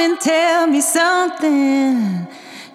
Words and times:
on 0.00 0.10
and 0.10 0.20
tell 0.20 0.66
me 0.66 0.80
something. 0.80 2.26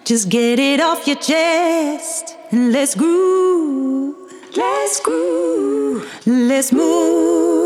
Just 0.04 0.28
get 0.28 0.58
it 0.58 0.80
off 0.80 1.06
your 1.06 1.16
chest 1.16 2.36
and 2.50 2.72
let's 2.72 2.94
groove. 2.94 4.14
Let's 4.56 5.00
groove. 5.00 6.04
Let's 6.26 6.72
move. 6.72 7.64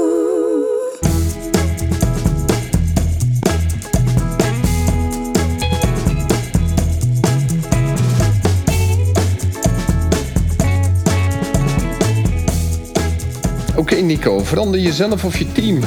Oké 13.77 13.95
Nico, 14.01 14.45
verander 14.45 14.81
jezelf 14.81 15.25
of 15.25 15.37
je 15.37 15.53
team. 15.53 15.81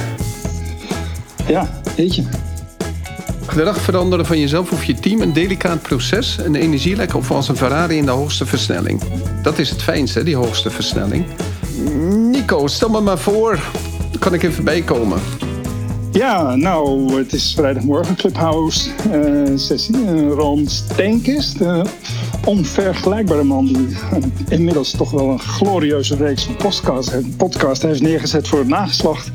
Ja, 1.48 1.68
weet 1.96 2.16
je. 2.16 2.53
Gedrag 3.54 3.82
veranderen 3.82 4.26
van 4.26 4.40
jezelf 4.40 4.72
of 4.72 4.84
je 4.84 4.94
team 4.94 5.22
een 5.22 5.34
delicaat 5.34 5.82
proces, 5.82 6.38
een 6.38 6.56
energielek 6.56 7.16
of 7.16 7.32
als 7.32 7.50
een 7.50 7.56
Ferrari 7.56 7.98
in 7.98 8.06
de 8.06 8.12
hoogste 8.12 8.46
versnelling. 8.46 9.02
Dat 9.42 9.60
is 9.60 9.70
het 9.70 9.82
fijnste, 9.82 10.24
die 10.24 10.36
hoogste 10.36 10.70
versnelling. 10.70 11.26
Nico, 12.32 12.68
stel 12.68 12.90
me 12.90 13.02
maar 13.02 13.18
voor, 13.18 13.60
kan 14.20 14.34
ik 14.34 14.44
even 14.44 14.64
bijkomen? 14.64 15.20
Ja, 16.12 16.56
nou, 16.56 17.14
het 17.18 17.34
is 17.34 17.54
vrijdagmorgen 17.56 18.16
Clubhouse 18.16 18.90
eh, 19.12 19.52
sessie. 19.56 19.98
Uh, 19.98 20.32
Ron 20.32 20.68
Steenkist, 20.68 21.58
onvergelijkbare 22.46 23.44
man 23.44 23.66
die 23.66 23.98
inmiddels 24.50 24.92
toch 24.92 25.12
wel 25.12 25.30
een 25.30 25.40
glorieuze 25.40 26.16
reeks 26.16 26.44
van 26.44 26.56
podcast 27.38 27.82
heeft 27.82 28.02
neergezet 28.02 28.48
voor 28.48 28.60
het 28.60 28.68
nageslacht. 28.68 29.32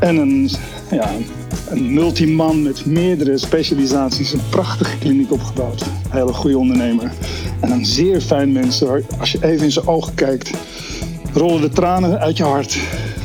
En 0.00 0.16
een, 0.16 0.50
ja, 0.90 1.10
een 1.68 1.94
multiman 1.94 2.62
met 2.62 2.86
meerdere 2.86 3.38
specialisaties, 3.38 4.32
een 4.32 4.48
prachtige 4.50 4.98
kliniek 4.98 5.32
opgebouwd. 5.32 5.80
Een 5.80 5.88
hele 6.10 6.32
goede 6.32 6.58
ondernemer. 6.58 7.12
En 7.60 7.70
een 7.70 7.86
zeer 7.86 8.20
fijn 8.20 8.52
mens. 8.52 8.84
Als 9.18 9.32
je 9.32 9.38
even 9.44 9.64
in 9.64 9.72
zijn 9.72 9.86
ogen 9.86 10.14
kijkt, 10.14 10.50
rollen 11.32 11.60
de 11.60 11.68
tranen 11.68 12.18
uit 12.18 12.36
je 12.36 12.42
hart. 12.42 12.78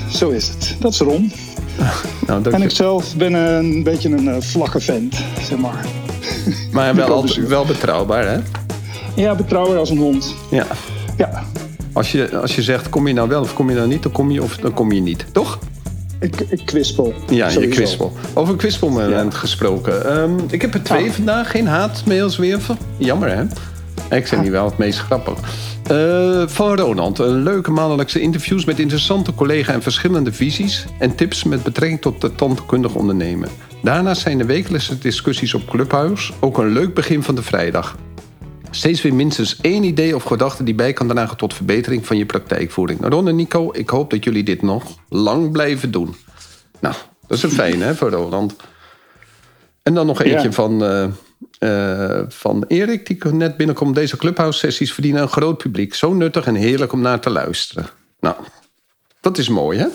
Zo 0.09 0.29
is 0.29 0.47
het. 0.47 0.75
Dat 0.79 0.93
is 0.93 0.99
Ron. 0.99 1.31
Nou, 2.27 2.49
en 2.51 2.61
ik 2.61 2.69
zelf 2.69 3.15
ben 3.15 3.33
een 3.33 3.83
beetje 3.83 4.09
een 4.09 4.25
uh, 4.25 4.35
vlakke 4.39 4.79
vent, 4.79 5.15
zeg 5.41 5.57
maar. 5.57 5.85
Maar 6.71 6.95
wel, 6.95 7.07
altijd, 7.07 7.47
wel 7.47 7.65
betrouwbaar, 7.65 8.27
hè? 8.27 8.39
Ja, 9.15 9.35
betrouwbaar 9.35 9.77
als 9.77 9.89
een 9.89 9.97
hond. 9.97 10.35
Ja. 10.51 10.67
ja. 11.17 11.43
Als 11.93 12.11
je, 12.11 12.37
als 12.37 12.55
je 12.55 12.61
zegt, 12.61 12.89
kom 12.89 13.07
je 13.07 13.13
nou 13.13 13.29
wel 13.29 13.41
of 13.41 13.53
kom 13.53 13.69
je 13.69 13.75
nou 13.75 13.87
niet, 13.87 14.03
dan 14.03 14.11
kom 14.11 14.31
je 14.31 14.43
of 14.43 14.57
dan 14.57 14.73
kom 14.73 14.91
je 14.91 15.01
niet, 15.01 15.25
toch? 15.31 15.59
Ik, 16.21 16.61
kwispel. 16.65 17.13
Ja, 17.29 17.49
je 17.49 17.67
kwispel. 17.67 18.13
Over 18.33 18.55
kwispelmoment 18.55 19.33
ja. 19.33 19.39
gesproken. 19.39 20.17
Um, 20.17 20.39
ik 20.49 20.61
heb 20.61 20.73
er 20.73 20.83
twee 20.83 21.07
ah. 21.07 21.13
vandaag, 21.13 21.51
geen 21.51 21.67
haatmails 21.67 22.37
weer. 22.37 22.59
Jammer, 22.97 23.29
hè? 23.29 23.43
Ik 24.15 24.27
vind 24.27 24.41
die 24.41 24.51
wel 24.51 24.65
het 24.65 24.77
meest 24.77 24.99
grappig. 24.99 25.39
Uh, 25.91 26.43
van 26.47 26.75
Ronald. 26.75 27.19
Een 27.19 27.43
leuke 27.43 27.71
maandelijkse 27.71 28.19
interviews 28.19 28.65
met 28.65 28.79
interessante 28.79 29.33
collega's 29.33 29.73
en 29.73 29.81
verschillende 29.81 30.33
visies 30.33 30.85
en 30.99 31.15
tips 31.15 31.43
met 31.43 31.63
betrekking 31.63 32.01
tot 32.01 32.21
de 32.21 32.35
tandkundig 32.35 32.95
ondernemen. 32.95 33.49
Daarnaast 33.83 34.21
zijn 34.21 34.37
de 34.37 34.45
wekelijkse 34.45 34.97
discussies 34.97 35.53
op 35.53 35.69
Clubhouse 35.69 36.33
ook 36.39 36.57
een 36.57 36.71
leuk 36.71 36.93
begin 36.93 37.23
van 37.23 37.35
de 37.35 37.43
vrijdag. 37.43 37.97
Steeds 38.71 39.01
weer 39.01 39.13
minstens 39.13 39.61
één 39.61 39.83
idee 39.83 40.15
of 40.15 40.23
gedachte 40.23 40.63
die 40.63 40.75
bij 40.75 40.93
kan 40.93 41.07
dragen 41.07 41.37
tot 41.37 41.53
verbetering 41.53 42.05
van 42.05 42.17
je 42.17 42.25
praktijkvoering. 42.25 42.99
Nou, 42.99 43.13
Ron 43.13 43.27
en 43.27 43.35
Nico, 43.35 43.69
ik 43.73 43.89
hoop 43.89 44.09
dat 44.09 44.23
jullie 44.23 44.43
dit 44.43 44.61
nog 44.61 44.97
lang 45.09 45.51
blijven 45.51 45.91
doen. 45.91 46.15
Nou, 46.79 46.95
dat 47.27 47.37
is 47.37 47.43
een 47.43 47.51
fijn 47.51 47.81
hè, 47.81 47.95
voor 47.95 48.09
Roland. 48.09 48.55
En 49.83 49.93
dan 49.93 50.05
nog 50.05 50.21
eentje 50.21 50.51
van, 50.51 50.83
uh, 50.83 51.07
uh, 51.59 52.21
van 52.27 52.65
Erik, 52.67 53.05
die 53.05 53.33
net 53.33 53.57
binnenkomt. 53.57 53.95
Deze 53.95 54.17
Clubhouse-sessies 54.17 54.93
verdienen 54.93 55.21
een 55.21 55.27
groot 55.27 55.57
publiek. 55.57 55.93
Zo 55.93 56.13
nuttig 56.13 56.45
en 56.45 56.55
heerlijk 56.55 56.91
om 56.91 57.01
naar 57.01 57.19
te 57.19 57.29
luisteren. 57.29 57.89
Nou, 58.19 58.35
dat 59.21 59.37
is 59.37 59.49
mooi, 59.49 59.79
hè? 59.79 59.87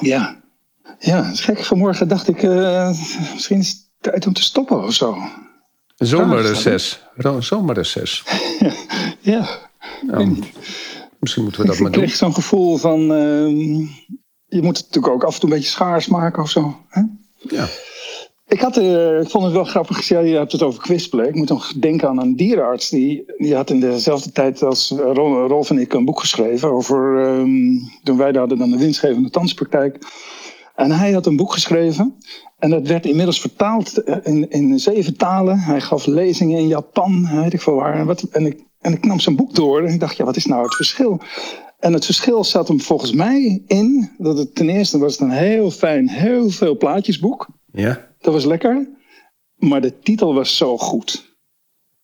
Ja, 0.00 0.40
ja 0.98 1.30
is 1.30 1.40
gek. 1.40 1.64
Vanmorgen 1.64 2.08
dacht 2.08 2.28
ik, 2.28 2.42
uh, 2.42 2.88
misschien 3.32 3.58
is 3.58 3.68
het 3.68 3.86
tijd 4.00 4.26
om 4.26 4.32
te 4.32 4.42
stoppen 4.42 4.82
of 4.82 4.94
zo. 4.94 5.18
Zomerreces. 5.98 7.02
Zomerreces. 7.38 8.24
ja. 9.20 9.46
ja. 10.06 10.28
Misschien 11.18 11.42
moeten 11.42 11.60
we 11.60 11.66
dat 11.66 11.78
maar 11.78 11.90
doen. 11.90 12.02
Ik 12.02 12.06
kreeg 12.06 12.18
zo'n 12.18 12.34
gevoel 12.34 12.76
van... 12.76 13.00
Uh, 13.00 13.88
je 14.48 14.62
moet 14.62 14.76
het 14.76 14.86
natuurlijk 14.86 15.14
ook 15.14 15.24
af 15.24 15.34
en 15.34 15.40
toe 15.40 15.48
een 15.48 15.56
beetje 15.56 15.70
schaars 15.70 16.06
maken 16.06 16.42
of 16.42 16.50
zo. 16.50 16.76
Hè? 16.88 17.02
Ja. 17.38 17.68
Ik, 18.48 18.60
had, 18.60 18.76
uh, 18.76 19.20
ik 19.20 19.28
vond 19.28 19.44
het 19.44 19.52
wel 19.52 19.64
grappig. 19.64 20.08
Je 20.08 20.14
hebt 20.14 20.52
het 20.52 20.62
over 20.62 20.82
kwispelen. 20.82 21.28
Ik 21.28 21.34
moet 21.34 21.48
nog 21.48 21.72
denken 21.72 22.08
aan 22.08 22.20
een 22.20 22.36
dierenarts. 22.36 22.88
Die, 22.88 23.24
die 23.36 23.54
had 23.54 23.70
in 23.70 23.80
dezelfde 23.80 24.32
tijd 24.32 24.62
als 24.62 24.90
Rolf 24.90 25.70
en 25.70 25.78
ik 25.78 25.92
een 25.92 26.04
boek 26.04 26.20
geschreven. 26.20 26.70
Over, 26.70 27.16
um, 27.16 27.80
toen 28.02 28.16
wij 28.16 28.32
hadden 28.32 28.58
dan 28.58 28.70
de 28.70 28.78
winstgevende 28.78 29.30
tandspraktijk. 29.30 29.98
En 30.78 30.90
hij 30.90 31.12
had 31.12 31.26
een 31.26 31.36
boek 31.36 31.52
geschreven. 31.52 32.14
En 32.58 32.70
dat 32.70 32.86
werd 32.86 33.06
inmiddels 33.06 33.40
vertaald 33.40 34.02
eh, 34.02 34.16
in, 34.22 34.50
in 34.50 34.78
zeven 34.78 35.16
talen. 35.16 35.58
Hij 35.58 35.80
gaf 35.80 36.06
lezingen 36.06 36.58
in 36.58 36.66
Japan, 36.66 37.28
weet 37.42 37.52
ik 37.52 37.60
veel 37.60 37.74
waar. 37.74 37.94
En, 37.94 38.06
wat, 38.06 38.22
en, 38.22 38.46
ik, 38.46 38.64
en 38.80 38.92
ik 38.92 39.04
nam 39.04 39.20
zijn 39.20 39.36
boek 39.36 39.54
door 39.54 39.82
en 39.82 39.92
ik 39.92 40.00
dacht, 40.00 40.16
ja, 40.16 40.24
wat 40.24 40.36
is 40.36 40.46
nou 40.46 40.62
het 40.62 40.74
verschil? 40.74 41.20
En 41.78 41.92
het 41.92 42.04
verschil 42.04 42.44
zat 42.44 42.68
hem 42.68 42.80
volgens 42.80 43.12
mij 43.12 43.62
in 43.66 44.10
dat 44.18 44.38
het 44.38 44.54
ten 44.54 44.68
eerste 44.68 44.98
was 44.98 45.12
het 45.12 45.20
een 45.20 45.30
heel 45.30 45.70
fijn, 45.70 46.08
heel 46.08 46.50
veel 46.50 46.76
plaatjesboek. 46.76 47.48
Ja. 47.72 48.06
Dat 48.20 48.32
was 48.32 48.44
lekker. 48.44 48.88
Maar 49.56 49.80
de 49.80 49.98
titel 49.98 50.34
was 50.34 50.56
zo 50.56 50.78
goed. 50.78 51.27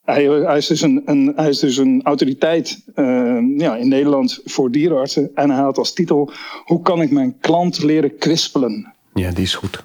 Hij, 0.05 0.25
hij, 0.25 0.57
is, 0.57 0.67
dus 0.67 0.81
een, 0.81 1.03
een, 1.05 1.33
hij 1.37 1.49
is 1.49 1.59
dus 1.59 1.77
een 1.77 2.01
autoriteit 2.03 2.83
uh, 2.95 3.59
ja, 3.59 3.77
in 3.77 3.89
Nederland 3.89 4.41
voor 4.45 4.71
dierenartsen. 4.71 5.31
En 5.35 5.51
hij 5.51 5.63
had 5.63 5.79
als 5.79 5.93
titel: 5.93 6.33
Hoe 6.65 6.83
kan 6.83 7.03
ik 7.03 7.11
mijn 7.11 7.39
klant 7.41 7.83
leren 7.83 8.19
kwispelen? 8.19 8.93
Ja, 9.15 9.31
die 9.31 9.45
is 9.45 9.55
goed. 9.55 9.85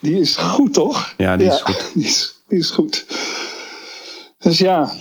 Die 0.00 0.20
is 0.20 0.36
goed, 0.36 0.72
toch? 0.72 1.14
Ja, 1.16 1.36
die 1.36 1.46
is 1.46 1.60
goed. 1.60 1.90
Die 1.94 2.04
is, 2.04 2.42
die 2.48 2.58
is 2.58 2.70
goed. 2.70 3.06
Dus 4.38 4.58
ja, 4.58 4.92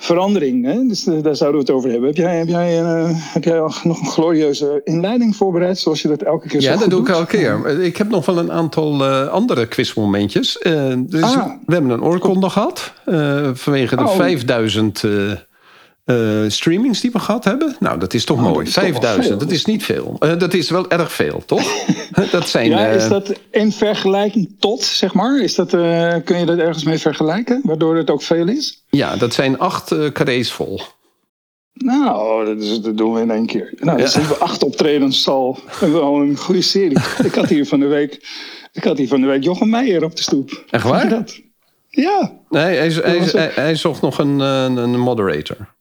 verandering. 0.00 0.64
Hè? 0.64 0.86
Dus 0.86 1.06
uh, 1.06 1.22
daar 1.22 1.36
zouden 1.36 1.60
we 1.60 1.66
het 1.66 1.76
over 1.76 1.90
hebben. 1.90 2.08
Heb 2.08 2.16
jij, 2.16 2.38
heb 2.38 2.48
jij, 2.48 2.82
uh, 2.82 3.08
heb 3.12 3.44
jij 3.44 3.58
nog 3.58 3.84
een 3.84 4.06
glorieuze 4.06 4.80
inleiding 4.84 5.36
voorbereid, 5.36 5.78
zoals 5.78 6.02
je 6.02 6.08
dat 6.08 6.22
elke 6.22 6.48
keer 6.48 6.60
Ja, 6.60 6.76
dat 6.76 6.90
doe 6.90 7.00
ik 7.00 7.08
elke 7.08 7.26
keer. 7.26 7.80
Ik 7.80 7.96
heb 7.96 8.08
nog 8.08 8.26
wel 8.26 8.38
een 8.38 8.52
aantal 8.52 8.94
uh, 8.94 9.28
andere 9.28 9.66
quizmomentjes. 9.66 10.58
dus 10.96 11.22
ah. 11.22 11.46
We 11.66 11.72
hebben 11.72 11.90
een 11.90 12.02
oorkonde 12.02 12.50
gehad 12.50 12.92
vanwege 13.54 13.96
de 13.96 14.02
oh. 14.02 14.16
5000 14.16 15.02
uh, 16.04 16.44
streamings 16.48 17.00
die 17.00 17.10
we 17.10 17.18
gehad 17.18 17.44
hebben. 17.44 17.76
Nou, 17.78 17.98
dat 17.98 18.14
is 18.14 18.24
toch 18.24 18.36
oh, 18.36 18.52
mooi. 18.52 18.66
5000, 18.66 19.40
dat 19.40 19.50
is 19.50 19.64
niet 19.64 19.84
veel. 19.84 20.16
Uh, 20.20 20.38
dat 20.38 20.54
is 20.54 20.70
wel 20.70 20.90
erg 20.90 21.12
veel, 21.12 21.42
toch? 21.46 21.72
dat 22.30 22.48
zijn, 22.48 22.70
ja, 22.70 22.86
is 22.86 23.08
dat 23.08 23.32
in 23.50 23.72
vergelijking 23.72 24.56
tot, 24.58 24.82
zeg 24.82 25.14
maar? 25.14 25.40
Is 25.40 25.54
dat, 25.54 25.70
kun 26.24 26.38
je 26.38 26.44
dat 26.46 26.58
ergens 26.58 26.84
mee 26.84 26.98
vergelijken? 26.98 27.60
Waardoor 27.64 27.96
het 27.96 28.10
ook 28.10 28.22
veel 28.22 28.48
is? 28.48 28.84
Ja, 28.88 29.16
dat 29.16 29.34
zijn 29.34 29.58
acht 29.58 30.12
carrés 30.12 30.52
vol. 30.52 30.80
Nou, 31.72 32.44
dat, 32.44 32.62
is, 32.62 32.80
dat, 32.80 32.96
doen 32.96 33.12
we 33.12 33.20
in 33.20 33.30
één 33.30 33.46
keer. 33.46 33.74
Nou, 33.76 33.98
dat 33.98 34.10
zijn 34.10 34.26
we 34.26 34.36
acht 34.36 34.62
optredens 34.62 35.28
al. 35.28 35.58
Wel 35.80 36.20
een 36.20 36.36
goede 36.36 36.62
serie. 36.62 36.98
ik 37.24 37.34
had 37.34 37.48
hier 37.48 37.66
van 37.66 37.80
de 37.80 37.86
week, 37.86 38.28
ik 38.72 38.84
had 38.84 38.98
hier 38.98 39.08
van 39.08 39.20
de 39.20 39.26
week 39.26 39.44
Jochem 39.44 39.68
Meijer 39.68 40.04
op 40.04 40.16
de 40.16 40.22
stoep. 40.22 40.64
Echt 40.70 40.84
waar? 40.84 41.08
Dat? 41.08 41.40
Ja. 41.88 42.32
Nee, 42.48 42.76
hij, 42.76 42.88
hij, 42.88 43.18
hij, 43.18 43.50
hij 43.54 43.74
zocht 43.74 44.00
nog 44.00 44.18
een, 44.18 44.38
een 44.38 44.98
moderator. 44.98 45.78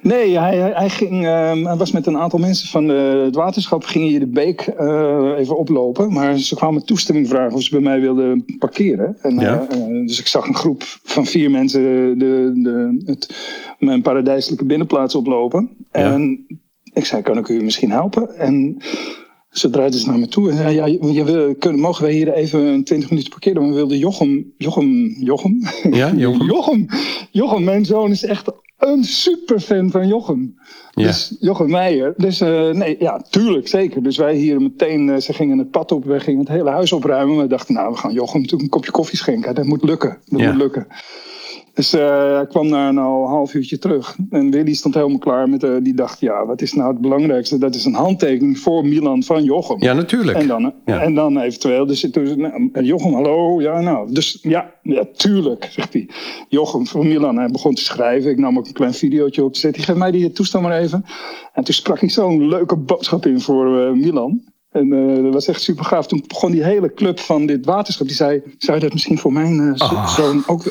Nee, 0.00 0.38
hij, 0.38 0.58
hij, 0.58 0.90
ging, 0.90 1.12
uh, 1.12 1.64
hij 1.64 1.76
was 1.76 1.92
met 1.92 2.06
een 2.06 2.18
aantal 2.18 2.38
mensen 2.38 2.68
van 2.68 2.86
de, 2.86 3.22
het 3.24 3.34
waterschap. 3.34 3.84
Gingen 3.84 4.10
je 4.10 4.18
de 4.18 4.26
beek 4.26 4.74
uh, 4.80 5.32
even 5.36 5.56
oplopen. 5.56 6.12
Maar 6.12 6.38
ze 6.38 6.54
kwamen 6.54 6.86
toestemming 6.86 7.28
vragen 7.28 7.56
of 7.56 7.62
ze 7.62 7.70
bij 7.70 7.80
mij 7.80 8.00
wilden 8.00 8.44
parkeren. 8.58 9.16
En, 9.22 9.38
ja. 9.38 9.66
uh, 9.70 10.06
dus 10.06 10.20
ik 10.20 10.26
zag 10.26 10.46
een 10.46 10.54
groep 10.54 10.82
van 11.02 11.26
vier 11.26 11.50
mensen 11.50 11.82
de, 12.18 12.52
de, 12.54 13.02
het, 13.04 13.34
mijn 13.78 14.02
paradijselijke 14.02 14.64
binnenplaats 14.64 15.14
oplopen. 15.14 15.70
Ja. 15.92 16.12
En 16.12 16.46
ik 16.92 17.04
zei, 17.04 17.22
kan 17.22 17.38
ik 17.38 17.48
u 17.48 17.62
misschien 17.62 17.90
helpen? 17.90 18.36
En 18.36 18.76
ze 19.50 19.70
draaiden 19.70 20.00
ze 20.00 20.06
naar 20.06 20.18
me 20.18 20.28
toe 20.28 20.50
en 20.50 20.56
zei, 20.56 20.74
ja, 20.74 20.86
je 20.86 21.24
wil, 21.24 21.54
kunnen, 21.54 21.80
mogen 21.80 22.02
wij 22.02 22.12
hier 22.12 22.32
even 22.32 22.84
20 22.84 23.10
minuten 23.10 23.30
parkeren? 23.30 23.60
Maar 23.60 23.70
we 23.70 23.76
wilden 23.76 23.98
Jochem, 23.98 24.52
Jochem, 24.56 25.16
Jochem? 25.18 25.62
Ja, 25.90 26.12
Jochem. 26.12 26.46
Jochem, 26.52 26.86
Jochem, 27.30 27.64
mijn 27.64 27.84
zoon 27.84 28.10
is 28.10 28.24
echt 28.24 28.52
een 28.78 29.04
superfan 29.04 29.90
van 29.90 30.08
Jochem. 30.08 30.54
Ja. 30.90 31.06
Dus 31.06 31.36
Jochem 31.40 31.70
Meijer. 31.70 32.14
Dus 32.16 32.40
uh, 32.40 32.70
nee, 32.70 32.96
ja, 32.98 33.22
tuurlijk, 33.30 33.68
zeker. 33.68 34.02
Dus 34.02 34.16
wij 34.16 34.34
hier 34.34 34.60
meteen, 34.60 35.08
uh, 35.08 35.16
ze 35.16 35.32
gingen 35.32 35.58
het 35.58 35.70
pad 35.70 35.92
op, 35.92 36.04
wij 36.04 36.20
gingen 36.20 36.40
het 36.40 36.48
hele 36.48 36.70
huis 36.70 36.92
opruimen. 36.92 37.36
We 37.36 37.46
dachten, 37.46 37.74
nou, 37.74 37.92
we 37.92 37.98
gaan 37.98 38.12
Jochem 38.12 38.40
natuurlijk 38.40 38.62
een 38.62 38.78
kopje 38.78 38.90
koffie 38.90 39.18
schenken. 39.18 39.54
Dat 39.54 39.64
moet 39.64 39.82
lukken. 39.82 40.18
Dat 40.24 40.40
moet 40.40 40.56
lukken. 40.56 40.86
Dus 41.76 41.94
uh, 41.94 42.34
hij 42.34 42.46
kwam 42.46 42.68
na 42.68 42.88
een 42.88 42.96
half 42.96 43.54
uurtje 43.54 43.78
terug. 43.78 44.16
En 44.30 44.50
Willy 44.50 44.74
stond 44.74 44.94
helemaal 44.94 45.18
klaar 45.18 45.48
met... 45.48 45.64
Uh, 45.64 45.76
die 45.82 45.94
dacht, 45.94 46.20
ja, 46.20 46.46
wat 46.46 46.62
is 46.62 46.72
nou 46.72 46.92
het 46.92 47.00
belangrijkste? 47.00 47.58
Dat 47.58 47.74
is 47.74 47.84
een 47.84 47.94
handtekening 47.94 48.58
voor 48.58 48.86
Milan 48.86 49.22
van 49.22 49.44
Jochem. 49.44 49.82
Ja, 49.82 49.92
natuurlijk. 49.92 50.38
En 50.38 50.46
dan, 50.46 50.74
ja. 50.84 51.02
en 51.02 51.14
dan 51.14 51.38
eventueel... 51.38 51.86
Dus, 51.86 52.02
nou, 52.36 52.70
Jochem, 52.82 53.12
hallo? 53.12 53.60
Ja, 53.60 53.80
nou. 53.80 54.12
Dus 54.12 54.38
ja, 54.42 54.74
ja, 54.82 55.04
tuurlijk, 55.16 55.68
zegt 55.70 55.92
hij. 55.92 56.08
Jochem 56.48 56.86
van 56.86 57.08
Milan. 57.08 57.36
Hij 57.36 57.48
begon 57.48 57.74
te 57.74 57.82
schrijven. 57.82 58.30
Ik 58.30 58.38
nam 58.38 58.58
ook 58.58 58.66
een 58.66 58.72
klein 58.72 58.94
videootje 58.94 59.44
op. 59.44 59.56
Zet 59.56 59.76
hij, 59.76 59.84
geef 59.84 59.96
mij 59.96 60.10
die 60.10 60.32
toestel 60.32 60.60
maar 60.60 60.78
even. 60.78 61.04
En 61.52 61.64
toen 61.64 61.74
sprak 61.74 62.00
hij 62.00 62.08
zo'n 62.08 62.48
leuke 62.48 62.76
boodschap 62.76 63.26
in 63.26 63.40
voor 63.40 63.78
uh, 63.78 63.90
Milan. 63.92 64.42
En 64.76 64.92
uh, 64.92 65.22
dat 65.22 65.32
was 65.32 65.48
echt 65.48 65.60
super 65.62 65.84
gaaf. 65.84 66.06
Toen 66.06 66.24
begon 66.26 66.50
die 66.50 66.64
hele 66.64 66.94
club 66.94 67.20
van 67.20 67.46
dit 67.46 67.64
waterschap. 67.64 68.06
Die 68.06 68.16
zei, 68.16 68.42
zou 68.58 68.76
je 68.76 68.82
dat 68.82 68.92
misschien 68.92 69.18
voor 69.18 69.32
mijn 69.32 69.60
uh, 69.60 69.74
Oh. 69.76 70.08
zoon 70.08 70.42
ook... 70.46 70.62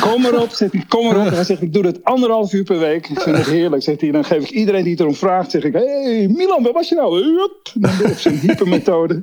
kom 0.00 0.22
maar 0.22 0.34
op, 0.34 0.50
zegt 0.50 0.72
hij, 0.72 0.84
kom 0.88 1.04
maar 1.04 1.16
op. 1.16 1.26
En 1.26 1.34
hij 1.34 1.44
zegt, 1.44 1.62
ik 1.62 1.72
doe 1.72 1.82
dat 1.82 2.04
anderhalf 2.04 2.52
uur 2.52 2.64
per 2.64 2.78
week. 2.78 3.08
Ik 3.08 3.20
vind 3.20 3.36
het 3.36 3.46
heerlijk, 3.46 3.82
zegt 3.82 4.00
hij. 4.00 4.10
Dan 4.10 4.24
geef 4.24 4.42
ik 4.42 4.50
iedereen 4.50 4.82
die 4.82 4.92
het 4.92 5.00
erom 5.00 5.14
vraagt, 5.14 5.50
zeg 5.50 5.62
ik... 5.62 5.72
Hé, 5.72 6.02
hey, 6.02 6.28
Milan, 6.28 6.62
waar 6.62 6.72
was 6.72 6.88
je 6.88 6.94
nou? 6.94 7.22
Hup. 7.22 7.60
En 7.74 7.80
dan 7.80 7.96
weer 7.98 8.10
op 8.10 8.18
zijn 8.18 8.38
hypermethode. 8.38 9.22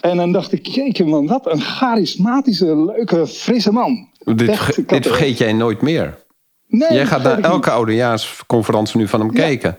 En 0.00 0.16
dan 0.16 0.32
dacht 0.32 0.52
ik, 0.52 0.66
jeetje 0.66 1.04
man, 1.04 1.26
wat 1.26 1.52
een 1.52 1.60
charismatische, 1.60 2.84
leuke, 2.84 3.26
frisse 3.26 3.72
man. 3.72 4.08
Dit, 4.24 4.48
Echt, 4.48 4.78
ik 4.78 5.02
vergeet 5.02 5.38
jij 5.38 5.52
nooit 5.52 5.82
meer. 5.82 6.18
Nee, 6.68 6.92
Jij 6.92 7.06
gaat 7.06 7.22
naar 7.22 7.38
ik 7.38 7.44
elke 7.44 7.70
oudejaarsconferentie 7.70 8.98
nu 8.98 9.08
van 9.08 9.20
hem 9.20 9.32
kijken. 9.32 9.76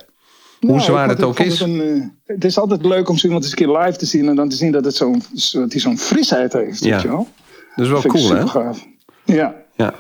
Hoe 0.64 0.72
Nou, 0.72 0.84
zwaar 0.84 1.04
ik 1.04 1.10
het 1.18 1.24
ook 1.24 1.40
is. 1.40 1.60
Het, 1.60 1.70
een, 1.70 1.82
eh, 1.82 2.36
het 2.36 2.46
is 2.46 2.58
altijd 2.58 2.86
leuk 2.86 3.10
om 3.10 3.18
zo 3.18 3.26
iemand 3.26 3.44
eens 3.44 3.54
een 3.54 3.66
keer 3.66 3.78
live 3.78 3.98
te 3.98 4.06
zien 4.06 4.28
en 4.28 4.36
dan 4.36 4.50
te 4.50 4.56
zien 4.56 4.72
dat, 4.72 4.86
het 4.86 4.96
zo'n, 4.96 5.24
dat 5.52 5.72
hij 5.72 5.82
zo'n 5.82 5.98
frisheid 5.98 6.54
heeft. 6.54 6.84
Ja. 6.84 6.92
Weet 6.92 7.02
je 7.02 7.08
wel? 7.08 7.28
Dat 7.76 7.86
is 7.86 7.92
wel 7.92 8.02
cool, 8.02 8.30
hè? 8.30 8.48
gaaf. 8.48 8.88
Ja, 9.26 9.56
Ja. 9.76 9.94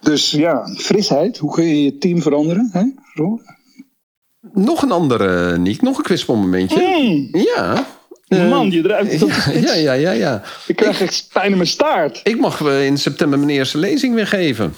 dus 0.00 0.30
ja, 0.30 0.66
frisheid. 0.76 1.38
Hoe 1.38 1.52
kun 1.52 1.64
je 1.64 1.82
je 1.84 1.98
team 1.98 2.22
veranderen? 2.22 2.68
Hè? 2.72 2.82
Nog 4.52 4.82
een 4.82 4.90
andere, 4.90 5.58
Niek. 5.58 5.82
Nog 5.82 5.96
een 5.96 6.02
kwispelmomentje. 6.02 7.28
Ja. 7.54 7.86
Eh, 8.28 8.48
Man, 8.48 8.70
je 8.70 8.82
de 8.82 8.88
ja, 9.66 9.74
ja, 9.74 9.74
ja, 9.74 9.92
ja, 9.92 10.10
ja. 10.10 10.42
Ik 10.66 10.76
krijg 10.76 11.00
echt 11.00 11.28
pijn 11.32 11.50
in 11.50 11.56
mijn 11.56 11.68
staart. 11.68 12.20
Ik 12.24 12.40
mag 12.40 12.60
eh, 12.60 12.86
in 12.86 12.98
september 12.98 13.38
mijn 13.38 13.50
eerste 13.50 13.78
lezing 13.78 14.14
weer 14.14 14.26
geven. 14.26 14.74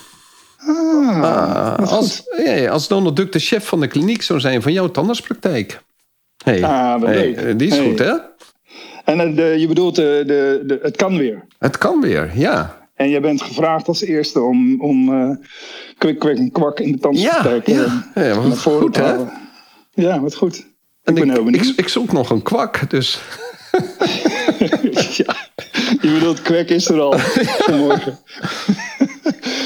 Ah, 0.66 1.22
Ah, 1.22 1.88
als, 1.92 2.22
ja, 2.44 2.68
als 2.70 2.88
Donald 2.88 3.16
Duck 3.16 3.32
de 3.32 3.38
chef 3.38 3.66
van 3.66 3.80
de 3.80 3.86
kliniek 3.86 4.22
zou 4.22 4.40
zijn 4.40 4.62
van 4.62 4.72
jouw 4.72 4.90
tandartspraktijk. 4.90 5.80
Hey. 6.44 6.64
Ah, 6.64 7.02
hey, 7.02 7.14
leuk. 7.26 7.36
eh, 7.36 7.52
die 7.56 7.68
is 7.68 7.76
Hey. 7.76 7.86
goed, 7.86 7.98
hè? 7.98 8.12
En 9.04 9.20
eh, 9.20 9.36
de, 9.36 9.42
je 9.58 9.66
bedoelt, 9.66 9.94
de, 9.94 10.22
de, 10.26 10.62
de, 10.66 10.78
het 10.82 10.96
kan 10.96 11.16
weer. 11.16 11.44
Het 11.58 11.78
kan 11.78 12.00
weer, 12.00 12.30
ja. 12.34 12.82
En 12.94 13.08
jij 13.08 13.20
bent 13.20 13.42
gevraagd 13.42 13.88
als 13.88 14.02
eerste 14.02 14.40
om, 14.40 14.80
om 14.80 15.12
eh 15.14 15.36
kwik, 15.98 16.18
kwik 16.18 16.38
en 16.38 16.50
kwak 16.52 16.80
in 16.80 16.92
de 16.92 16.98
tandartspraktijk 16.98 17.66
Ja, 17.66 18.02
eh, 18.14 18.24
ja. 18.24 18.32
Ja, 18.34 18.40
wat 18.40 18.58
goed, 18.60 18.94
te 18.94 19.00
hè? 19.02 19.14
Ja, 20.02 20.20
wat 20.20 20.34
goed. 20.34 20.56
Ik 20.56 20.64
En 21.02 21.14
ben 21.14 21.54
ik, 21.54 21.62
ik, 21.64 21.72
ik 21.76 21.88
zoek 21.88 22.12
nog 22.12 22.30
een 22.30 22.42
kwak, 22.42 22.90
dus... 22.90 23.20
ja, 25.16 25.36
je 26.00 26.10
bedoelt, 26.18 26.42
kwek 26.42 26.70
is 26.70 26.88
er 26.88 27.00
al 27.00 27.18
vanmorgen. 27.68 28.18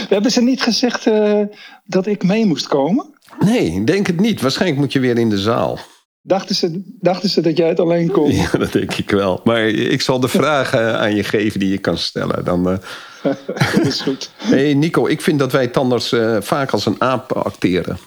Hebben 0.08 0.30
ze 0.30 0.42
niet 0.42 0.62
gezegd 0.62 1.06
eh, 1.06 1.40
dat 1.84 2.06
ik 2.06 2.22
mee 2.22 2.46
moest 2.46 2.68
komen? 2.68 3.06
Nee, 3.44 3.84
denk 3.84 4.06
het 4.06 4.20
niet. 4.20 4.40
Waarschijnlijk 4.40 4.80
moet 4.80 4.92
je 4.92 5.00
weer 5.00 5.18
in 5.18 5.30
de 5.30 5.38
zaal. 5.38 5.78
Dachten 6.22 6.54
ze, 6.54 6.82
dachten 7.00 7.28
ze 7.28 7.40
dat 7.40 7.56
jij 7.56 7.68
het 7.68 7.80
alleen 7.80 8.10
kon? 8.10 8.32
Ja, 8.32 8.50
dat 8.50 8.72
denk 8.72 8.94
ik 8.94 9.10
wel. 9.10 9.40
Maar 9.44 9.66
ik 9.68 10.00
zal 10.00 10.20
de 10.20 10.28
vragen 10.28 10.98
aan 10.98 11.14
je 11.14 11.24
geven 11.24 11.60
die 11.60 11.68
je 11.68 11.78
kan 11.78 11.98
stellen. 11.98 12.44
Dan, 12.44 12.70
eh. 12.70 12.78
Dat 13.74 13.86
is 13.86 14.00
goed. 14.00 14.30
hey 14.36 14.74
Nico, 14.74 15.06
ik 15.06 15.20
vind 15.20 15.38
dat 15.38 15.52
wij 15.52 15.68
tandarts 15.68 16.12
eh, 16.12 16.36
vaak 16.40 16.70
als 16.70 16.86
een 16.86 17.00
aap 17.00 17.32
acteren. 17.32 17.98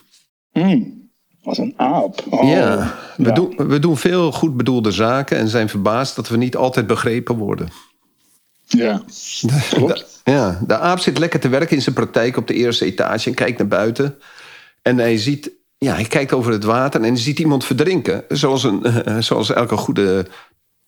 Hmm, 0.51 1.09
als 1.43 1.57
een 1.57 1.73
aap. 1.77 2.23
Oh, 2.29 2.49
ja, 2.49 2.95
we, 3.17 3.23
ja. 3.23 3.31
Doen, 3.31 3.53
we 3.57 3.79
doen 3.79 3.97
veel 3.97 4.31
goed 4.31 4.57
bedoelde 4.57 4.91
zaken 4.91 5.37
en 5.37 5.47
zijn 5.47 5.69
verbaasd 5.69 6.15
dat 6.15 6.29
we 6.29 6.37
niet 6.37 6.55
altijd 6.55 6.87
begrepen 6.87 7.35
worden. 7.35 7.69
Ja, 8.71 9.01
klopt. 9.69 10.21
Ja, 10.23 10.59
de 10.67 10.77
aap 10.77 10.99
zit 10.99 11.17
lekker 11.17 11.39
te 11.39 11.49
werken 11.49 11.75
in 11.75 11.81
zijn 11.81 11.95
praktijk 11.95 12.37
op 12.37 12.47
de 12.47 12.53
eerste 12.53 12.85
etage 12.85 13.29
en 13.29 13.35
kijkt 13.35 13.57
naar 13.57 13.67
buiten. 13.67 14.17
En 14.81 14.97
hij 14.97 15.17
ziet, 15.17 15.51
ja, 15.77 15.93
hij 15.93 16.05
kijkt 16.05 16.33
over 16.33 16.51
het 16.51 16.63
water 16.63 17.01
en 17.01 17.07
hij 17.07 17.17
ziet 17.17 17.39
iemand 17.39 17.65
verdrinken. 17.65 18.23
Zoals, 18.29 18.63
een, 18.63 18.85
eh, 18.85 19.17
zoals 19.19 19.53
elke 19.53 19.77
goede 19.77 20.27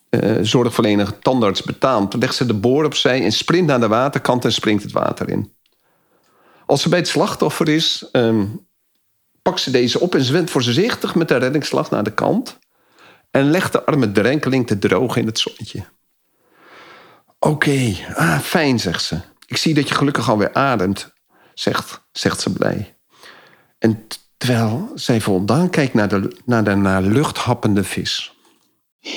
eh, 0.09 0.38
zorgverlener 0.41 1.19
tandarts 1.19 1.63
betaamt. 1.63 2.13
Legt 2.13 2.35
ze 2.35 2.45
de 2.45 2.53
boor 2.53 2.85
opzij 2.85 3.24
en 3.24 3.31
sprint 3.31 3.68
naar 3.68 3.80
de 3.80 3.88
waterkant 3.88 4.45
en 4.45 4.51
springt 4.51 4.83
het 4.83 4.91
water 4.91 5.30
in. 5.30 5.53
Als 6.65 6.81
ze 6.81 6.89
bij 6.89 7.00
het 7.00 7.07
slachtoffer 7.07 7.69
is, 7.69 8.06
ehm, 8.12 8.45
pakt 9.41 9.59
ze 9.59 9.71
deze 9.71 10.00
op 10.00 10.15
en 10.15 10.24
zwemt 10.24 10.50
voorzichtig 10.50 11.15
met 11.15 11.27
de 11.27 11.38
reddingsslag 11.38 11.89
naar 11.89 12.03
de 12.03 12.13
kant. 12.13 12.59
En 13.31 13.50
legt 13.50 13.71
de 13.71 13.85
arme 13.85 14.12
drenkeling 14.12 14.68
te 14.68 14.80
drogen 14.80 15.21
in 15.21 15.27
het 15.27 15.39
zonnetje. 15.39 15.83
Oké, 17.45 17.94
ah, 18.16 18.40
fijn, 18.40 18.80
zegt 18.80 19.04
ze. 19.04 19.19
Ik 19.48 19.57
zie 19.57 19.74
dat 19.74 19.88
je 19.88 19.95
gelukkig 19.95 20.30
alweer 20.30 20.54
ademt, 20.54 21.13
zegt, 21.54 22.01
zegt 22.12 22.42
ze 22.42 22.54
blij. 22.54 22.95
En 23.80 24.07
terwijl 24.38 24.92
zij 24.95 25.22
voldaan 25.22 25.69
kijkt 25.69 25.94
naar 25.94 26.07
de, 26.07 26.36
naar 26.45 26.63
de 26.63 26.75
naar 26.75 27.01
lucht 27.01 27.38
happende 27.38 27.84
vis. 27.84 28.34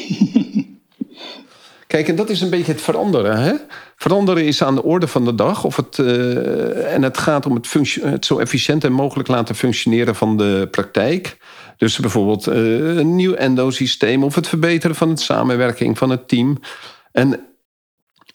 Kijk, 1.87 2.08
en 2.08 2.17
dat 2.17 2.31
is 2.31 2.40
een 2.40 2.50
beetje 2.50 2.73
het 2.73 2.81
veranderen. 2.81 3.40
Hè? 3.40 3.52
Veranderen 3.96 4.44
is 4.44 4.62
aan 4.62 4.75
de 4.75 4.82
orde 4.82 5.06
van 5.08 5.25
de 5.25 5.34
dag. 5.34 5.64
Of 5.64 5.76
het, 5.76 5.99
eh, 5.99 6.94
en 6.94 7.02
het 7.02 7.19
gaat 7.19 7.46
om 7.46 7.55
het, 7.55 7.73
het 8.00 8.25
zo 8.25 8.38
efficiënt 8.38 8.84
en 8.84 8.93
mogelijk 8.93 9.28
laten 9.28 9.55
functioneren 9.55 10.14
van 10.14 10.37
de 10.37 10.69
praktijk. 10.70 11.37
Dus 11.76 11.99
bijvoorbeeld 11.99 12.46
eh, 12.46 12.96
een 12.96 13.17
nieuw 13.17 13.34
endosysteem 13.34 14.23
of 14.23 14.34
het 14.34 14.49
verbeteren 14.49 14.96
van 14.96 15.14
de 15.14 15.20
samenwerking 15.20 15.99
van 15.99 16.11
het 16.11 16.28
team. 16.28 16.61
En 17.12 17.40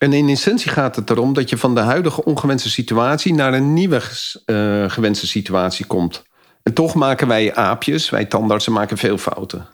en 0.01 0.13
in 0.13 0.29
essentie 0.29 0.71
gaat 0.71 0.95
het 0.95 1.09
erom 1.09 1.33
dat 1.33 1.49
je 1.49 1.57
van 1.57 1.75
de 1.75 1.81
huidige 1.81 2.23
ongewenste 2.23 2.69
situatie 2.69 3.33
naar 3.33 3.53
een 3.53 3.73
nieuwe 3.73 4.01
eh, 4.45 4.89
gewenste 4.89 5.27
situatie 5.27 5.85
komt. 5.85 6.23
En 6.63 6.73
toch 6.73 6.95
maken 6.95 7.27
wij 7.27 7.55
aapjes, 7.55 8.09
wij 8.09 8.25
tandartsen 8.25 8.73
maken 8.73 8.97
veel 8.97 9.17
fouten. 9.17 9.67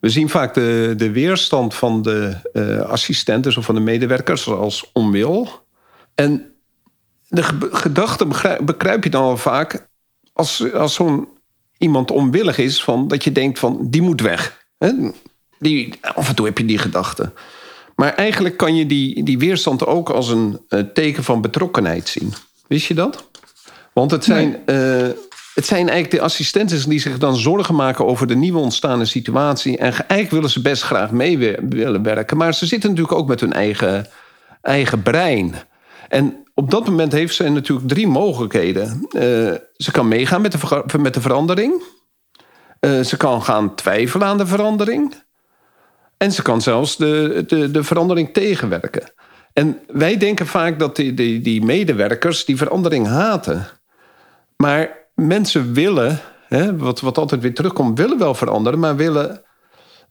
We 0.00 0.08
zien 0.08 0.28
vaak 0.28 0.54
de, 0.54 0.94
de 0.96 1.10
weerstand 1.10 1.74
van 1.74 2.02
de 2.02 2.36
eh, 2.52 2.80
assistenten 2.80 3.56
of 3.56 3.64
van 3.64 3.74
de 3.74 3.80
medewerkers 3.80 4.48
als 4.48 4.90
onwil. 4.92 5.48
En 6.14 6.54
de 7.28 7.42
ge- 7.42 7.68
gedachte 7.72 8.26
begrijp, 8.64 9.04
je 9.04 9.10
dan 9.10 9.22
al 9.22 9.36
vaak 9.36 9.88
als, 10.32 10.72
als 10.72 10.94
zo'n 10.94 11.28
iemand 11.78 12.10
onwillig 12.10 12.58
is, 12.58 12.82
van, 12.82 13.08
dat 13.08 13.24
je 13.24 13.32
denkt 13.32 13.58
van 13.58 13.86
die 13.90 14.02
moet 14.02 14.20
weg. 14.20 14.66
Die, 15.58 15.94
af 16.00 16.28
en 16.28 16.34
toe 16.34 16.46
heb 16.46 16.58
je 16.58 16.64
die 16.64 16.78
gedachte. 16.78 17.32
Maar 18.00 18.14
eigenlijk 18.14 18.56
kan 18.56 18.76
je 18.76 18.86
die, 18.86 19.22
die 19.24 19.38
weerstand 19.38 19.86
ook 19.86 20.10
als 20.10 20.28
een 20.28 20.60
eh, 20.68 20.80
teken 20.80 21.24
van 21.24 21.40
betrokkenheid 21.40 22.08
zien. 22.08 22.32
Wist 22.68 22.86
je 22.86 22.94
dat? 22.94 23.28
Want 23.92 24.10
het 24.10 24.24
zijn, 24.24 24.66
eh, 24.66 25.08
het 25.54 25.66
zijn 25.66 25.88
eigenlijk 25.88 26.10
de 26.10 26.20
assistenten 26.20 26.88
die 26.88 27.00
zich 27.00 27.18
dan 27.18 27.36
zorgen 27.36 27.74
maken 27.74 28.06
over 28.06 28.26
de 28.26 28.36
nieuwe 28.36 28.58
ontstaande 28.58 29.04
situatie. 29.04 29.78
En 29.78 29.92
ge- 29.92 30.02
eigenlijk 30.02 30.30
willen 30.30 30.50
ze 30.50 30.60
best 30.60 30.82
graag 30.82 31.10
mee 31.10 31.38
wi- 31.38 31.56
willen 31.68 32.02
werken. 32.02 32.36
Maar 32.36 32.54
ze 32.54 32.66
zitten 32.66 32.90
natuurlijk 32.90 33.18
ook 33.18 33.28
met 33.28 33.40
hun 33.40 33.52
eigen, 33.52 34.06
eigen 34.62 35.02
brein. 35.02 35.54
En 36.08 36.42
op 36.54 36.70
dat 36.70 36.86
moment 36.86 37.12
heeft 37.12 37.34
ze 37.34 37.48
natuurlijk 37.48 37.88
drie 37.88 38.06
mogelijkheden. 38.06 39.06
Eh, 39.10 39.22
ze 39.76 39.90
kan 39.90 40.08
meegaan 40.08 40.40
met 40.42 40.52
de, 40.52 40.98
met 40.98 41.14
de 41.14 41.20
verandering. 41.20 41.82
Ze 42.80 43.16
kan 43.16 43.42
gaan 43.42 43.74
twijfelen 43.74 44.26
aan 44.26 44.38
de 44.38 44.46
verandering. 44.46 45.14
En 46.22 46.32
ze 46.32 46.42
kan 46.42 46.60
zelfs 46.60 46.96
de, 46.96 47.44
de, 47.46 47.70
de 47.70 47.84
verandering 47.84 48.32
tegenwerken. 48.32 49.12
En 49.52 49.78
wij 49.86 50.16
denken 50.16 50.46
vaak 50.46 50.78
dat 50.78 50.96
die, 50.96 51.14
die, 51.14 51.40
die 51.40 51.64
medewerkers 51.64 52.44
die 52.44 52.56
verandering 52.56 53.06
haten. 53.06 53.66
Maar 54.56 55.08
mensen 55.14 55.72
willen, 55.72 56.20
hè, 56.48 56.76
wat, 56.76 57.00
wat 57.00 57.18
altijd 57.18 57.40
weer 57.40 57.54
terugkomt, 57.54 57.98
willen 57.98 58.18
wel 58.18 58.34
veranderen, 58.34 58.78
maar 58.78 58.96
willen, 58.96 59.42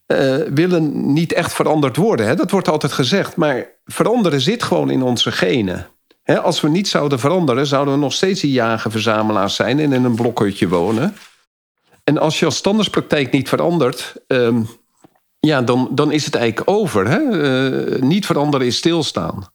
eh, 0.06 0.36
willen 0.36 1.14
niet 1.14 1.34
echt 1.34 1.54
veranderd 1.54 1.96
worden. 1.96 2.28
Hè? 2.28 2.36
Dat 2.36 2.52
wordt 2.52 2.68
altijd 2.68 2.92
gezegd. 2.92 3.36
Maar 3.36 3.68
veranderen 3.86 4.42
zit 4.42 4.64
gewoon 4.64 4.90
in 4.90 5.02
onze 5.02 5.32
genen. 5.32 5.88
Hè, 6.24 6.40
als 6.40 6.62
we 6.62 6.70
niet 6.70 6.88
zouden 6.88 7.20
veranderen, 7.20 7.68
zouden 7.68 7.94
we 7.94 8.00
nog 8.00 8.14
steeds 8.14 8.42
die 8.42 8.52
jager-verzamelaars 8.52 9.56
zijn 9.56 9.80
en 9.80 9.94
in 9.94 10.04
een 10.04 10.16
blokhutje 10.16 10.68
wonen. 10.68 11.16
En 12.04 12.18
als 12.18 12.40
je 12.40 12.46
als 12.46 12.56
standaardspraktijk 12.56 13.32
niet 13.32 13.50
verandert, 13.50 14.14
ehm, 14.28 14.62
ja, 15.40 15.62
dan, 15.62 15.90
dan 15.92 16.12
is 16.12 16.26
het 16.26 16.36
eigenlijk 16.36 16.70
over. 16.70 17.08
Hè? 17.08 17.20
Eh, 17.20 18.02
niet 18.02 18.26
veranderen 18.26 18.68
is 18.68 18.78
stilstaan. 18.78 19.48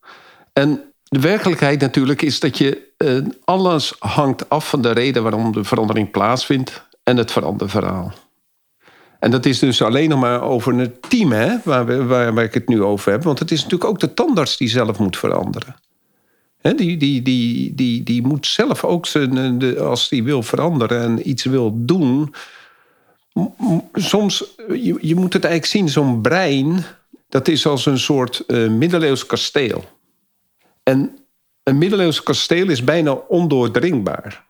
En 0.53 0.81
de 1.05 1.21
werkelijkheid 1.21 1.81
natuurlijk 1.81 2.23
is 2.23 2.41
dat 2.41 2.59
je 2.59 2.93
eh, 2.97 3.17
alles 3.45 3.95
hangt 3.99 4.49
af 4.49 4.69
van 4.69 4.83
de 4.83 4.91
reden 4.91 5.23
waarom 5.23 5.53
de 5.53 5.65
verandering 5.65 6.11
plaatsvindt 6.11 6.87
en 7.03 7.17
het 7.17 7.31
veranderverhaal. 7.31 8.13
En 9.21 9.31
dat 9.31 9.47
is 9.47 9.59
dus 9.59 9.83
alleen 9.83 10.09
nog 10.09 10.21
maar 10.21 10.43
over 10.43 10.75
het 10.75 11.11
team 11.11 11.33
hè, 11.33 11.57
waar, 11.65 11.87
we, 11.87 12.05
waar, 12.05 12.45
ik 12.45 12.55
het 12.55 12.69
nu 12.69 12.83
over 12.83 13.13
heb. 13.13 13.23
Want 13.23 13.39
het 13.39 13.51
is 13.51 13.63
natuurlijk 13.63 13.91
ook 13.91 14.01
de 14.01 14.15
tandarts 14.15 14.57
die 14.57 14.69
zelf 14.69 14.99
moet 14.99 15.17
veranderen. 15.17 15.77
Die, 16.61 16.97
die, 16.97 17.23
die, 17.23 17.75
die, 17.75 18.03
die 18.03 18.23
moet 18.23 18.47
zelf 18.47 18.85
ook, 18.85 19.07
zijn, 19.07 19.59
de, 19.59 19.81
als 19.81 20.09
die 20.09 20.23
wil 20.23 20.43
veranderen 20.43 21.03
en 21.03 21.29
iets 21.29 21.45
wil 21.45 21.73
doen. 21.75 22.35
Soms, 23.93 24.55
je, 24.69 24.99
je 25.01 25.15
moet 25.15 25.33
het 25.33 25.45
eigenlijk 25.45 25.73
zien, 25.73 25.89
zo'n 25.89 26.21
brein, 26.21 26.85
dat 27.29 27.49
is 27.49 27.67
als 27.67 27.87
een 27.87 27.99
soort 27.99 28.45
uh, 28.47 28.71
middeleeuws 28.71 29.27
kasteel. 29.27 29.85
En 30.83 31.19
een 31.63 31.79
middeleeuws 31.79 32.23
kasteel 32.23 32.69
is 32.69 32.85
bijna 32.85 33.13
ondoordringbaar. 33.13 34.45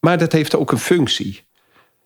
Maar 0.00 0.18
dat 0.18 0.32
heeft 0.32 0.56
ook 0.56 0.72
een 0.72 0.78
functie. 0.78 1.44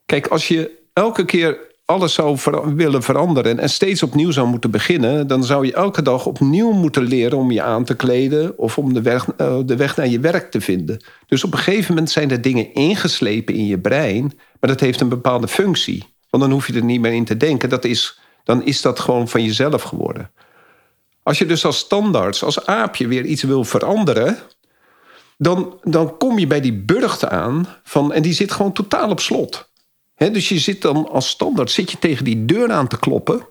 Kijk, 0.07 0.27
als 0.27 0.49
je 0.49 0.83
elke 0.93 1.25
keer 1.25 1.74
alles 1.85 2.15
zou 2.15 2.39
willen 2.75 3.03
veranderen 3.03 3.59
en 3.59 3.71
steeds 3.71 4.03
opnieuw 4.03 4.31
zou 4.31 4.47
moeten 4.47 4.71
beginnen, 4.71 5.27
dan 5.27 5.45
zou 5.45 5.67
je 5.67 5.73
elke 5.73 6.03
dag 6.03 6.27
opnieuw 6.27 6.73
moeten 6.73 7.03
leren 7.03 7.39
om 7.39 7.51
je 7.51 7.63
aan 7.63 7.85
te 7.85 7.95
kleden 7.95 8.59
of 8.59 8.79
om 8.79 8.95
de 8.95 9.03
weg, 9.03 9.29
eh, 9.37 9.59
de 9.65 9.77
weg 9.77 9.97
naar 9.97 10.09
je 10.09 10.21
werk 10.21 10.51
te 10.51 10.61
vinden. 10.61 11.05
Dus 11.27 11.45
op 11.45 11.53
een 11.53 11.59
gegeven 11.59 11.95
moment 11.95 12.11
zijn 12.11 12.31
er 12.31 12.41
dingen 12.41 12.75
ingeslepen 12.75 13.55
in 13.55 13.67
je 13.67 13.79
brein, 13.79 14.23
maar 14.61 14.71
dat 14.71 14.81
heeft 14.81 15.01
een 15.01 15.09
bepaalde 15.09 15.49
functie. 15.49 16.05
Want 16.31 16.43
dan 16.43 16.53
hoef 16.53 16.67
je 16.67 16.73
er 16.73 16.85
niet 16.85 17.01
meer 17.01 17.13
in 17.13 17.25
te 17.25 17.37
denken. 17.37 17.69
Dat 17.69 17.85
is, 17.85 18.21
dan 18.45 18.65
is 18.65 18.83
dat 18.83 19.01
gewoon 19.01 19.29
van 19.29 19.45
jezelf 19.45 19.83
geworden. 19.83 20.31
Als 21.23 21.39
je 21.39 21.47
dus 21.47 21.65
als 21.65 21.79
standaard, 21.79 22.43
als 22.43 22.67
aapje 22.67 23.07
weer 23.07 23.25
iets 23.25 23.43
wil 23.43 23.65
veranderen, 23.65 24.39
dan, 25.39 25.79
dan 25.83 26.17
kom 26.17 26.39
je 26.39 26.47
bij 26.47 26.61
die 26.61 26.73
burcht 26.73 27.25
aan 27.29 27.67
van, 27.83 28.13
en 28.13 28.23
die 28.23 28.33
zit 28.33 28.53
gewoon 28.53 28.73
totaal 28.73 29.11
op 29.11 29.21
slot 29.21 29.73
dus 30.33 30.49
je 30.49 30.59
zit 30.59 30.83
dan 30.83 31.09
als 31.09 31.29
standaard 31.29 31.71
zit 31.71 31.91
je 31.91 31.99
tegen 31.99 32.25
die 32.25 32.45
deur 32.45 32.73
aan 32.73 32.89
te 32.89 32.99
kloppen. 32.99 33.47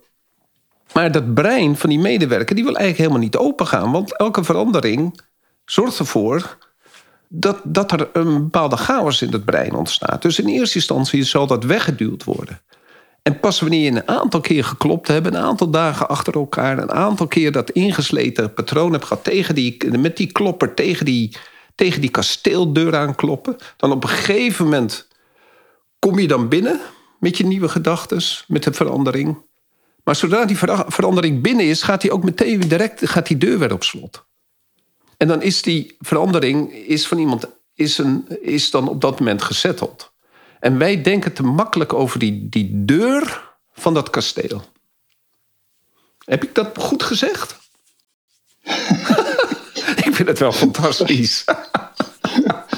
Maar 0.94 1.12
dat 1.12 1.34
brein 1.34 1.78
van 1.78 1.90
die 1.90 2.00
medewerker 2.00 2.56
die 2.56 2.64
wil 2.64 2.76
eigenlijk 2.76 3.10
helemaal 3.10 3.30
niet 3.30 3.38
open 3.38 3.68
gaan. 3.68 3.92
Want 3.92 4.18
elke 4.18 4.44
verandering 4.44 5.22
zorgt 5.66 6.00
ervoor 6.00 6.58
dat, 7.28 7.60
dat 7.64 7.92
er 7.92 8.10
een 8.14 8.34
bepaalde 8.34 8.78
chaos 8.78 9.22
in 9.22 9.32
het 9.32 9.46
brein 9.46 9.74
ontstaat. 9.74 10.22
Dus 10.22 10.40
in 10.40 10.48
eerste 10.48 10.76
instantie 10.78 11.24
zal 11.24 11.48
dat 11.48 11.64
weggeduwd 11.64 12.24
worden. 12.24 12.62
En 13.22 13.40
pas 13.40 13.60
wanneer 13.60 13.84
je 13.84 13.92
een 13.92 14.08
aantal 14.08 14.42
keer 14.42 14.64
geklopt 14.64 15.08
hebt, 15.08 15.28
een 15.28 15.38
aantal 15.38 15.70
dagen 15.70 16.10
achter 16.10 16.34
elkaar, 16.34 16.78
een 16.78 16.92
aantal 16.92 17.28
keer 17.28 17.52
dat 17.52 17.70
ingesleten 17.70 18.54
patroon 18.54 18.92
hebt 18.92 19.06
gehad 19.06 19.24
tegen 19.24 19.56
die, 19.56 19.98
met 19.98 20.18
die 20.18 20.32
klopper 20.32 20.74
tegen 20.74 21.06
die, 21.06 21.36
tegen 21.76 22.02
die 22.02 22.10
kasteeldeur 22.10 22.96
aankloppen, 22.96 23.56
dan 23.78 23.92
op 23.92 24.04
een 24.04 24.10
gegeven 24.10 24.66
moment 24.66 25.08
kom 26.04 26.20
je 26.20 26.28
dan 26.28 26.50
binnen 26.50 26.80
met 27.20 27.38
je 27.38 27.46
nieuwe 27.46 27.70
gedachten, 27.70 28.22
met 28.48 28.64
de 28.64 28.74
verandering. 28.74 29.38
Maar 30.04 30.16
zodra 30.16 30.46
die 30.46 30.58
verandering 30.88 31.42
binnen 31.42 31.66
is, 31.66 31.82
gaat 31.82 32.02
die 32.02 32.12
ook 32.12 32.24
meteen 32.24 32.60
direct 32.60 33.10
gaat 33.10 33.28
die 33.28 33.38
deur 33.38 33.60
weer 33.60 33.74
op 33.74 33.84
slot. 33.84 34.26
En 35.18 35.28
dan 35.28 35.42
is 35.42 35.62
die 35.62 35.96
verandering 36.00 36.74
is 36.74 37.08
van 37.08 37.18
iemand 37.18 37.46
is, 37.74 37.98
een, 37.98 38.28
is 38.42 38.72
dan 38.72 38.90
op 38.90 39.02
dat 39.02 39.20
moment 39.20 39.42
gezetteld. 39.42 40.12
En 40.60 40.78
wij 40.78 41.02
denken 41.02 41.34
te 41.34 41.44
makkelijk 41.44 41.94
over 41.94 42.20
die, 42.20 42.50
die 42.50 42.86
deur 42.86 43.54
van 43.74 43.94
dat 43.94 44.10
kasteel. 44.10 44.62
Heb 46.26 46.44
ik 46.44 46.56
dat 46.56 46.78
goed 46.78 47.04
gezegd? 47.04 47.58
ik 50.06 50.16
vind 50.16 50.28
het 50.28 50.40
wel 50.40 50.52
fantastisch. 50.52 51.44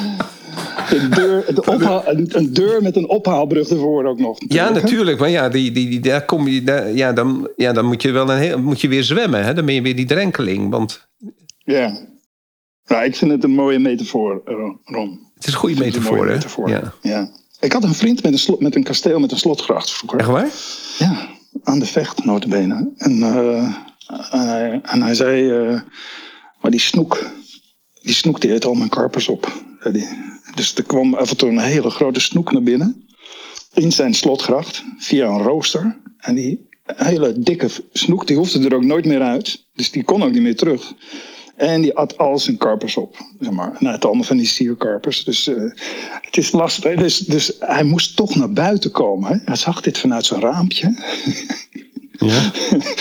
Een 0.89 1.09
deur, 1.09 1.45
een, 2.35 2.53
deur 2.53 2.81
met 2.81 2.95
een 2.95 3.09
ophaalbrug 3.09 3.69
ervoor 3.69 4.05
ook 4.05 4.19
nog. 4.19 4.37
Ja, 4.47 4.69
natuurlijk. 4.69 5.19
Maar 5.19 5.29
ja, 5.29 5.49
die, 5.49 5.71
die, 5.71 5.89
die, 5.89 5.99
daar 5.99 6.25
kom 6.25 6.47
je, 6.47 6.63
daar, 6.63 6.91
ja, 6.91 7.13
dan, 7.13 7.49
ja, 7.55 7.73
dan 7.73 7.85
moet 7.85 8.01
je 8.01 8.11
wel 8.11 8.29
een 8.29 8.37
heel, 8.37 8.59
moet 8.59 8.81
je 8.81 8.87
weer 8.87 9.03
zwemmen. 9.03 9.43
Hè? 9.43 9.53
Dan 9.53 9.65
ben 9.65 9.73
je 9.75 9.81
weer 9.81 9.95
die 9.95 10.05
drenkeling. 10.05 10.69
Want... 10.69 11.07
Ja. 11.57 11.97
ja, 12.83 13.03
ik 13.03 13.15
vind 13.15 13.31
het 13.31 13.43
een 13.43 13.51
mooie 13.51 13.79
metafoor, 13.79 14.41
Ron. 14.83 15.19
Het 15.35 15.47
is 15.47 15.53
een 15.53 15.59
goede 15.59 15.79
metafoor, 15.79 16.27
hè? 16.27 16.37
Ja. 16.65 16.93
ja. 17.01 17.29
Ik 17.59 17.71
had 17.71 17.83
een 17.83 17.93
vriend 17.93 18.23
met 18.23 18.31
een, 18.31 18.39
slot, 18.39 18.59
met 18.59 18.75
een 18.75 18.83
kasteel 18.83 19.19
met 19.19 19.31
een 19.31 19.37
slotgracht 19.37 19.91
vroeger. 19.91 20.19
Echt 20.19 20.29
waar? 20.29 20.49
Ja, 20.97 21.27
aan 21.63 21.79
de 21.79 21.85
vecht, 21.85 22.25
notabene. 22.25 22.91
En, 22.97 23.17
uh, 23.17 23.63
en, 24.31 24.47
hij, 24.47 24.81
en 24.83 25.01
hij 25.01 25.13
zei, 25.13 25.43
uh, 25.43 25.81
maar 26.61 26.71
die 26.71 26.79
snoek, 26.79 27.29
die 28.01 28.13
snoek 28.13 28.41
die 28.41 28.53
eet 28.53 28.65
al 28.65 28.73
mijn 28.73 28.89
karpers 28.89 29.27
op. 29.27 29.63
Die, 29.91 30.07
dus 30.55 30.75
er 30.75 30.83
kwam 30.83 31.13
af 31.13 31.29
en 31.29 31.37
toe 31.37 31.49
een 31.49 31.59
hele 31.59 31.89
grote 31.89 32.19
snoek 32.19 32.51
naar 32.51 32.63
binnen. 32.63 33.07
In 33.73 33.91
zijn 33.91 34.13
slotgracht, 34.13 34.83
via 34.97 35.27
een 35.27 35.41
rooster. 35.41 35.97
En 36.17 36.35
die 36.35 36.67
hele 36.85 37.39
dikke 37.39 37.69
snoek, 37.91 38.27
die 38.27 38.37
hoefde 38.37 38.65
er 38.65 38.75
ook 38.75 38.83
nooit 38.83 39.05
meer 39.05 39.21
uit. 39.21 39.65
Dus 39.73 39.91
die 39.91 40.03
kon 40.03 40.23
ook 40.23 40.31
niet 40.31 40.41
meer 40.41 40.55
terug. 40.55 40.93
En 41.55 41.81
die 41.81 41.95
at 41.95 42.17
al 42.17 42.39
zijn 42.39 42.57
karpers 42.57 42.97
op, 42.97 43.17
zeg 43.39 43.51
maar. 43.51 43.75
Nou, 43.79 43.95
het 43.95 44.05
allemaal 44.05 44.23
van 44.23 44.37
die 44.37 44.45
sierkarpers. 44.45 45.23
Dus 45.23 45.47
uh, 45.47 45.71
het 46.21 46.37
is 46.37 46.51
lastig. 46.51 46.95
Dus, 46.95 47.17
dus 47.17 47.55
hij 47.59 47.83
moest 47.83 48.15
toch 48.15 48.35
naar 48.35 48.51
buiten 48.51 48.91
komen. 48.91 49.31
Hè? 49.31 49.37
Hij 49.45 49.55
zag 49.55 49.81
dit 49.81 49.97
vanuit 49.97 50.25
zijn 50.25 50.41
raampje. 50.41 50.95
Ja. 52.11 52.51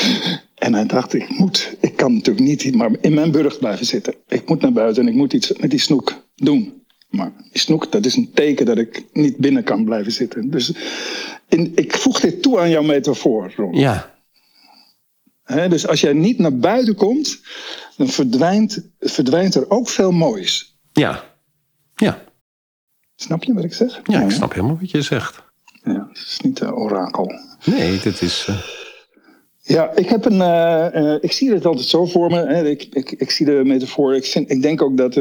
en 0.54 0.74
hij 0.74 0.86
dacht, 0.86 1.14
ik 1.14 1.38
moet, 1.38 1.76
ik 1.80 1.96
kan 1.96 2.14
natuurlijk 2.14 2.46
niet 2.46 2.74
maar 2.74 2.90
in 3.00 3.14
mijn 3.14 3.30
burg 3.30 3.58
blijven 3.58 3.86
zitten. 3.86 4.14
Ik 4.28 4.48
moet 4.48 4.60
naar 4.60 4.72
buiten 4.72 5.02
en 5.02 5.08
ik 5.08 5.14
moet 5.14 5.32
iets 5.32 5.52
met 5.52 5.70
die 5.70 5.80
snoek 5.80 6.24
doen. 6.34 6.83
Maar 7.14 7.32
snoek, 7.52 7.92
dat 7.92 8.06
is 8.06 8.16
een 8.16 8.30
teken 8.34 8.66
dat 8.66 8.78
ik 8.78 9.04
niet 9.12 9.36
binnen 9.36 9.64
kan 9.64 9.84
blijven 9.84 10.12
zitten. 10.12 10.50
Dus 10.50 10.72
in, 11.48 11.72
ik 11.74 11.96
voeg 11.96 12.20
dit 12.20 12.42
toe 12.42 12.60
aan 12.60 12.70
jouw 12.70 12.82
metafoor, 12.82 13.52
Ron. 13.56 13.74
Ja. 13.74 14.12
dus 15.44 15.86
als 15.86 16.00
jij 16.00 16.12
niet 16.12 16.38
naar 16.38 16.56
buiten 16.56 16.94
komt, 16.94 17.40
dan 17.96 18.08
verdwijnt, 18.08 18.90
verdwijnt 18.98 19.54
er 19.54 19.70
ook 19.70 19.88
veel 19.88 20.12
moois. 20.12 20.78
Ja. 20.92 21.24
Ja. 21.94 22.24
Snap 23.16 23.44
je 23.44 23.54
wat 23.54 23.64
ik 23.64 23.74
zeg? 23.74 24.00
Ja, 24.04 24.20
ik 24.22 24.30
snap 24.30 24.52
helemaal 24.52 24.78
wat 24.80 24.90
je 24.90 25.02
zegt. 25.02 25.42
Ja, 25.84 26.06
het 26.08 26.18
is 26.18 26.40
niet 26.42 26.60
een 26.60 26.74
orakel. 26.74 27.32
Nee, 27.64 28.00
dit 28.00 28.22
is... 28.22 28.46
Uh... 28.50 28.56
Ja, 29.66 29.90
ik 29.94 30.08
heb 30.08 30.24
een. 30.24 30.38
Uh, 30.38 30.86
uh, 30.92 31.16
ik 31.20 31.32
zie 31.32 31.52
het 31.52 31.66
altijd 31.66 31.86
zo 31.86 32.06
voor 32.06 32.30
me. 32.30 32.46
Hè. 32.46 32.68
Ik, 32.68 32.86
ik, 32.92 33.10
ik 33.10 33.30
zie 33.30 33.46
de 33.46 33.60
metafoor. 33.64 34.14
Ik, 34.14 34.24
vind, 34.24 34.50
ik 34.50 34.62
denk 34.62 34.82
ook 34.82 34.96
dat 34.96 35.16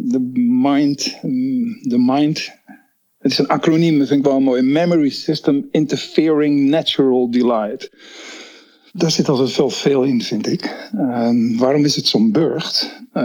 de 0.00 0.20
mind, 0.62 1.18
de 1.82 1.98
mind. 1.98 2.50
Het 3.18 3.32
is 3.32 3.38
een 3.38 3.48
acroniem, 3.48 3.98
dat 3.98 4.08
vind 4.08 4.20
ik 4.20 4.26
wel 4.26 4.40
mooi. 4.40 4.62
Memory 4.62 5.08
System 5.08 5.68
Interfering 5.70 6.68
Natural 6.68 7.30
Delight. 7.30 7.90
Daar 8.92 9.10
zit 9.10 9.28
altijd 9.28 9.52
veel, 9.52 9.70
veel 9.70 10.02
in, 10.02 10.22
vind 10.22 10.46
ik. 10.46 10.90
Uh, 10.94 11.58
waarom 11.58 11.84
is 11.84 11.96
het 11.96 12.06
zo'n 12.06 12.32
burcht? 12.32 13.02
Uh, 13.14 13.22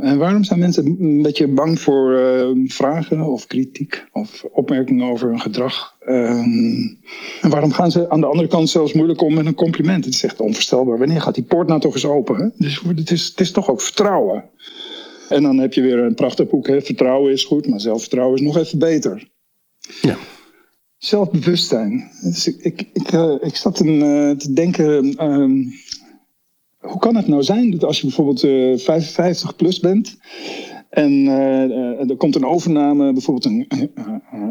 en 0.00 0.18
waarom 0.18 0.44
zijn 0.44 0.58
mensen 0.58 0.96
een 1.00 1.22
beetje 1.22 1.48
bang 1.48 1.80
voor 1.80 2.18
uh, 2.18 2.68
vragen 2.68 3.20
of 3.20 3.46
kritiek 3.46 4.04
of 4.12 4.44
opmerkingen 4.52 5.10
over 5.10 5.28
hun 5.28 5.40
gedrag? 5.40 5.96
Ehm, 6.00 6.94
en 7.40 7.50
waarom 7.50 7.72
gaan 7.72 7.90
ze 7.90 8.10
aan 8.10 8.20
de 8.20 8.26
andere 8.26 8.48
kant 8.48 8.70
zelfs 8.70 8.92
moeilijk 8.92 9.20
om 9.20 9.34
met 9.34 9.46
een 9.46 9.54
compliment? 9.54 10.04
Het 10.04 10.14
is 10.14 10.24
echt 10.24 10.40
onvoorstelbaar. 10.40 10.98
Wanneer 10.98 11.20
gaat 11.20 11.34
die 11.34 11.44
poort 11.44 11.68
nou 11.68 11.80
toch 11.80 11.94
eens 11.94 12.06
open? 12.06 12.52
Dus 12.56 12.82
het 12.96 13.10
is, 13.10 13.26
het 13.26 13.40
is 13.40 13.50
toch 13.50 13.70
ook 13.70 13.80
vertrouwen. 13.80 14.44
En 15.28 15.42
dan 15.42 15.58
heb 15.58 15.72
je 15.72 15.80
weer 15.80 15.98
een 15.98 16.14
prachtig 16.14 16.48
boek. 16.48 16.66
Hè? 16.66 16.80
Vertrouwen 16.82 17.32
is 17.32 17.44
goed, 17.44 17.66
maar 17.66 17.80
zelfvertrouwen 17.80 18.38
is 18.38 18.44
nog 18.44 18.56
even 18.56 18.78
beter. 18.78 19.28
Ja. 20.02 20.16
Zelfbewustzijn. 20.98 22.10
Dus 22.22 22.46
ik, 22.46 22.56
ik, 22.60 22.88
ik, 22.92 23.12
uh, 23.12 23.34
ik 23.40 23.56
zat 23.56 23.80
een, 23.80 24.00
uh, 24.00 24.30
te 24.30 24.52
denken. 24.52 25.06
Uh, 25.06 25.66
hoe 26.78 26.98
kan 26.98 27.16
het 27.16 27.26
nou 27.26 27.42
zijn 27.42 27.70
dat 27.70 27.84
als 27.84 28.00
je 28.00 28.06
bijvoorbeeld 28.06 28.40
55 28.82 29.50
eh, 29.50 29.56
plus 29.56 29.80
bent. 29.80 30.16
En 30.96 31.12
uh, 31.12 32.10
er 32.10 32.16
komt 32.16 32.34
een 32.34 32.46
overname, 32.46 33.12
bijvoorbeeld 33.12 33.44
een, 33.44 33.66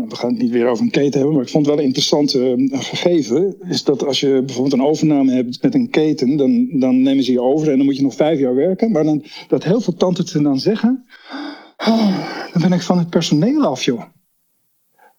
we 0.09 0.15
gaan 0.15 0.29
het 0.29 0.41
niet 0.41 0.51
weer 0.51 0.67
over 0.67 0.83
een 0.83 0.91
keten 0.91 1.13
hebben, 1.13 1.33
maar 1.33 1.43
ik 1.43 1.49
vond 1.49 1.65
het 1.65 1.75
wel 1.75 1.83
een 1.83 1.89
interessant 1.89 2.31
gegeven, 2.71 3.55
is 3.69 3.83
dat 3.83 4.05
als 4.05 4.19
je 4.19 4.41
bijvoorbeeld 4.45 4.73
een 4.73 4.87
overname 4.87 5.31
hebt 5.31 5.61
met 5.61 5.73
een 5.73 5.89
keten, 5.89 6.37
dan, 6.37 6.79
dan 6.79 7.01
nemen 7.01 7.23
ze 7.23 7.31
je 7.31 7.41
over 7.41 7.71
en 7.71 7.77
dan 7.77 7.85
moet 7.85 7.95
je 7.95 8.01
nog 8.01 8.15
vijf 8.15 8.39
jaar 8.39 8.55
werken. 8.55 8.91
Maar 8.91 9.03
dan, 9.03 9.23
dat 9.47 9.63
heel 9.63 9.81
veel 9.81 9.93
tandartsen 9.93 10.43
dan 10.43 10.59
zeggen, 10.59 11.05
oh, 11.77 12.29
dan 12.53 12.61
ben 12.61 12.73
ik 12.73 12.81
van 12.81 12.97
het 12.97 13.09
personeel 13.09 13.65
af, 13.65 13.83
joh. 13.83 14.03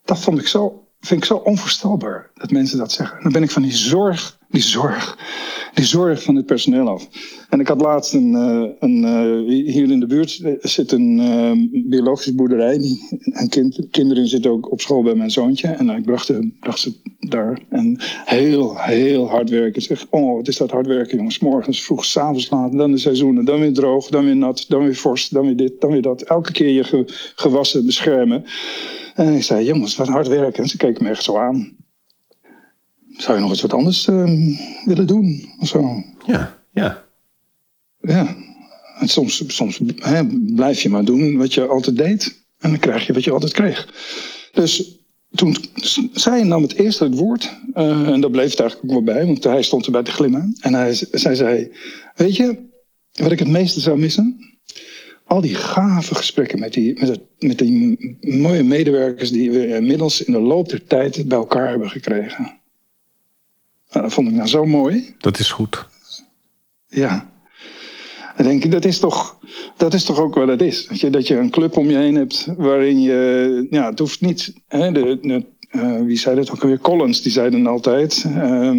Dat 0.04 0.18
vond 0.18 0.38
ik 0.38 0.46
zo, 0.46 0.85
vind 1.00 1.20
ik 1.20 1.26
zo 1.26 1.34
onvoorstelbaar, 1.34 2.30
dat 2.34 2.50
mensen 2.50 2.78
dat 2.78 2.92
zeggen. 2.92 3.22
Dan 3.22 3.32
ben 3.32 3.42
ik 3.42 3.50
van 3.50 3.62
die 3.62 3.76
zorg, 3.76 4.38
die 4.48 4.62
zorg, 4.62 5.18
die 5.74 5.84
zorg 5.84 6.22
van 6.22 6.34
het 6.34 6.46
personeel 6.46 6.88
af. 6.88 7.08
En 7.48 7.60
ik 7.60 7.68
had 7.68 7.80
laatst 7.80 8.14
een, 8.14 8.32
uh, 8.32 8.70
een 8.78 9.02
uh, 9.02 9.72
hier 9.72 9.90
in 9.90 10.00
de 10.00 10.06
buurt 10.06 10.42
zit 10.60 10.92
een 10.92 11.18
uh, 11.18 11.88
biologische 11.90 12.34
boerderij. 12.34 12.80
En 13.32 13.48
kind, 13.48 13.86
kinderen 13.90 14.28
zitten 14.28 14.50
ook 14.50 14.72
op 14.72 14.80
school 14.80 15.02
bij 15.02 15.14
mijn 15.14 15.30
zoontje. 15.30 15.68
En 15.68 15.90
ik 15.90 16.04
bracht, 16.04 16.26
ze 16.26 16.94
daar. 17.18 17.60
En 17.70 18.00
heel, 18.24 18.78
heel 18.78 19.28
hard 19.28 19.50
werken. 19.50 19.82
Zeg, 19.82 20.06
oh, 20.10 20.36
wat 20.36 20.48
is 20.48 20.56
dat 20.56 20.70
hard 20.70 20.86
werken, 20.86 21.16
jongens. 21.16 21.38
Morgens 21.38 21.82
vroeg, 21.84 22.04
s'avonds 22.04 22.50
laat, 22.50 22.72
dan 22.72 22.90
de 22.90 22.98
seizoenen. 22.98 23.44
Dan 23.44 23.60
weer 23.60 23.72
droog, 23.72 24.08
dan 24.08 24.24
weer 24.24 24.36
nat, 24.36 24.64
dan 24.68 24.84
weer 24.84 24.94
vorst, 24.96 25.32
dan 25.32 25.46
weer 25.46 25.56
dit, 25.56 25.80
dan 25.80 25.90
weer 25.90 26.02
dat. 26.02 26.22
Elke 26.22 26.52
keer 26.52 26.70
je 26.70 26.84
ge, 26.84 27.04
gewassen 27.34 27.86
beschermen. 27.86 28.44
En 29.16 29.32
ik 29.32 29.42
zei, 29.42 29.64
jongens, 29.64 29.96
wat 29.96 30.08
hard 30.08 30.28
werken. 30.28 30.62
En 30.62 30.68
ze 30.68 30.76
keken 30.76 31.04
me 31.04 31.10
echt 31.10 31.22
zo 31.22 31.36
aan. 31.36 31.76
Zou 33.16 33.36
je 33.36 33.40
nog 33.42 33.50
eens 33.50 33.62
wat 33.62 33.72
anders 33.72 34.04
willen 34.84 35.06
doen? 35.06 35.52
Of 35.60 35.68
zo? 35.68 36.02
Ja, 36.26 36.58
ja. 36.72 37.04
Ja. 38.00 38.36
En 38.98 39.08
soms, 39.08 39.42
soms 39.46 39.80
hè, 39.96 40.26
blijf 40.54 40.82
je 40.82 40.88
maar 40.88 41.04
doen 41.04 41.36
wat 41.36 41.54
je 41.54 41.66
altijd 41.66 41.96
deed. 41.96 42.44
En 42.58 42.70
dan 42.70 42.78
krijg 42.78 43.06
je 43.06 43.12
wat 43.12 43.24
je 43.24 43.30
altijd 43.30 43.52
kreeg. 43.52 43.88
Dus 44.52 44.98
toen 45.34 45.56
zij 46.12 46.42
nam 46.42 46.62
het 46.62 46.74
eerst 46.74 46.98
het 46.98 47.14
woord. 47.14 47.56
Uh, 47.74 48.08
en 48.08 48.20
dat 48.20 48.30
bleef 48.30 48.50
het 48.50 48.60
eigenlijk 48.60 48.90
ook 48.90 49.04
wel 49.04 49.14
bij, 49.14 49.26
want 49.26 49.44
hij 49.44 49.62
stond 49.62 49.86
erbij 49.86 50.02
te 50.02 50.10
glimmen. 50.10 50.56
En 50.60 50.74
hij, 50.74 50.94
zij 50.94 51.34
zei: 51.34 51.72
Weet 52.14 52.36
je, 52.36 52.58
wat 53.12 53.32
ik 53.32 53.38
het 53.38 53.48
meeste 53.48 53.80
zou 53.80 53.98
missen? 53.98 54.45
Al 55.26 55.40
die 55.40 55.54
gave 55.54 56.14
gesprekken 56.14 56.58
met 56.58 56.72
die, 56.72 57.00
met, 57.00 57.08
het, 57.08 57.20
met 57.38 57.58
die 57.58 58.16
mooie 58.20 58.62
medewerkers 58.62 59.30
die 59.30 59.50
we 59.50 59.66
inmiddels 59.66 60.22
in 60.24 60.32
de 60.32 60.40
loop 60.40 60.68
der 60.68 60.84
tijd 60.84 61.28
bij 61.28 61.38
elkaar 61.38 61.68
hebben 61.68 61.90
gekregen. 61.90 62.44
Nou, 63.90 64.04
dat 64.04 64.12
vond 64.12 64.28
ik 64.28 64.34
nou 64.34 64.48
zo 64.48 64.64
mooi. 64.64 65.14
Dat 65.18 65.38
is 65.38 65.50
goed. 65.50 65.86
Ja. 66.88 67.30
Dan 68.36 68.46
denk 68.46 68.64
ik, 68.64 68.70
dat 68.70 68.84
is 68.84 68.98
toch, 68.98 69.38
dat 69.76 69.94
is 69.94 70.04
toch 70.04 70.20
ook 70.20 70.34
wat 70.34 70.48
het 70.48 70.62
is. 70.62 70.86
Dat 70.86 71.00
je, 71.00 71.10
dat 71.10 71.26
je 71.26 71.36
een 71.36 71.50
club 71.50 71.76
om 71.76 71.90
je 71.90 71.96
heen 71.96 72.14
hebt 72.14 72.48
waarin 72.56 73.00
je, 73.00 73.66
ja, 73.70 73.90
het 73.90 73.98
hoeft 73.98 74.20
niet, 74.20 74.54
hè, 74.68 74.92
de, 74.92 75.18
de 75.22 75.44
uh, 75.72 76.00
wie 76.02 76.18
zei 76.18 76.36
dat 76.36 76.50
ook 76.50 76.62
alweer? 76.62 76.78
Collins, 76.78 77.22
die 77.22 77.32
zei 77.32 77.50
dan 77.50 77.66
altijd. 77.66 78.24
Uh, 78.26 78.72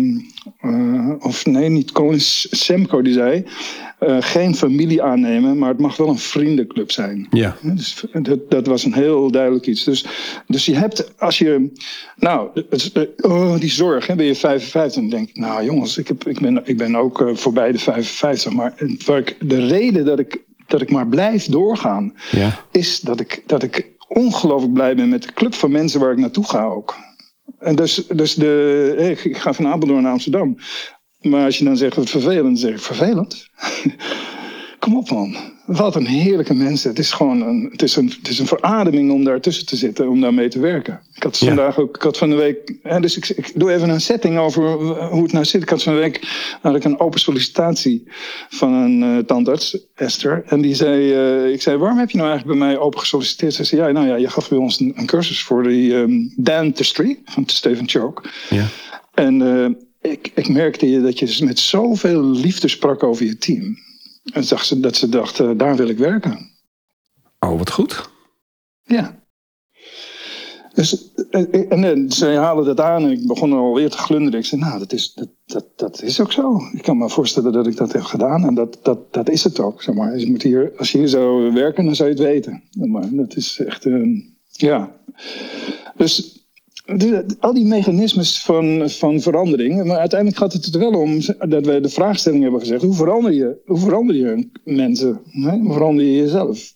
uh, 0.62 1.14
of 1.20 1.46
nee, 1.46 1.70
niet 1.70 1.92
Collins, 1.92 2.48
Semco 2.50 3.02
die 3.02 3.14
zei. 3.14 3.46
Uh, 4.00 4.18
geen 4.20 4.56
familie 4.56 5.04
aannemen, 5.04 5.58
maar 5.58 5.70
het 5.70 5.80
mag 5.80 5.98
wel 5.98 6.08
een 6.08 6.18
vriendenclub 6.18 6.92
zijn. 6.92 7.28
Ja. 7.30 7.56
Dus 7.62 8.04
dat, 8.22 8.50
dat 8.50 8.68
was 8.68 8.84
een 8.84 8.94
heel 8.94 9.32
duidelijk 9.32 9.68
iets. 9.68 9.84
Dus, 9.84 10.06
dus 10.48 10.66
je 10.66 10.76
hebt, 10.76 11.20
als 11.20 11.38
je, 11.38 11.72
nou, 12.16 12.50
oh, 13.18 13.60
die 13.60 13.70
zorg, 13.70 14.08
hè, 14.08 14.16
ben 14.16 14.26
je 14.26 14.36
55, 14.36 15.02
dan 15.02 15.10
denk 15.10 15.30
ik, 15.30 15.38
nou 15.38 15.64
jongens, 15.64 15.98
ik, 15.98 16.08
heb, 16.08 16.28
ik, 16.28 16.40
ben, 16.40 16.62
ik 16.64 16.78
ben 16.78 16.96
ook 16.96 17.22
uh, 17.22 17.36
voorbij 17.36 17.72
de 17.72 17.80
55, 17.80 18.54
maar 18.54 18.74
waar 19.06 19.18
ik, 19.18 19.36
de 19.40 19.68
reden 19.68 20.06
dat 20.06 20.20
ik, 20.20 20.44
dat 20.68 20.82
ik 20.82 20.92
maar 20.92 21.08
blijf 21.08 21.46
doorgaan, 21.46 22.14
ja. 22.32 22.60
is 22.72 23.00
dat 23.00 23.20
ik, 23.20 23.44
dat 23.46 23.64
ik 23.64 23.96
ongelooflijk 24.08 24.74
blij 24.74 24.96
ben 24.96 25.10
met 25.10 25.24
de 25.24 25.34
club 25.34 25.54
van 25.54 25.72
mensen 25.72 26.00
waar 26.00 26.12
ik 26.12 26.18
naartoe 26.18 26.46
ga 26.46 26.64
ook. 26.64 26.96
En 27.60 27.76
dus, 27.76 28.08
dus 28.08 28.36
de, 28.36 29.16
ik 29.24 29.38
ga 29.38 29.54
van 29.54 29.68
Apeldoorn 29.68 30.04
naar 30.04 30.12
Amsterdam. 30.12 30.58
Maar 31.22 31.46
als 31.46 31.58
je 31.58 31.64
dan 31.64 31.78
zegt 31.78 31.96
wat 31.96 32.10
vervelend, 32.10 32.44
dan 32.44 32.58
zeg 32.58 32.72
ik 32.72 32.82
vervelend. 32.82 33.48
Kom 34.80 34.98
op 34.98 35.10
man. 35.10 35.36
Wat 35.66 35.96
een 35.96 36.06
heerlijke 36.06 36.54
mensen. 36.54 36.90
Het 36.90 37.00
is 37.00 37.12
gewoon 37.12 37.42
een, 37.42 37.68
het 37.72 37.82
is 37.82 37.96
een, 37.96 38.14
het 38.20 38.28
is 38.28 38.40
een 38.40 38.48
verademing 38.48 39.12
om 39.12 39.24
daar 39.24 39.42
tussen 39.42 39.66
te 39.66 39.76
zitten, 39.76 40.10
om 40.10 40.22
daarmee 40.22 40.48
te 40.48 40.60
werken. 40.60 41.02
Ik 41.16 41.24
had 41.24 41.38
vandaag 41.38 41.80
ook, 41.80 41.96
ik 41.96 42.02
had 42.02 42.18
van 42.18 42.30
de 42.30 42.36
week, 42.36 42.76
hè, 42.84 43.00
dus 43.00 43.18
ik, 43.18 43.30
ik 43.30 43.52
doe 43.56 43.74
even 43.74 43.90
een 43.90 44.02
setting 44.02 44.38
over 44.38 44.72
hoe 45.10 45.24
het 45.24 45.32
nou 45.32 45.46
zit. 45.46 45.62
Ik 45.62 45.70
had 45.70 45.84
van 45.84 45.94
de 45.94 46.00
week 46.00 46.22
had 46.62 46.76
ik 46.76 46.84
een 46.84 47.00
open 47.00 47.20
sollicitatie 47.20 48.04
van 48.50 48.74
een 48.74 49.02
uh, 49.02 49.18
tandarts, 49.18 49.78
Esther. 49.96 50.44
En 50.46 50.62
die 50.62 50.76
zei, 50.76 51.14
uh, 51.46 51.54
ik 51.54 51.62
zei, 51.62 51.78
waarom 51.78 51.98
heb 51.98 52.10
je 52.10 52.18
nou 52.18 52.30
eigenlijk 52.30 52.60
bij 52.60 52.68
mij 52.68 52.78
open 52.78 53.00
gesolliciteerd? 53.00 53.54
Ze 53.54 53.64
zei, 53.64 53.82
ja, 53.82 53.92
nou 53.92 54.08
ja, 54.08 54.16
je 54.16 54.30
gaf 54.30 54.50
bij 54.50 54.58
ons 54.58 54.80
een, 54.80 54.94
een 54.96 55.06
cursus 55.06 55.44
voor 55.44 55.64
de 55.64 55.94
um, 55.94 56.34
dentistry 56.36 57.20
van 57.26 57.44
Steven 57.46 57.90
Choke. 57.90 58.30
Ja. 58.50 58.66
En 59.14 59.42
uh, 59.42 59.68
ik, 60.12 60.32
ik 60.36 60.50
merkte 60.50 61.02
dat 61.02 61.20
je 61.20 61.46
met 61.46 61.60
zoveel 61.60 62.24
liefde 62.24 62.68
sprak 62.68 63.04
over 63.04 63.26
je 63.26 63.38
team. 63.38 63.78
En 64.34 64.44
zag 64.44 64.64
ze, 64.66 64.80
dat 64.80 64.96
ze 64.96 65.10
dachten, 65.10 65.58
daar 65.58 65.76
wil 65.76 65.88
ik 65.88 65.98
werken. 65.98 66.50
Oh, 67.40 67.58
wat 67.58 67.72
goed. 67.72 68.10
Ja. 68.84 69.20
Dus, 70.74 71.12
en, 71.30 71.84
en 71.84 72.12
ze 72.12 72.26
halen 72.26 72.66
dat 72.66 72.80
aan 72.80 73.04
en 73.04 73.12
ik 73.12 73.28
begon 73.28 73.54
alweer 73.54 73.90
te 73.90 73.98
glunderen. 73.98 74.40
Ik 74.40 74.46
zei, 74.46 74.62
nou, 74.62 74.80
dat 74.80 74.94
is, 74.94 75.14
dat, 75.14 75.30
dat, 75.46 75.66
dat 75.76 76.02
is 76.02 76.22
ook 76.22 76.32
zo. 76.32 76.62
Ik 76.74 76.82
kan 76.82 76.98
me 76.98 77.10
voorstellen 77.10 77.52
dat 77.52 77.68
ik 77.68 77.78
dat 77.78 77.94
heb 77.94 78.02
gedaan 78.02 78.46
en 78.46 78.54
dat, 78.54 78.80
dat, 78.84 79.14
dat 79.14 79.30
is 79.30 79.44
het 79.44 79.60
ook. 79.60 79.82
Zeg 79.82 79.96
maar. 79.96 80.18
je 80.18 80.30
moet 80.30 80.42
hier, 80.42 80.74
als 80.78 80.92
je 80.92 80.98
hier 80.98 81.08
zou 81.08 81.54
werken, 81.54 81.86
dan 81.86 81.96
zou 81.96 82.10
je 82.10 82.16
het 82.16 82.24
weten. 82.24 82.64
Maar 82.72 83.10
dat 83.12 83.36
is 83.36 83.60
echt, 83.60 83.86
een, 83.86 84.38
ja. 84.52 84.96
Dus 85.96 86.37
al 87.40 87.54
die 87.54 87.66
mechanismes 87.66 88.44
van, 88.44 88.90
van 88.90 89.22
verandering. 89.22 89.84
Maar 89.84 89.98
uiteindelijk 89.98 90.40
gaat 90.40 90.54
het 90.54 90.74
er 90.74 90.80
wel 90.80 91.00
om 91.02 91.20
dat 91.50 91.66
we 91.66 91.80
de 91.80 91.90
vraagstelling 91.90 92.42
hebben 92.42 92.60
gezegd: 92.60 92.82
hoe 92.82 92.96
verander 92.96 93.34
je, 93.34 93.62
hoe 93.66 93.80
verander 93.80 94.16
je 94.16 94.50
mensen? 94.64 95.22
Hoe 95.32 95.74
verander 95.74 96.06
je 96.06 96.16
jezelf? 96.16 96.76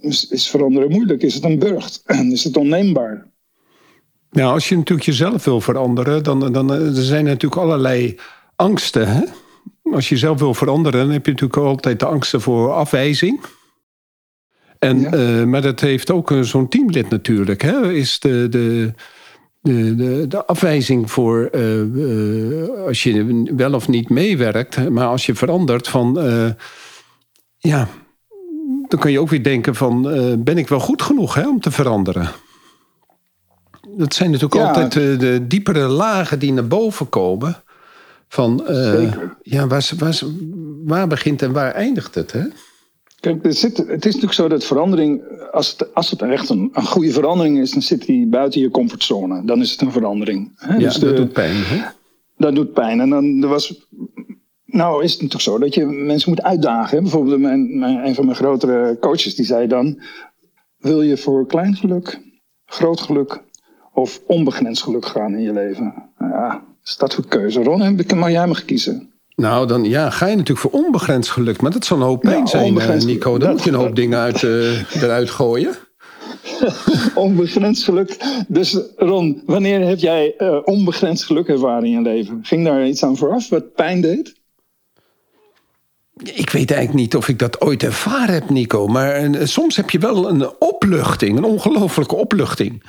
Is, 0.00 0.28
is 0.28 0.48
veranderen 0.48 0.90
moeilijk? 0.90 1.22
Is 1.22 1.34
het 1.34 1.44
een 1.44 1.58
burcht? 1.58 2.02
Is 2.32 2.44
het 2.44 2.56
onneembaar? 2.56 3.26
Nou, 4.30 4.52
als 4.52 4.68
je 4.68 4.76
natuurlijk 4.76 5.06
jezelf 5.06 5.44
wil 5.44 5.60
veranderen, 5.60 6.22
dan, 6.22 6.52
dan 6.52 6.70
er 6.70 6.94
zijn 6.94 7.24
er 7.24 7.32
natuurlijk 7.32 7.62
allerlei 7.62 8.18
angsten. 8.56 9.08
Hè? 9.08 9.22
Als 9.92 10.08
je 10.08 10.14
jezelf 10.14 10.38
wil 10.38 10.54
veranderen, 10.54 11.00
dan 11.00 11.10
heb 11.10 11.24
je 11.26 11.32
natuurlijk 11.32 11.60
altijd 11.60 12.00
de 12.00 12.06
angsten 12.06 12.40
voor 12.40 12.72
afwijzing. 12.72 13.40
En, 14.78 15.00
ja. 15.00 15.14
uh, 15.14 15.44
maar 15.44 15.62
dat 15.62 15.80
heeft 15.80 16.10
ook 16.10 16.34
zo'n 16.40 16.68
teamlid 16.68 17.08
natuurlijk. 17.08 17.62
Hè? 17.62 17.92
Is 17.92 18.18
de, 18.18 18.46
de, 18.50 18.92
de, 19.66 19.94
de, 19.94 20.24
de 20.28 20.46
afwijzing 20.46 21.10
voor 21.10 21.48
uh, 21.52 21.82
uh, 21.82 22.86
als 22.86 23.02
je 23.02 23.42
wel 23.56 23.74
of 23.74 23.88
niet 23.88 24.08
meewerkt, 24.08 24.90
maar 24.90 25.06
als 25.06 25.26
je 25.26 25.34
verandert 25.34 25.88
van 25.88 26.18
uh, 26.18 26.50
ja, 27.58 27.88
dan 28.88 29.00
kan 29.00 29.12
je 29.12 29.20
ook 29.20 29.28
weer 29.28 29.42
denken 29.42 29.74
van 29.74 30.02
ben 30.44 30.58
ik 30.58 30.68
wel 30.68 30.80
goed 30.80 31.02
genoeg 31.02 31.34
hè, 31.34 31.48
om 31.48 31.60
te 31.60 31.70
veranderen? 31.70 32.28
Dat 33.96 34.14
zijn 34.14 34.30
natuurlijk 34.30 34.60
ja. 34.60 34.66
altijd 34.66 34.92
de 35.20 35.44
diepere 35.46 35.86
lagen 35.86 36.38
die 36.38 36.52
naar 36.52 36.66
boven 36.66 37.08
komen. 37.08 37.56
Van 38.28 38.64
ja, 39.42 39.66
waar, 39.66 39.90
waar, 39.98 40.20
waar 40.84 41.06
begint 41.06 41.42
en 41.42 41.52
waar 41.52 41.72
eindigt 41.72 42.14
het? 42.14 42.32
Hè? 42.32 42.42
Kijk, 43.20 43.42
het, 43.42 43.56
zit, 43.56 43.76
het 43.76 44.04
is 44.04 44.04
natuurlijk 44.04 44.32
zo 44.32 44.48
dat 44.48 44.64
verandering, 44.64 45.22
als 45.52 45.70
het, 45.70 45.94
als 45.94 46.10
het 46.10 46.22
echt 46.22 46.48
een, 46.48 46.70
een 46.72 46.86
goede 46.86 47.10
verandering 47.10 47.58
is, 47.58 47.70
dan 47.70 47.82
zit 47.82 48.06
die 48.06 48.26
buiten 48.26 48.60
je 48.60 48.70
comfortzone. 48.70 49.44
Dan 49.44 49.60
is 49.60 49.70
het 49.70 49.80
een 49.80 49.92
verandering. 49.92 50.52
Hè? 50.56 50.72
Ja, 50.72 50.78
dus 50.78 50.94
de, 50.94 51.06
dat 51.06 51.16
doet 51.16 51.32
pijn. 51.32 51.56
Hè? 51.56 51.84
Dat 52.36 52.54
doet 52.54 52.72
pijn. 52.72 53.00
En 53.00 53.10
dan 53.10 53.42
er 53.42 53.48
was. 53.48 53.86
Nou, 54.64 55.04
is 55.04 55.12
het 55.12 55.22
natuurlijk 55.22 55.50
zo 55.50 55.58
dat 55.58 55.74
je 55.74 55.86
mensen 55.86 56.30
moet 56.30 56.42
uitdagen. 56.42 56.96
Hè? 56.96 57.02
Bijvoorbeeld 57.02 57.40
mijn, 57.40 57.78
mijn, 57.78 58.06
een 58.06 58.14
van 58.14 58.24
mijn 58.24 58.36
grotere 58.36 58.96
coaches 59.00 59.34
die 59.34 59.44
zei 59.44 59.66
dan: 59.66 60.00
Wil 60.78 61.02
je 61.02 61.16
voor 61.16 61.46
klein 61.46 61.76
geluk, 61.76 62.20
groot 62.64 63.00
geluk 63.00 63.42
of 63.92 64.22
onbegrensd 64.26 64.82
geluk 64.82 65.06
gaan 65.06 65.34
in 65.34 65.42
je 65.42 65.52
leven? 65.52 65.94
Nou 66.18 66.32
ja, 66.32 66.64
is 66.84 66.96
dat 66.96 67.14
voor 67.14 67.26
keuze? 67.26 67.62
Ron, 67.62 68.00
mag 68.14 68.30
jij 68.30 68.46
me 68.46 68.64
kiezen? 68.64 69.10
Nou, 69.36 69.66
dan 69.66 69.84
ja, 69.84 70.10
ga 70.10 70.26
je 70.26 70.36
natuurlijk 70.36 70.70
voor 70.70 70.80
onbegrensd 70.84 71.30
geluk. 71.30 71.60
Maar 71.60 71.70
dat 71.70 71.84
zal 71.84 71.96
een 71.96 72.02
hoop 72.02 72.20
pijn 72.20 72.46
zijn, 72.46 72.74
uh, 72.74 72.94
Nico. 72.94 73.38
Dan 73.38 73.50
moet 73.50 73.62
je 73.64 73.70
een 73.70 73.76
hoop 73.76 73.96
dingen 73.96 74.18
uit, 74.18 74.42
uh, 74.42 74.92
eruit 75.02 75.30
gooien. 75.30 75.74
onbegrensd 77.14 77.84
geluk. 77.84 78.16
Dus 78.48 78.78
Ron, 78.96 79.42
wanneer 79.46 79.86
heb 79.86 79.98
jij 79.98 80.34
uh, 80.38 80.58
onbegrensd 80.64 81.24
geluk 81.24 81.48
ervaren 81.48 81.84
in 81.84 81.90
je 81.90 82.00
leven? 82.00 82.38
Ging 82.42 82.64
daar 82.64 82.86
iets 82.86 83.02
aan 83.02 83.16
vooraf 83.16 83.48
wat 83.48 83.74
pijn 83.74 84.00
deed? 84.00 84.34
Ik 86.22 86.50
weet 86.50 86.70
eigenlijk 86.70 86.92
niet 86.92 87.16
of 87.16 87.28
ik 87.28 87.38
dat 87.38 87.60
ooit 87.60 87.82
ervaren 87.82 88.34
heb, 88.34 88.50
Nico. 88.50 88.86
Maar 88.86 89.30
soms 89.42 89.76
heb 89.76 89.90
je 89.90 89.98
wel 89.98 90.28
een 90.28 90.50
opluchting, 90.58 91.36
een 91.36 91.44
ongelofelijke 91.44 92.14
opluchting. 92.14 92.82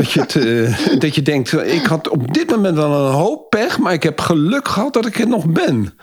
Dat 0.00 0.12
je, 0.12 0.20
het, 0.20 0.34
uh, 0.34 0.98
dat 0.98 1.14
je 1.14 1.22
denkt, 1.22 1.52
ik 1.52 1.84
had 1.84 2.08
op 2.08 2.34
dit 2.34 2.50
moment 2.50 2.76
wel 2.76 3.06
een 3.06 3.12
hoop 3.12 3.50
pech, 3.50 3.78
maar 3.78 3.92
ik 3.92 4.02
heb 4.02 4.20
geluk 4.20 4.68
gehad 4.68 4.92
dat 4.92 5.06
ik 5.06 5.18
er 5.18 5.28
nog 5.28 5.46
ben. 5.46 5.98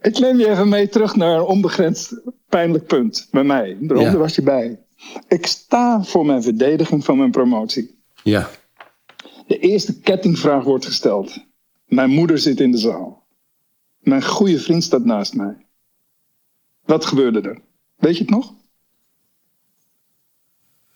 Ik 0.00 0.18
neem 0.18 0.38
je 0.38 0.48
even 0.48 0.68
mee 0.68 0.88
terug 0.88 1.16
naar 1.16 1.34
een 1.34 1.44
onbegrensd 1.44 2.14
pijnlijk 2.48 2.86
punt 2.86 3.28
bij 3.30 3.44
mij. 3.44 3.76
Daarom 3.80 4.06
ja. 4.06 4.16
was 4.16 4.34
je 4.34 4.42
bij. 4.42 4.78
Ik 5.28 5.46
sta 5.46 6.02
voor 6.02 6.26
mijn 6.26 6.42
verdediging 6.42 7.04
van 7.04 7.18
mijn 7.18 7.30
promotie. 7.30 7.98
Ja. 8.22 8.50
De 9.46 9.58
eerste 9.58 10.00
kettingvraag 10.00 10.64
wordt 10.64 10.86
gesteld. 10.86 11.44
Mijn 11.86 12.10
moeder 12.10 12.38
zit 12.38 12.60
in 12.60 12.70
de 12.70 12.78
zaal. 12.78 13.26
Mijn 13.98 14.24
goede 14.24 14.58
vriend 14.58 14.84
staat 14.84 15.04
naast 15.04 15.34
mij. 15.34 15.66
Wat 16.84 17.04
gebeurde 17.04 17.40
er? 17.40 17.60
Weet 17.96 18.16
je 18.16 18.22
het 18.22 18.32
nog? 18.32 18.54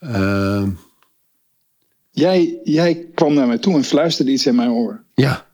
Uh... 0.00 0.68
Jij, 2.14 2.60
jij 2.64 3.06
kwam 3.14 3.34
naar 3.34 3.46
mij 3.46 3.58
toe 3.58 3.74
en 3.74 3.84
fluisterde 3.84 4.30
iets 4.30 4.46
in 4.46 4.54
mijn 4.54 4.70
oor. 4.70 5.04
Ja. 5.14 5.46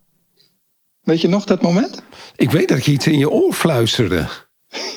Weet 1.00 1.20
je 1.20 1.28
nog 1.28 1.44
dat 1.44 1.62
moment? 1.62 2.02
Ik 2.36 2.50
weet 2.50 2.68
dat 2.68 2.78
ik 2.78 2.86
iets 2.86 3.06
in 3.06 3.18
je 3.18 3.30
oor 3.30 3.52
fluisterde. 3.52 4.26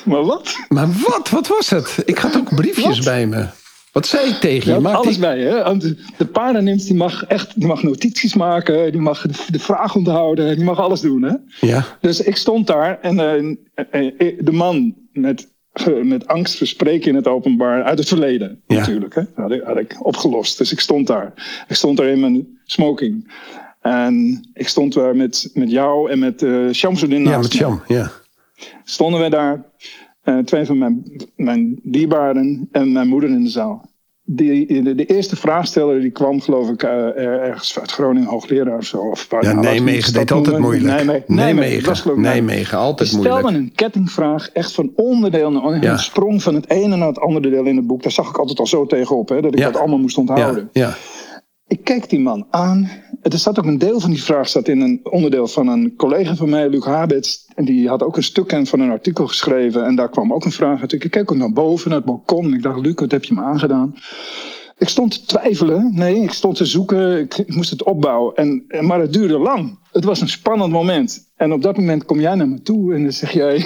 Maar 0.04 0.24
wat? 0.24 0.56
Maar 0.68 0.88
wat? 1.08 1.30
Wat 1.30 1.48
was 1.48 1.70
het? 1.70 2.02
Ik 2.04 2.18
had 2.18 2.36
ook 2.36 2.54
briefjes 2.54 2.96
wat? 2.96 3.04
bij 3.04 3.26
me. 3.26 3.46
Wat 3.92 4.06
zei 4.06 4.28
ik 4.28 4.34
tegen 4.34 4.74
je? 4.74 4.80
je 4.80 4.88
alles 4.88 5.12
die... 5.12 5.18
bij 5.18 5.38
je. 5.38 5.76
De, 5.78 6.04
de 6.16 6.26
paardenimst 6.26 6.86
die 6.86 6.96
mag 6.96 7.24
echt 7.24 7.54
die 7.54 7.66
mag 7.66 7.82
notities 7.82 8.34
maken. 8.34 8.92
Die 8.92 9.00
mag 9.00 9.22
de, 9.22 9.44
de, 9.50 9.58
vraag 9.58 9.94
onthouden. 9.94 10.56
Die 10.56 10.64
mag 10.64 10.78
alles 10.78 11.00
doen. 11.00 11.22
Hè? 11.22 11.34
Ja. 11.60 11.84
Dus 12.00 12.20
ik 12.20 12.36
stond 12.36 12.66
daar 12.66 13.00
en 13.00 13.14
uh, 13.14 14.38
de 14.38 14.52
man 14.52 14.94
met 15.12 15.53
met 16.02 16.26
angst 16.26 16.56
verspreken 16.56 17.08
in 17.08 17.14
het 17.14 17.28
openbaar 17.28 17.82
uit 17.82 17.98
het 17.98 18.08
verleden. 18.08 18.62
Ja. 18.66 18.78
Natuurlijk. 18.78 19.14
Hè? 19.14 19.22
Had, 19.34 19.50
ik, 19.50 19.62
had 19.62 19.78
ik 19.78 20.06
opgelost. 20.06 20.58
Dus 20.58 20.72
ik 20.72 20.80
stond 20.80 21.06
daar. 21.06 21.32
Ik 21.68 21.74
stond 21.74 21.96
daar 21.96 22.08
in 22.08 22.20
mijn 22.20 22.58
smoking. 22.64 23.32
En 23.80 24.48
ik 24.52 24.68
stond 24.68 24.92
daar 24.92 25.16
met, 25.16 25.50
met 25.54 25.70
jou 25.70 26.10
en 26.10 26.18
met 26.18 26.42
uh, 26.42 26.72
Shamsuddin 26.72 27.24
Ja, 27.24 27.38
met 27.38 27.52
Sham, 27.52 27.82
ja. 27.86 28.10
Stonden 28.84 29.20
we 29.20 29.30
daar. 29.30 29.64
Uh, 30.24 30.38
twee 30.38 30.64
van 30.64 30.78
mijn, 30.78 31.22
mijn 31.36 31.80
dierbaren 31.82 32.68
en 32.72 32.92
mijn 32.92 33.08
moeder 33.08 33.30
in 33.30 33.42
de 33.42 33.50
zaal. 33.50 33.90
Die, 34.26 34.82
de, 34.82 34.94
de 34.94 35.06
eerste 35.06 35.36
vraagsteller 35.36 36.00
die 36.00 36.10
kwam, 36.10 36.40
geloof 36.40 36.68
ik, 36.68 36.82
uh, 36.82 36.90
ergens 37.16 37.78
uit 37.78 37.90
Groningen, 37.90 38.28
hoogleraar 38.28 38.76
of 38.76 38.84
zo. 38.84 38.98
Of, 38.98 39.28
ja, 39.40 39.52
Nijmegen 39.52 40.12
deed 40.12 40.30
altijd 40.30 40.58
moeilijk. 40.58 40.84
Nijmegen, 40.84 41.34
Nijmegen, 41.34 42.20
Nijmegen, 42.20 42.78
altijd 42.78 43.12
moeilijk. 43.12 43.34
Die 43.34 43.42
stelde 43.42 43.64
een 43.64 43.72
kettingvraag, 43.74 44.48
echt 44.48 44.72
van 44.72 44.92
onderdeel 44.96 45.50
naar 45.50 45.82
ja. 45.82 45.96
sprong 45.96 46.42
van 46.42 46.54
het 46.54 46.70
ene 46.70 46.96
naar 46.96 47.08
het 47.08 47.18
andere 47.18 47.50
deel 47.50 47.64
in 47.64 47.76
het 47.76 47.86
boek. 47.86 48.02
Daar 48.02 48.12
zag 48.12 48.28
ik 48.28 48.38
altijd 48.38 48.58
al 48.58 48.66
zo 48.66 48.86
tegenop, 48.86 49.28
hè, 49.28 49.40
dat 49.40 49.54
ik 49.54 49.60
dat 49.60 49.76
allemaal 49.76 49.98
moest 49.98 50.18
onthouden. 50.18 50.68
Ja. 50.72 50.86
ja. 50.86 50.96
Ik 51.74 51.84
keek 51.84 52.10
die 52.10 52.20
man 52.20 52.46
aan. 52.50 52.90
Er 53.22 53.38
staat 53.38 53.58
ook 53.58 53.64
een 53.64 53.78
deel 53.78 54.00
van 54.00 54.10
die 54.10 54.22
vraag 54.22 54.48
staat 54.48 54.68
in 54.68 54.80
een 54.80 55.00
onderdeel 55.02 55.46
van 55.46 55.68
een 55.68 55.96
collega 55.96 56.34
van 56.34 56.48
mij, 56.48 56.68
Luc 56.68 56.84
Habets. 56.84 57.46
En 57.54 57.64
die 57.64 57.88
had 57.88 58.02
ook 58.02 58.16
een 58.16 58.22
stuk 58.22 58.66
van 58.66 58.80
een 58.80 58.90
artikel 58.90 59.26
geschreven. 59.26 59.84
En 59.84 59.96
daar 59.96 60.10
kwam 60.10 60.32
ook 60.32 60.44
een 60.44 60.52
vraag 60.52 60.80
uit. 60.80 60.92
Ik 60.92 61.10
keek 61.10 61.30
ook 61.30 61.36
naar 61.36 61.52
boven, 61.52 61.88
naar 61.88 61.98
het 61.98 62.06
balkon. 62.06 62.54
Ik 62.54 62.62
dacht, 62.62 62.80
Luc, 62.80 62.94
wat 62.94 63.10
heb 63.10 63.24
je 63.24 63.34
me 63.34 63.42
aangedaan? 63.42 63.94
Ik 64.78 64.88
stond 64.88 65.10
te 65.12 65.24
twijfelen. 65.26 65.94
Nee, 65.94 66.22
ik 66.22 66.32
stond 66.32 66.56
te 66.56 66.64
zoeken. 66.64 67.18
Ik, 67.18 67.54
moest 67.54 67.70
het 67.70 67.82
opbouwen. 67.82 68.34
En, 68.34 68.66
maar 68.80 69.00
het 69.00 69.12
duurde 69.12 69.38
lang. 69.38 69.78
Het 69.92 70.04
was 70.04 70.20
een 70.20 70.28
spannend 70.28 70.72
moment. 70.72 71.32
En 71.36 71.52
op 71.52 71.62
dat 71.62 71.76
moment 71.76 72.04
kom 72.04 72.20
jij 72.20 72.34
naar 72.34 72.48
me 72.48 72.62
toe 72.62 72.94
en 72.94 73.02
dan 73.02 73.12
zeg 73.12 73.32
jij... 73.32 73.64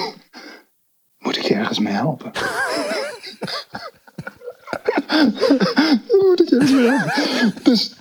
Moet 1.25 1.37
ik 1.37 1.43
je 1.43 1.55
ergens 1.55 1.79
mee 1.79 1.93
helpen? 1.93 2.31
Moet 6.21 6.53
ik? 6.53 7.63
Dus 7.63 7.95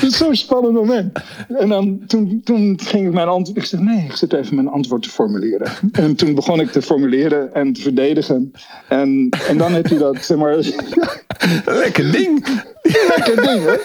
is 0.00 0.16
zo'n 0.16 0.34
spannend 0.34 0.74
moment. 0.74 1.18
En 1.48 1.68
dan, 1.68 2.00
toen, 2.06 2.40
toen 2.44 2.78
ging 2.82 3.06
ik 3.06 3.12
mijn 3.12 3.28
antwoord. 3.28 3.58
Ik 3.58 3.64
zeg: 3.64 3.80
nee, 3.80 4.04
ik 4.04 4.16
zit 4.16 4.32
even 4.32 4.54
mijn 4.54 4.68
antwoord 4.68 5.02
te 5.02 5.10
formuleren. 5.10 5.72
En 5.92 6.14
toen 6.14 6.34
begon 6.34 6.60
ik 6.60 6.70
te 6.70 6.82
formuleren 6.82 7.54
en 7.54 7.72
te 7.72 7.80
verdedigen. 7.80 8.52
En, 8.88 9.28
en 9.48 9.58
dan 9.58 9.72
heb 9.72 9.86
je 9.86 9.98
dat, 9.98 10.24
zeg 10.24 10.36
maar. 10.36 10.56
Lekker 11.64 12.12
ding. 12.12 12.46
Lekker 12.82 13.36
ding, 13.36 13.64
hè? 13.64 13.76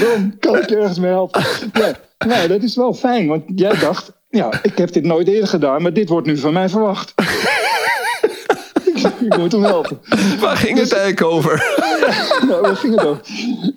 Waarom 0.00 0.38
kan 0.38 0.56
ik 0.56 0.68
je 0.68 0.76
ergens 0.76 0.98
mee 0.98 1.10
helpen? 1.10 1.42
Nee, 1.72 1.92
nee, 2.26 2.48
dat 2.48 2.62
is 2.62 2.76
wel 2.76 2.94
fijn, 2.94 3.26
want 3.26 3.42
jij 3.54 3.78
dacht: 3.78 4.12
ja, 4.30 4.52
ik 4.62 4.78
heb 4.78 4.92
dit 4.92 5.04
nooit 5.04 5.28
eerder 5.28 5.48
gedaan, 5.48 5.82
maar 5.82 5.92
dit 5.92 6.08
wordt 6.08 6.26
nu 6.26 6.36
van 6.36 6.52
mij 6.52 6.68
verwacht. 6.68 7.14
ik 9.30 9.38
moet 9.38 9.52
hem 9.52 9.62
helpen. 9.62 10.00
Waar 10.40 10.56
ging 10.56 10.78
het 10.78 10.92
eigenlijk 10.92 11.22
over? 11.22 11.58
Ja, 12.00 12.44
nou, 12.46 12.60
waar 12.60 12.76
ging 12.76 12.94
het 12.94 13.06
over? 13.06 13.22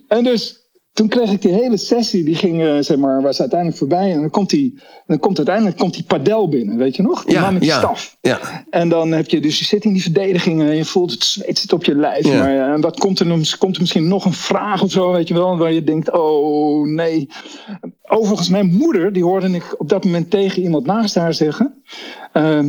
En 0.07 0.23
dus 0.23 0.63
toen 0.93 1.07
kreeg 1.07 1.31
ik 1.31 1.41
die 1.41 1.53
hele 1.53 1.77
sessie, 1.77 2.23
die 2.23 2.36
ging, 2.36 2.62
uh, 2.62 2.77
zeg 2.79 2.97
maar, 2.97 3.21
was 3.21 3.39
uiteindelijk 3.39 3.79
voorbij. 3.79 4.12
En 4.12 4.19
dan 4.19 4.29
komt, 4.29 4.49
die, 4.49 4.79
dan 5.05 5.19
komt 5.19 5.38
uiteindelijk 5.38 5.77
komt 5.77 5.93
die 5.93 6.03
padel 6.03 6.49
binnen, 6.49 6.77
weet 6.77 6.95
je 6.95 7.01
nog? 7.01 7.23
Die 7.23 7.33
ja, 7.33 7.41
man 7.41 7.53
met 7.53 7.65
ja, 7.65 7.77
staf. 7.77 8.17
Ja. 8.21 8.39
En 8.69 8.89
dan 8.89 9.12
heb 9.12 9.29
je, 9.29 9.41
dus 9.41 9.59
je 9.59 9.65
zit 9.65 9.83
in 9.83 9.93
die 9.93 10.01
verdediging 10.01 10.62
en 10.62 10.75
je 10.75 10.86
voelt 10.86 11.12
het 11.12 11.23
zweet 11.23 11.59
zit 11.59 11.73
op 11.73 11.83
je 11.83 11.95
lijf. 11.95 12.27
Ja. 12.27 12.38
Maar 12.39 12.75
uh, 12.75 12.81
wat 12.81 12.99
komt 12.99 13.19
er, 13.19 13.27
dan 13.27 13.43
komt 13.57 13.75
er 13.75 13.81
misschien 13.81 14.07
nog 14.07 14.25
een 14.25 14.33
vraag 14.33 14.81
of 14.81 14.91
zo, 14.91 15.12
weet 15.12 15.27
je 15.27 15.33
wel, 15.33 15.57
waar 15.57 15.73
je 15.73 15.83
denkt, 15.83 16.12
oh 16.12 16.88
nee. 16.88 17.29
Overigens, 18.03 18.49
mijn 18.49 18.73
moeder, 18.73 19.13
die 19.13 19.23
hoorde 19.23 19.49
ik 19.49 19.75
op 19.77 19.89
dat 19.89 20.03
moment 20.03 20.29
tegen 20.29 20.62
iemand 20.62 20.86
naast 20.86 21.15
haar 21.15 21.33
zeggen. 21.33 21.81
Uh, 22.33 22.59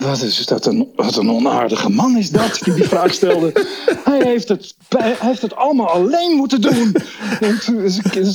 wat 0.00 0.22
is 0.22 0.46
dat 0.46 0.66
een, 0.66 0.88
wat 0.96 1.16
een 1.16 1.30
onaardige 1.30 1.90
man 1.90 2.16
is 2.16 2.30
dat, 2.30 2.60
die 2.64 2.74
die 2.74 2.84
vraag 2.84 3.14
stelde. 3.14 3.52
hij, 4.10 4.22
heeft 4.22 4.48
het, 4.48 4.74
hij 4.88 5.14
heeft 5.18 5.42
het 5.42 5.56
allemaal 5.56 5.88
alleen 5.88 6.36
moeten 6.36 6.60
doen. 6.60 6.94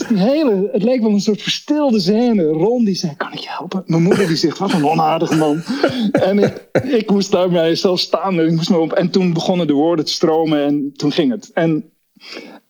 Die 0.07 0.17
hele, 0.17 0.69
het 0.71 0.83
leek 0.83 1.01
wel 1.01 1.11
een 1.11 1.21
soort 1.21 1.41
verstilde 1.41 1.99
scène. 1.99 2.43
Ron 2.43 2.85
die 2.85 2.95
zei, 2.95 3.15
kan 3.15 3.33
ik 3.33 3.39
je 3.39 3.49
helpen? 3.49 3.83
Mijn 3.85 4.03
moeder 4.03 4.27
die 4.27 4.35
zegt, 4.35 4.57
wat 4.57 4.73
een 4.73 4.87
onaardige 4.87 5.35
man. 5.35 5.63
En 6.11 6.39
ik, 6.39 6.67
ik 6.83 7.11
moest 7.11 7.31
daar 7.31 7.49
bij 7.49 7.69
mezelf 7.69 7.99
staan. 7.99 8.39
En, 8.39 8.45
ik 8.45 8.55
moest 8.55 8.69
me 8.69 8.77
op, 8.77 8.93
en 8.93 9.09
toen 9.09 9.33
begonnen 9.33 9.67
de 9.67 9.73
woorden 9.73 10.05
te 10.05 10.11
stromen 10.11 10.65
en 10.65 10.91
toen 10.95 11.11
ging 11.11 11.31
het. 11.31 11.51
En 11.53 11.89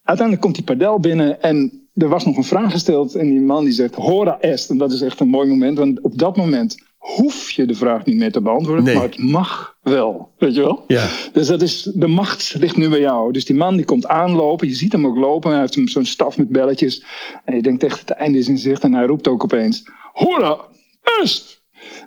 uiteindelijk 0.04 0.42
komt 0.42 0.56
die 0.56 0.64
padel 0.64 1.00
binnen 1.00 1.42
en 1.42 1.88
er 1.96 2.10
was 2.10 2.26
nog 2.26 2.38
een 2.38 2.44
vraag 2.44 2.72
gesteld. 2.72 3.16
En 3.16 3.30
die 3.30 3.42
man 3.42 3.64
die 3.64 3.74
zegt, 3.74 3.96
hora 3.96 4.40
est. 4.40 4.70
En 4.70 4.78
dat 4.78 4.92
is 4.92 5.02
echt 5.02 5.20
een 5.20 5.28
mooi 5.28 5.48
moment, 5.48 5.78
want 5.78 6.02
op 6.02 6.18
dat 6.18 6.38
moment 6.38 6.76
hoef 7.06 7.52
je 7.52 7.66
de 7.66 7.74
vraag 7.76 8.06
niet 8.06 8.16
meer 8.18 8.32
te 8.32 8.42
beantwoorden, 8.42 8.84
Nee. 8.84 8.96
maar 8.96 9.04
het 9.04 9.18
mag 9.18 9.78
wel. 9.82 10.32
Weet 10.38 10.56
je 10.56 10.62
wel? 10.62 10.84
Ja. 10.88 11.10
Dus 11.34 11.48
dat 11.48 11.62
is, 11.62 11.90
de 11.94 12.08
macht 12.08 12.56
ligt 12.60 12.78
nu 12.78 12.90
bij 12.90 13.00
jou. 13.00 13.32
Dus 13.32 13.46
die 13.46 13.56
man 13.56 13.76
die 13.76 13.86
komt 13.86 14.08
aanlopen, 14.08 14.68
je 14.68 14.74
ziet 14.76 14.92
hem 14.92 15.06
ook 15.08 15.18
lopen, 15.18 15.52
hij 15.52 15.60
heeft 15.60 15.80
zo'n 15.92 16.06
staf 16.06 16.38
met 16.38 16.50
belletjes. 16.50 17.04
En 17.46 17.56
je 17.56 17.62
denkt 17.62 17.84
echt, 17.84 18.00
het 18.00 18.10
einde 18.10 18.38
is 18.38 18.48
in 18.48 18.58
zicht 18.58 18.84
en 18.84 18.94
hij 18.94 19.06
roept 19.06 19.28
ook 19.28 19.44
opeens, 19.44 19.84
hoera, 20.14 20.60
est! 21.22 21.64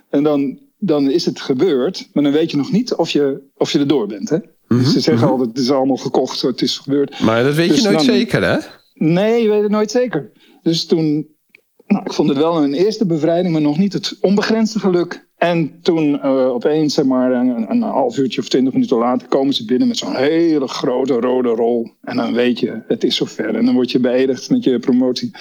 En 0.09 0.23
dan, 0.23 0.59
dan 0.77 1.09
is 1.09 1.25
het 1.25 1.41
gebeurd, 1.41 2.09
maar 2.13 2.23
dan 2.23 2.31
weet 2.31 2.51
je 2.51 2.57
nog 2.57 2.71
niet 2.71 2.93
of 2.95 3.09
je, 3.09 3.41
of 3.57 3.71
je 3.71 3.79
erdoor 3.79 4.07
bent. 4.07 4.29
Hè? 4.29 4.37
Dus 4.67 4.91
ze 4.93 4.99
zeggen 4.99 5.27
altijd, 5.29 5.49
het 5.49 5.57
is 5.57 5.71
allemaal 5.71 5.97
gekocht, 5.97 6.41
het 6.41 6.61
is 6.61 6.77
gebeurd. 6.77 7.19
Maar 7.19 7.43
dat 7.43 7.55
weet 7.55 7.67
Dus 7.69 7.77
je 7.77 7.83
nooit 7.83 7.95
dan- 7.95 8.05
zeker, 8.05 8.43
hè? 8.43 8.57
Nee, 8.93 9.41
je 9.43 9.49
weet 9.49 9.61
het 9.61 9.71
nooit 9.71 9.91
zeker. 9.91 10.31
Dus 10.61 10.85
toen, 10.85 11.27
nou, 11.89 12.03
ik 12.05 12.13
vond 12.13 12.29
het 12.29 12.37
wel 12.37 12.63
een 12.63 12.73
eerste 12.73 13.05
bevrijding, 13.05 13.53
maar 13.53 13.61
nog 13.61 13.77
niet 13.77 13.93
het 13.93 14.17
onbegrensde 14.21 14.79
geluk. 14.79 15.27
En 15.37 15.79
toen 15.81 16.09
uh, 16.15 16.49
opeens, 16.49 16.93
zeg 16.93 17.05
maar, 17.05 17.31
een, 17.31 17.71
een 17.71 17.81
half 17.81 18.17
uurtje 18.17 18.41
of 18.41 18.47
twintig 18.47 18.73
minuten 18.73 18.97
later, 18.97 19.27
komen 19.27 19.53
ze 19.53 19.65
binnen 19.65 19.87
met 19.87 19.97
zo'n 19.97 20.15
hele 20.15 20.67
grote 20.67 21.13
rode 21.13 21.49
rol. 21.49 21.91
En 22.01 22.15
dan 22.15 22.33
weet 22.33 22.59
je, 22.59 22.81
het 22.87 23.03
is 23.03 23.15
zover. 23.15 23.55
En 23.55 23.65
dan 23.65 23.73
word 23.73 23.91
je 23.91 23.99
beëdigd 23.99 24.49
met 24.49 24.63
je 24.63 24.79
promotie. 24.79 25.31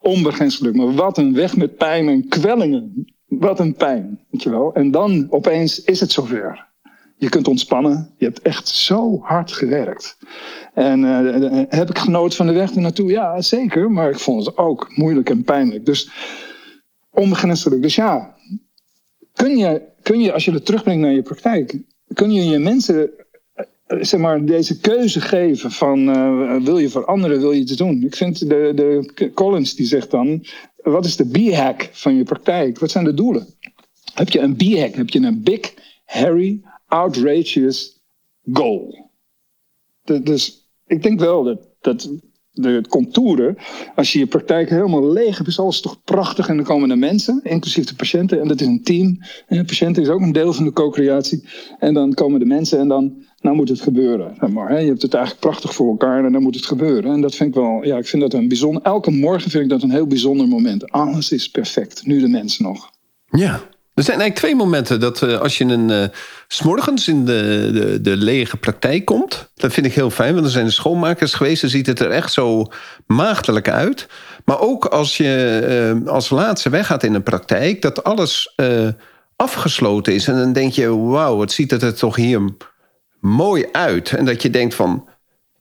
Onbegrensd 0.00 0.58
geluk. 0.58 0.74
Maar 0.74 0.94
wat 0.94 1.18
een 1.18 1.34
weg 1.34 1.56
met 1.56 1.76
pijn 1.76 2.08
en 2.08 2.28
kwellingen. 2.28 3.06
Wat 3.26 3.60
een 3.60 3.74
pijn, 3.74 4.20
weet 4.30 4.42
je 4.42 4.50
wel. 4.50 4.74
En 4.74 4.90
dan 4.90 5.26
opeens 5.30 5.84
is 5.84 6.00
het 6.00 6.12
zover. 6.12 6.65
Je 7.18 7.28
kunt 7.28 7.48
ontspannen. 7.48 8.14
Je 8.18 8.24
hebt 8.24 8.42
echt 8.42 8.68
zo 8.68 9.20
hard 9.22 9.52
gewerkt. 9.52 10.16
En 10.74 11.00
uh, 11.00 11.64
heb 11.68 11.90
ik 11.90 11.98
genoten 11.98 12.36
van 12.36 12.46
de 12.46 12.52
weg 12.52 12.74
ernaartoe? 12.74 13.10
Ja, 13.10 13.40
zeker. 13.40 13.90
Maar 13.90 14.10
ik 14.10 14.18
vond 14.18 14.46
het 14.46 14.56
ook 14.56 14.96
moeilijk 14.96 15.30
en 15.30 15.44
pijnlijk. 15.44 15.86
Dus 15.86 16.10
onbegrensd 17.10 17.62
geluk. 17.62 17.82
Dus 17.82 17.94
ja, 17.94 18.36
kun 19.32 19.56
je, 19.56 19.82
kun 20.02 20.20
je 20.20 20.32
als 20.32 20.44
je 20.44 20.52
het 20.52 20.66
terugbrengt 20.66 21.02
naar 21.02 21.12
je 21.12 21.22
praktijk, 21.22 21.78
kun 22.14 22.32
je 22.32 22.44
je 22.44 22.58
mensen 22.58 23.10
uh, 23.88 24.02
zeg 24.02 24.20
maar, 24.20 24.44
deze 24.44 24.80
keuze 24.80 25.20
geven 25.20 25.70
van 25.70 26.04
wil 26.64 26.78
je 26.78 26.88
veranderen, 26.88 27.40
wil 27.40 27.52
je 27.52 27.60
iets 27.60 27.76
doen? 27.76 28.02
Ik 28.02 28.16
vind 28.16 28.48
de, 28.48 28.72
de 28.74 29.30
Collins 29.34 29.74
die 29.74 29.86
zegt 29.86 30.10
dan, 30.10 30.44
wat 30.76 31.04
is 31.04 31.16
de 31.16 31.28
B-hack 31.28 31.88
van 31.92 32.16
je 32.16 32.24
praktijk? 32.24 32.78
Wat 32.78 32.90
zijn 32.90 33.04
de 33.04 33.14
doelen? 33.14 33.46
Heb 34.14 34.28
je 34.28 34.40
een 34.40 34.56
B-hack? 34.56 34.94
Heb 34.94 35.08
je 35.08 35.18
een 35.18 35.42
big, 35.42 35.74
hairy, 36.04 36.60
outrageous 36.96 38.02
goal? 38.52 39.10
De, 40.02 40.22
dus 40.22 40.70
ik 40.86 41.02
denk 41.02 41.20
wel 41.20 41.44
dat, 41.44 41.68
dat 41.80 42.10
de 42.56 42.84
contouren, 42.88 43.56
als 43.94 44.12
je 44.12 44.18
je 44.18 44.26
praktijk 44.26 44.70
helemaal 44.70 45.12
leeg 45.12 45.36
hebt, 45.36 45.48
is 45.48 45.58
alles 45.58 45.80
toch 45.80 46.02
prachtig. 46.04 46.48
En 46.48 46.56
dan 46.56 46.64
komen 46.64 46.90
er 46.90 46.98
mensen, 46.98 47.40
inclusief 47.42 47.84
de 47.84 47.94
patiënten, 47.94 48.40
en 48.40 48.48
dat 48.48 48.60
is 48.60 48.66
een 48.66 48.82
team. 48.82 49.18
En 49.46 49.56
de 49.56 49.64
patiënt 49.64 49.98
is 49.98 50.08
ook 50.08 50.20
een 50.20 50.32
deel 50.32 50.52
van 50.52 50.64
de 50.64 50.72
co-creatie. 50.72 51.44
En 51.78 51.94
dan 51.94 52.14
komen 52.14 52.40
de 52.40 52.46
mensen 52.46 52.78
en 52.78 52.88
dan, 52.88 53.24
nou 53.40 53.56
moet 53.56 53.68
het 53.68 53.80
gebeuren. 53.80 54.52
Maar, 54.52 54.68
hè. 54.68 54.78
Je 54.78 54.88
hebt 54.88 55.02
het 55.02 55.14
eigenlijk 55.14 55.44
prachtig 55.44 55.74
voor 55.74 55.88
elkaar 55.88 56.24
en 56.24 56.32
dan 56.32 56.42
moet 56.42 56.54
het 56.54 56.66
gebeuren. 56.66 57.12
En 57.12 57.20
dat 57.20 57.34
vind 57.34 57.48
ik 57.48 57.54
wel, 57.54 57.84
ja, 57.84 57.96
ik 57.96 58.06
vind 58.06 58.22
dat 58.22 58.32
een 58.32 58.48
bijzonder, 58.48 58.82
elke 58.82 59.10
morgen 59.10 59.50
vind 59.50 59.64
ik 59.64 59.70
dat 59.70 59.82
een 59.82 59.90
heel 59.90 60.06
bijzonder 60.06 60.48
moment. 60.48 60.90
Alles 60.90 61.32
is 61.32 61.50
perfect, 61.50 62.06
nu 62.06 62.20
de 62.20 62.28
mensen 62.28 62.64
nog. 62.64 62.90
Ja, 63.30 63.68
er 63.96 64.02
zijn 64.02 64.20
eigenlijk 64.20 64.34
twee 64.34 64.66
momenten 64.66 65.00
dat 65.00 65.22
uh, 65.22 65.38
als 65.40 65.58
je 65.58 65.64
een 65.64 65.88
uh, 65.88 66.04
s'morgens 66.48 67.08
in 67.08 67.24
de, 67.24 67.70
de, 67.72 68.00
de, 68.00 68.16
lege 68.16 68.56
praktijk 68.56 69.04
komt. 69.04 69.50
Dat 69.54 69.72
vind 69.72 69.86
ik 69.86 69.94
heel 69.94 70.10
fijn, 70.10 70.34
want 70.34 70.46
er 70.46 70.52
zijn 70.52 70.72
schoonmakers 70.72 71.34
geweest. 71.34 71.60
Dan 71.60 71.70
ziet 71.70 71.86
het 71.86 72.00
er 72.00 72.10
echt 72.10 72.32
zo 72.32 72.66
maagdelijk 73.06 73.68
uit. 73.68 74.08
Maar 74.44 74.60
ook 74.60 74.84
als 74.84 75.16
je 75.16 75.96
uh, 76.04 76.12
als 76.12 76.30
laatste 76.30 76.70
weggaat 76.70 77.02
in 77.02 77.14
een 77.14 77.22
praktijk, 77.22 77.82
dat 77.82 78.04
alles 78.04 78.54
afgesloten 79.36 80.14
is. 80.14 80.28
En 80.28 80.36
dan 80.36 80.52
denk 80.52 80.72
je, 80.72 80.96
wauw, 80.96 81.36
wat 81.36 81.52
ziet 81.52 81.70
het 81.70 81.82
er 81.82 81.94
toch 81.94 82.16
hier 82.16 82.40
mooi 83.20 83.66
uit. 83.72 84.12
En 84.12 84.24
dat 84.24 84.42
je 84.42 84.50
denkt 84.50 84.74
van, 84.74 85.08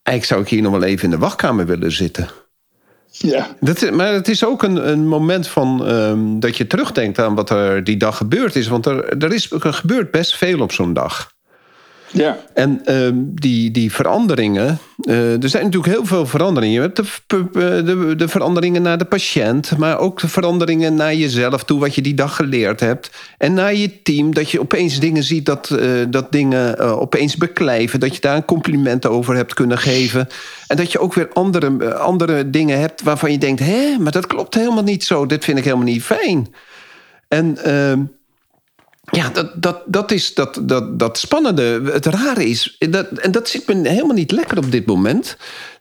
eigenlijk 0.04 0.26
zou 0.26 0.42
ik 0.42 0.50
hier 0.50 0.62
nog 0.62 0.80
wel 0.80 0.90
even 0.90 1.04
in 1.04 1.10
de 1.10 1.18
wachtkamer 1.18 1.66
willen 1.66 1.92
zitten. 1.92 2.30
Ja. 3.18 3.56
Dat, 3.60 3.92
maar 3.92 4.14
het 4.14 4.28
is 4.28 4.46
ook 4.46 4.64
een, 4.64 4.90
een 4.90 5.08
moment 5.08 5.48
van 5.48 5.92
um, 5.92 6.40
dat 6.40 6.58
je 6.58 6.68
terugdenkt 6.68 7.20
aan 7.20 7.36
wat 7.36 7.50
er 7.50 7.84
die 7.84 7.98
dag 7.98 8.18
gebeurd 8.18 8.56
is. 8.56 8.68
Want 8.68 8.86
er, 8.86 9.18
er, 9.24 9.34
is, 9.34 9.52
er 9.52 9.74
gebeurt 9.74 10.12
best 10.12 10.36
veel 10.38 10.60
op 10.60 10.72
zo'n 10.72 10.94
dag. 10.94 11.34
Ja. 12.16 12.38
En 12.54 12.82
um, 12.94 13.32
die, 13.34 13.72
die 13.72 13.92
veranderingen. 13.92 14.80
Uh, 15.02 15.44
er 15.44 15.50
zijn 15.50 15.64
natuurlijk 15.64 15.94
heel 15.94 16.06
veel 16.06 16.26
veranderingen. 16.26 16.76
Je 16.76 16.82
hebt 16.82 16.96
de, 17.28 17.50
de, 17.84 18.14
de, 18.16 18.28
veranderingen 18.28 18.82
naar 18.82 18.98
de 18.98 19.06
patiënt. 19.06 19.78
Maar 19.78 20.00
ook 20.00 20.22
de 20.22 20.28
veranderingen 20.28 20.96
naar 20.96 21.16
jezelf 21.16 21.64
toe. 21.64 21.80
Wat 21.80 21.96
je 21.96 22.02
die 22.02 22.14
dag 22.14 22.36
geleerd 22.36 22.80
hebt. 22.80 23.10
En 23.38 23.54
naar 23.54 23.76
je 23.76 24.02
team. 24.02 24.34
Dat 24.34 24.52
je 24.52 24.60
opeens 24.60 25.00
dingen 25.00 25.24
ziet 25.24 25.46
dat, 25.46 25.70
uh, 25.70 26.06
dat 26.10 26.32
dingen 26.32 26.80
opeens 26.80 27.38
beklijven. 27.38 28.00
Dat 28.00 28.16
je 28.16 28.22
daar 28.22 28.36
een 28.36 28.46
compliment 28.46 29.06
over 29.06 29.36
hebt 29.36 29.54
kunnen 29.54 29.78
geven. 29.78 30.28
En 30.68 30.78
dat 30.78 30.92
je 30.92 31.00
ook 31.00 31.14
weer 31.14 31.30
andere, 31.34 31.94
andere 31.94 32.50
dingen 32.50 32.80
hebt 32.80 33.02
waarvan 33.02 33.32
je 33.32 33.38
denkt: 33.38 33.60
hé, 33.60 33.98
maar 34.00 34.12
dat 34.12 34.28
klopt 34.28 34.54
helemaal 34.54 34.84
niet 34.84 35.04
zo. 35.04 35.26
Dit 35.26 35.44
vind 35.44 35.58
ik 35.58 35.64
helemaal 35.64 35.86
niet 35.86 36.04
fijn. 36.04 36.54
En. 37.28 37.58
Ja, 39.16 39.30
dat, 39.30 39.52
dat, 39.56 39.82
dat 39.86 40.12
is 40.12 40.34
dat, 40.34 40.60
dat, 40.62 41.00
dat 41.00 41.18
spannende. 41.18 41.82
Het 41.92 42.06
rare 42.06 42.46
is, 42.46 42.76
dat, 42.90 43.08
en 43.08 43.32
dat 43.32 43.50
zit 43.50 43.68
me 43.68 43.90
helemaal 43.90 44.16
niet 44.16 44.32
lekker 44.32 44.58
op 44.58 44.72
dit 44.72 44.86
moment. 44.86 45.38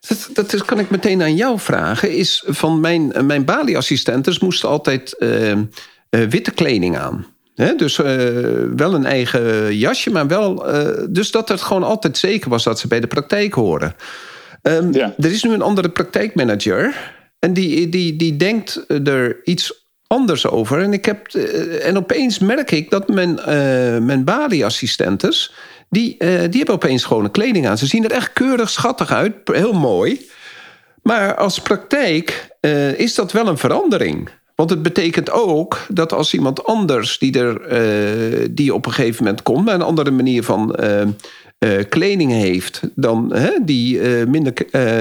Dat, 0.09 0.29
dat 0.33 0.53
is, 0.53 0.65
kan 0.65 0.79
ik 0.79 0.91
meteen 0.91 1.23
aan 1.23 1.35
jou 1.35 1.59
vragen. 1.59 2.17
Is 2.17 2.45
van 2.47 2.81
mijn, 2.81 3.13
mijn 3.27 3.45
balieassistentes 3.45 4.39
moesten 4.39 4.69
altijd 4.69 5.15
uh, 5.19 5.51
uh, 5.51 5.65
witte 6.11 6.51
kleding 6.51 6.99
aan. 6.99 7.27
dus 7.77 7.99
uh, 7.99 8.07
wel 8.77 8.95
een 8.95 9.07
eigen 9.07 9.77
jasje, 9.77 10.11
maar 10.11 10.27
wel. 10.27 10.67
dus 11.11 11.31
dat 11.31 11.49
het 11.49 11.61
gewoon 11.61 11.83
altijd 11.83 12.19
zeker 12.19 12.51
was 12.51 12.65
dat 12.65 12.79
ze 12.79 12.89
bij 12.89 13.01
de 13.01 13.07
praktijk 13.07 13.55
horen. 13.55 13.95
Um, 14.63 14.93
ja. 14.93 15.15
Er 15.19 15.31
is 15.31 15.43
nu 15.43 15.53
een 15.53 15.63
andere 15.63 15.89
praktijkmanager. 15.89 17.13
En 17.39 17.53
die, 17.53 17.89
die, 17.89 18.17
die 18.17 18.37
denkt 18.37 18.85
er 18.89 19.41
iets 19.45 19.84
anders 20.07 20.47
over. 20.47 20.83
En, 20.83 20.93
ik 20.93 21.05
heb, 21.05 21.27
eh, 21.27 21.87
en 21.87 21.97
opeens 21.97 22.39
merk 22.39 22.71
ik 22.71 22.91
dat 22.91 23.09
mijn, 23.09 23.39
uh, 23.39 23.47
mijn 23.99 24.25
balieassistentes... 24.25 25.53
Die, 25.89 26.15
uh, 26.19 26.29
die 26.29 26.57
hebben 26.57 26.75
opeens 26.75 27.05
gewone 27.05 27.31
kleding 27.31 27.69
aan. 27.69 27.79
Ze 27.79 27.87
zien 27.87 28.05
er 28.05 28.11
echt 28.11 28.33
keurig 28.33 28.71
schattig 28.71 29.13
uit, 29.13 29.35
heel 29.45 29.73
mooi. 29.73 30.29
Maar 31.03 31.35
als 31.35 31.61
praktijk 31.61 32.49
is 32.97 33.15
dat 33.15 33.33
wel 33.33 33.47
een 33.47 33.59
verandering. 33.59 34.31
Want 34.55 34.71
het 34.71 34.83
betekent 34.83 35.31
ook 35.31 35.79
dat 35.89 36.13
als 36.13 36.35
iemand 36.35 36.65
anders 36.65 37.19
die, 37.19 37.39
er, 37.39 38.55
die 38.55 38.75
op 38.75 38.87
een 38.87 38.93
gegeven 38.93 39.25
moment 39.25 39.43
komt... 39.43 39.65
met 39.65 39.75
een 39.75 39.83
andere 39.83 40.11
manier 40.11 40.43
van 40.43 40.77
kleding 41.89 42.31
heeft... 42.31 42.81
dan 42.95 43.35
die 43.63 44.01
minder 44.27 44.53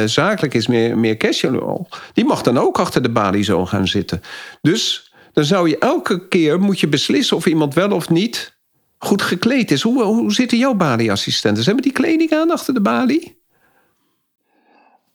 zakelijk 0.05 0.53
is, 0.53 0.67
meer, 0.67 0.97
meer 0.97 1.17
casual... 1.17 1.87
die 2.13 2.25
mag 2.25 2.41
dan 2.41 2.57
ook 2.57 2.79
achter 2.79 3.01
de 3.01 3.11
balie 3.11 3.43
zo 3.43 3.65
gaan 3.65 3.87
zitten. 3.87 4.21
Dus 4.61 5.11
dan 5.33 5.45
zou 5.45 5.69
je 5.69 5.77
elke 5.77 6.27
keer 6.27 6.59
moet 6.59 6.79
je 6.79 6.87
beslissen 6.87 7.37
of 7.37 7.45
iemand 7.45 7.73
wel 7.73 7.91
of 7.91 8.09
niet 8.09 8.57
goed 8.97 9.21
gekleed 9.21 9.71
is. 9.71 9.81
Hoe, 9.81 10.03
hoe 10.03 10.33
zitten 10.33 10.57
jouw 10.57 10.73
balieassistenten? 10.73 11.63
Hebben 11.63 11.83
die 11.83 11.91
kleding 11.91 12.31
aan 12.31 12.51
achter 12.51 12.73
de 12.73 12.81
balie? 12.81 13.41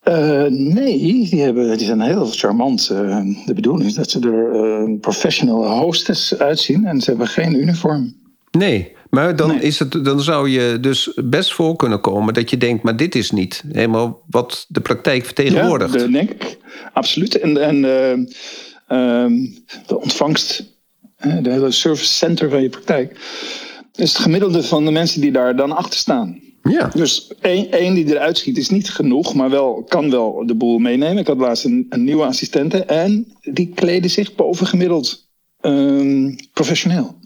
Uh, 0.04 0.44
nee, 0.46 0.98
die, 0.98 1.40
hebben, 1.42 1.78
die 1.78 1.86
zijn 1.86 2.00
heel 2.00 2.26
charmant. 2.26 2.88
Uh, 2.92 3.20
de 3.46 3.54
bedoeling 3.54 3.88
is 3.88 3.94
dat 3.94 4.10
ze 4.10 4.20
er 4.20 4.54
uh, 4.54 5.00
professional 5.00 5.66
hostess 5.66 6.38
uitzien 6.38 6.86
en 6.86 7.00
ze 7.00 7.10
hebben 7.10 7.26
geen 7.26 7.54
uniform. 7.54 8.16
Nee, 8.50 8.92
maar 9.10 9.36
dan, 9.36 9.60
Is 9.60 9.78
het, 9.78 10.04
dan 10.04 10.20
zou 10.20 10.48
je 10.48 10.78
dus 10.80 11.12
best 11.24 11.52
voor 11.52 11.76
kunnen 11.76 12.00
komen 12.00 12.34
dat 12.34 12.50
je 12.50 12.56
denkt, 12.56 12.82
maar 12.82 12.96
dit 12.96 13.14
is 13.14 13.30
niet 13.30 13.64
helemaal 13.72 14.22
wat 14.26 14.66
de 14.68 14.80
praktijk 14.80 15.24
vertegenwoordigt. 15.24 15.92
Ja, 15.92 15.98
dat 15.98 16.12
denk 16.12 16.30
ik. 16.30 16.58
Absoluut. 16.92 17.38
En, 17.38 17.62
en 17.62 17.84
Ehm, 18.88 19.46
de 19.86 20.00
ontvangst, 20.00 20.64
de 21.42 21.50
hele 21.50 21.70
service 21.70 22.12
center 22.12 22.50
van 22.50 22.62
je 22.62 22.68
praktijk, 22.68 23.18
is 23.94 24.08
het 24.12 24.22
gemiddelde 24.22 24.62
van 24.62 24.84
de 24.84 24.90
mensen 24.90 25.20
die 25.20 25.32
daar 25.32 25.56
dan 25.56 25.72
achter 25.72 25.98
staan. 25.98 26.40
Ja. 26.62 26.90
Dus 26.94 27.32
één, 27.40 27.70
één 27.70 27.94
die 27.94 28.06
eruit 28.06 28.38
schiet 28.38 28.58
is 28.58 28.68
niet 28.68 28.90
genoeg, 28.90 29.34
maar 29.34 29.50
wel, 29.50 29.84
kan 29.88 30.10
wel 30.10 30.46
de 30.46 30.54
boel 30.54 30.78
meenemen. 30.78 31.18
Ik 31.18 31.26
had 31.26 31.38
laatst 31.38 31.64
een, 31.64 31.86
een 31.88 32.04
nieuwe 32.04 32.24
assistente 32.24 32.84
en 32.84 33.32
die 33.40 33.72
kleden 33.74 34.10
zich 34.10 34.34
bovengemiddeld 34.34 35.28
um, 35.60 36.36
professioneel. 36.52 37.18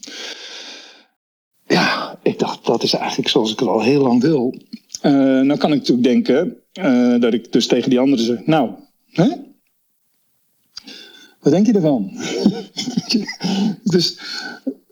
Ik 2.22 2.38
dacht, 2.38 2.66
dat 2.66 2.82
is 2.82 2.94
eigenlijk 2.94 3.28
zoals 3.28 3.52
ik 3.52 3.58
het 3.58 3.68
al 3.68 3.82
heel 3.82 4.02
lang 4.02 4.20
wil. 4.20 4.54
Uh, 5.02 5.12
nou 5.40 5.56
kan 5.56 5.72
ik 5.72 5.78
natuurlijk 5.78 6.08
denken 6.08 6.56
uh, 6.80 7.20
dat 7.20 7.32
ik 7.32 7.52
dus 7.52 7.66
tegen 7.66 7.90
die 7.90 7.98
anderen 7.98 8.24
zeg, 8.24 8.46
nou, 8.46 8.70
hè? 9.10 9.28
Wat 11.40 11.52
denk 11.52 11.66
je 11.66 11.72
ervan? 11.72 12.10
dus, 13.92 14.18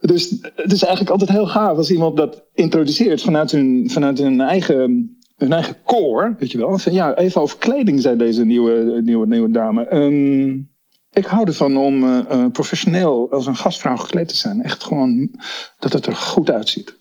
dus 0.00 0.30
het 0.54 0.72
is 0.72 0.82
eigenlijk 0.82 1.10
altijd 1.10 1.30
heel 1.30 1.46
gaaf 1.46 1.76
als 1.76 1.90
iemand 1.90 2.16
dat 2.16 2.42
introduceert 2.54 3.22
vanuit 3.22 3.50
hun, 3.50 3.90
vanuit 3.90 4.18
hun 4.18 4.40
eigen 4.40 5.14
hun 5.36 5.52
eigen 5.52 5.76
core, 5.84 6.34
weet 6.38 6.50
je 6.50 6.58
wel. 6.58 6.78
Ja, 6.90 7.16
even 7.16 7.40
over 7.40 7.58
kleding, 7.58 8.00
zei 8.00 8.16
deze 8.16 8.44
nieuwe, 8.44 9.00
nieuwe, 9.04 9.26
nieuwe 9.26 9.50
dame. 9.50 9.94
Um, 9.94 10.69
ik 11.12 11.26
hou 11.26 11.46
ervan 11.46 11.76
om 11.76 12.04
uh, 12.04 12.18
uh, 12.30 12.46
professioneel 12.52 13.30
als 13.30 13.46
een 13.46 13.56
gastvrouw 13.56 13.96
gekleed 13.96 14.28
te 14.28 14.36
zijn. 14.36 14.62
Echt 14.62 14.84
gewoon 14.84 15.30
dat 15.78 15.92
het 15.92 16.06
er 16.06 16.16
goed 16.16 16.50
uitziet. 16.50 16.94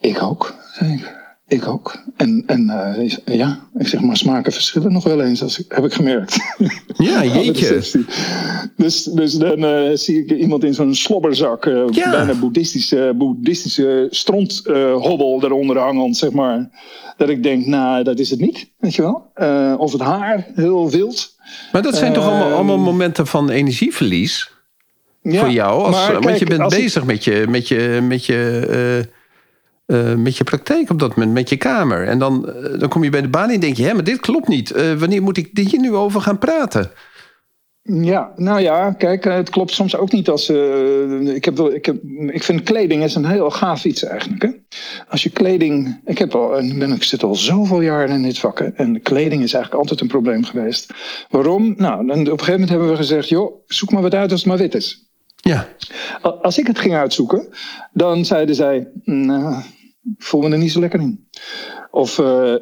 Ik 0.00 0.22
ook, 0.22 0.54
zei 0.72 1.17
ik. 1.48 1.68
Ook. 1.68 2.02
En, 2.16 2.42
en 2.46 2.62
uh, 2.96 3.36
ja, 3.36 3.60
ik 3.78 3.86
zeg 3.86 4.00
maar, 4.00 4.16
smaken 4.16 4.52
verschillen 4.52 4.92
nog 4.92 5.04
wel 5.04 5.22
eens, 5.22 5.42
als 5.42 5.58
ik, 5.58 5.64
heb 5.68 5.84
ik 5.84 5.92
gemerkt. 5.92 6.38
Ja, 6.96 7.24
jeetje. 7.24 8.04
dus, 8.76 9.02
dus 9.02 9.32
dan 9.32 9.64
uh, 9.64 9.90
zie 9.94 10.24
ik 10.24 10.30
iemand 10.30 10.64
in 10.64 10.74
zo'n 10.74 10.94
slobberzak, 10.94 11.66
uh, 11.66 11.84
ja. 11.90 12.10
bijna 12.10 12.34
boeddhistische, 12.34 13.14
boeddhistische 13.16 14.06
stronthobbel 14.10 15.44
eronder 15.44 15.78
hangend, 15.78 16.16
zeg 16.16 16.30
maar. 16.30 16.70
Dat 17.16 17.28
ik 17.28 17.42
denk, 17.42 17.66
nou, 17.66 18.04
dat 18.04 18.18
is 18.18 18.30
het 18.30 18.40
niet, 18.40 18.70
weet 18.78 18.94
je 18.94 19.02
wel. 19.02 19.76
of 19.78 19.92
het 19.92 20.00
haar, 20.00 20.46
heel 20.54 20.90
wild. 20.90 21.36
Maar 21.72 21.82
dat 21.82 21.96
zijn 21.96 22.12
toch 22.12 22.24
allemaal, 22.24 22.52
allemaal 22.52 22.78
momenten 22.78 23.26
van 23.26 23.50
energieverlies? 23.50 24.50
Ja, 25.22 25.40
voor 25.40 25.50
jou? 25.50 25.84
Als, 25.84 25.96
maar, 25.96 26.20
want 26.20 26.38
je 26.38 26.46
bent 26.46 26.68
bezig 26.68 27.02
ik... 27.02 27.08
met 27.08 27.24
je... 27.24 27.44
Met 27.48 27.68
je, 27.68 27.98
met 28.02 28.26
je 28.26 29.08
uh, 29.88 30.14
met 30.14 30.36
je 30.36 30.44
praktijk 30.44 30.90
op 30.90 30.98
dat 30.98 31.16
moment, 31.16 31.32
met 31.32 31.48
je 31.48 31.56
kamer. 31.56 32.06
En 32.06 32.18
dan, 32.18 32.48
uh, 32.48 32.78
dan 32.78 32.88
kom 32.88 33.04
je 33.04 33.10
bij 33.10 33.20
de 33.20 33.28
baan 33.28 33.50
en 33.50 33.60
denk 33.60 33.76
je: 33.76 33.84
hé, 33.84 33.94
maar 33.94 34.04
dit 34.04 34.20
klopt 34.20 34.48
niet. 34.48 34.76
Uh, 34.76 34.92
wanneer 34.92 35.22
moet 35.22 35.36
ik 35.36 35.50
hier 35.52 35.80
nu 35.80 35.94
over 35.94 36.20
gaan 36.20 36.38
praten? 36.38 36.90
Ja, 37.82 38.32
nou 38.36 38.60
ja, 38.60 38.92
kijk, 38.92 39.24
het 39.24 39.50
klopt 39.50 39.72
soms 39.72 39.96
ook 39.96 40.12
niet 40.12 40.28
als. 40.28 40.48
ik, 41.24 41.44
heb 41.44 41.56
wel, 41.56 41.74
ik, 41.74 41.86
heb, 41.86 41.96
ik 42.26 42.42
vind 42.42 42.62
kleding 42.62 43.02
is 43.02 43.14
een 43.14 43.24
heel 43.26 43.50
gaaf 43.50 43.84
iets 43.84 44.04
eigenlijk. 44.04 44.42
Hè? 44.42 44.48
Als 45.08 45.22
je 45.22 45.30
kleding. 45.30 46.00
Ik, 46.04 46.18
heb 46.18 46.34
al, 46.34 46.48
ben, 46.78 46.92
ik 46.92 47.02
zit 47.02 47.22
al 47.22 47.34
zoveel 47.34 47.80
jaar 47.80 48.08
in 48.08 48.22
dit 48.22 48.38
vak. 48.38 48.60
En 48.60 49.02
kleding 49.02 49.42
is 49.42 49.52
eigenlijk 49.52 49.74
altijd 49.74 50.00
een 50.00 50.08
probleem 50.08 50.44
geweest. 50.44 50.92
Waarom? 51.28 51.74
Nou, 51.76 52.06
dan, 52.06 52.20
op 52.20 52.26
een 52.26 52.26
gegeven 52.26 52.52
moment 52.52 52.70
hebben 52.70 52.90
we 52.90 52.96
gezegd: 52.96 53.28
joh, 53.28 53.52
zoek 53.66 53.90
maar 53.90 54.02
wat 54.02 54.14
uit 54.14 54.30
als 54.30 54.40
het 54.40 54.48
maar 54.48 54.58
wit 54.58 54.74
is. 54.74 55.06
Ja. 55.36 55.68
Als 56.20 56.58
ik 56.58 56.66
het 56.66 56.78
ging 56.78 56.94
uitzoeken, 56.94 57.48
dan 57.92 58.24
zeiden 58.24 58.54
zij: 58.54 58.88
nou, 59.04 59.62
voel 60.18 60.40
me 60.40 60.50
er 60.50 60.58
niet 60.58 60.72
zo 60.72 60.80
lekker 60.80 61.00
in. 61.00 61.28
Of 61.90 62.18
uh, 62.18 62.54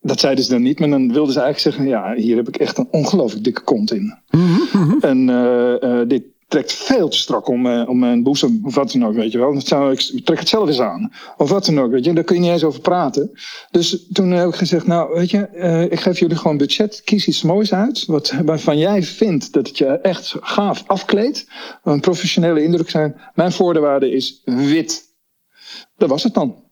dat 0.00 0.20
zeiden 0.20 0.44
ze 0.44 0.50
dan 0.50 0.62
niet, 0.62 0.78
maar 0.78 0.90
dan 0.90 1.12
wilden 1.12 1.32
ze 1.32 1.40
eigenlijk 1.40 1.76
zeggen: 1.76 1.92
ja, 1.92 2.14
hier 2.14 2.36
heb 2.36 2.48
ik 2.48 2.56
echt 2.56 2.78
een 2.78 2.88
ongelooflijk 2.90 3.44
dikke 3.44 3.62
kont 3.62 3.92
in. 3.92 4.18
Mm 4.30 4.58
-hmm. 4.70 4.98
En 5.00 5.28
uh, 5.28 5.74
uh, 5.80 6.08
dit 6.08 6.22
trekt 6.48 6.72
veel 6.72 7.08
te 7.08 7.16
strak 7.16 7.48
om, 7.48 7.66
om 7.82 7.98
mijn 7.98 8.22
boezem 8.22 8.60
of 8.64 8.74
wat 8.74 8.92
dan 8.92 9.04
ook, 9.04 9.14
weet 9.14 9.32
je 9.32 9.38
wel. 9.38 9.54
Dat 9.54 9.66
zou, 9.66 9.92
ik 9.92 10.24
trek 10.24 10.38
het 10.38 10.48
zelf 10.48 10.68
eens 10.68 10.80
aan. 10.80 11.12
Of 11.36 11.50
wat 11.50 11.66
dan 11.66 11.80
ook, 11.80 11.90
weet 11.90 12.04
je. 12.04 12.12
Daar 12.12 12.24
kun 12.24 12.34
je 12.34 12.40
niet 12.40 12.50
eens 12.50 12.64
over 12.64 12.80
praten. 12.80 13.30
Dus 13.70 14.06
toen 14.12 14.30
heb 14.30 14.48
ik 14.48 14.54
gezegd, 14.54 14.86
nou, 14.86 15.14
weet 15.14 15.30
je, 15.30 15.88
ik 15.90 16.00
geef 16.00 16.18
jullie 16.18 16.36
gewoon 16.36 16.56
budget. 16.56 17.02
Kies 17.04 17.28
iets 17.28 17.42
moois 17.42 17.72
uit, 17.72 18.06
wat, 18.06 18.34
waarvan 18.44 18.78
jij 18.78 19.02
vindt 19.02 19.52
dat 19.52 19.66
het 19.66 19.78
je 19.78 19.86
echt 19.86 20.36
gaaf 20.40 20.84
afkleedt. 20.86 21.46
Een 21.84 22.00
professionele 22.00 22.62
indruk 22.62 22.90
zijn. 22.90 23.20
Mijn 23.34 23.52
voorwaarde 23.52 24.10
is 24.10 24.42
wit. 24.44 25.14
Dat 25.96 26.08
was 26.08 26.22
het 26.22 26.34
dan. 26.34 26.69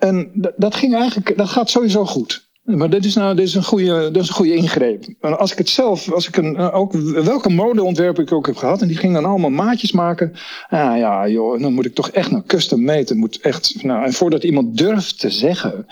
En 0.00 0.30
dat 0.56 0.74
ging 0.74 0.94
eigenlijk, 0.94 1.36
dat 1.36 1.48
gaat 1.48 1.70
sowieso 1.70 2.04
goed. 2.04 2.48
Maar 2.76 2.90
dit 2.90 3.04
is 3.04 3.14
nou 3.14 3.36
dit 3.36 3.46
is 3.46 3.54
een, 3.54 3.64
goede, 3.64 4.10
dit 4.10 4.22
is 4.22 4.28
een 4.28 4.34
goede 4.34 4.54
ingreep. 4.54 5.04
Als 5.20 5.52
ik 5.52 5.58
het 5.58 5.68
zelf, 5.68 6.12
als 6.12 6.28
ik 6.28 6.36
een, 6.36 6.56
eh, 6.56 6.74
ook 6.74 6.92
welke 7.24 7.48
modeontwerp 7.48 8.18
ik 8.18 8.32
ook 8.32 8.46
heb 8.46 8.56
gehad, 8.56 8.82
en 8.82 8.88
die 8.88 8.96
ging 8.96 9.14
dan 9.14 9.24
allemaal 9.24 9.50
maatjes 9.50 9.92
maken. 9.92 10.32
Ah 10.68 10.98
ja, 10.98 11.28
joh, 11.28 11.60
dan 11.60 11.72
moet 11.72 11.86
ik 11.86 11.94
toch 11.94 12.10
echt 12.10 12.30
naar 12.30 12.44
custom 12.44 12.84
meten. 12.84 13.18
Moet 13.18 13.40
echt, 13.40 13.82
nou, 13.82 14.04
en 14.04 14.12
voordat 14.12 14.44
iemand 14.44 14.78
durft 14.78 15.20
te 15.20 15.30
zeggen 15.30 15.86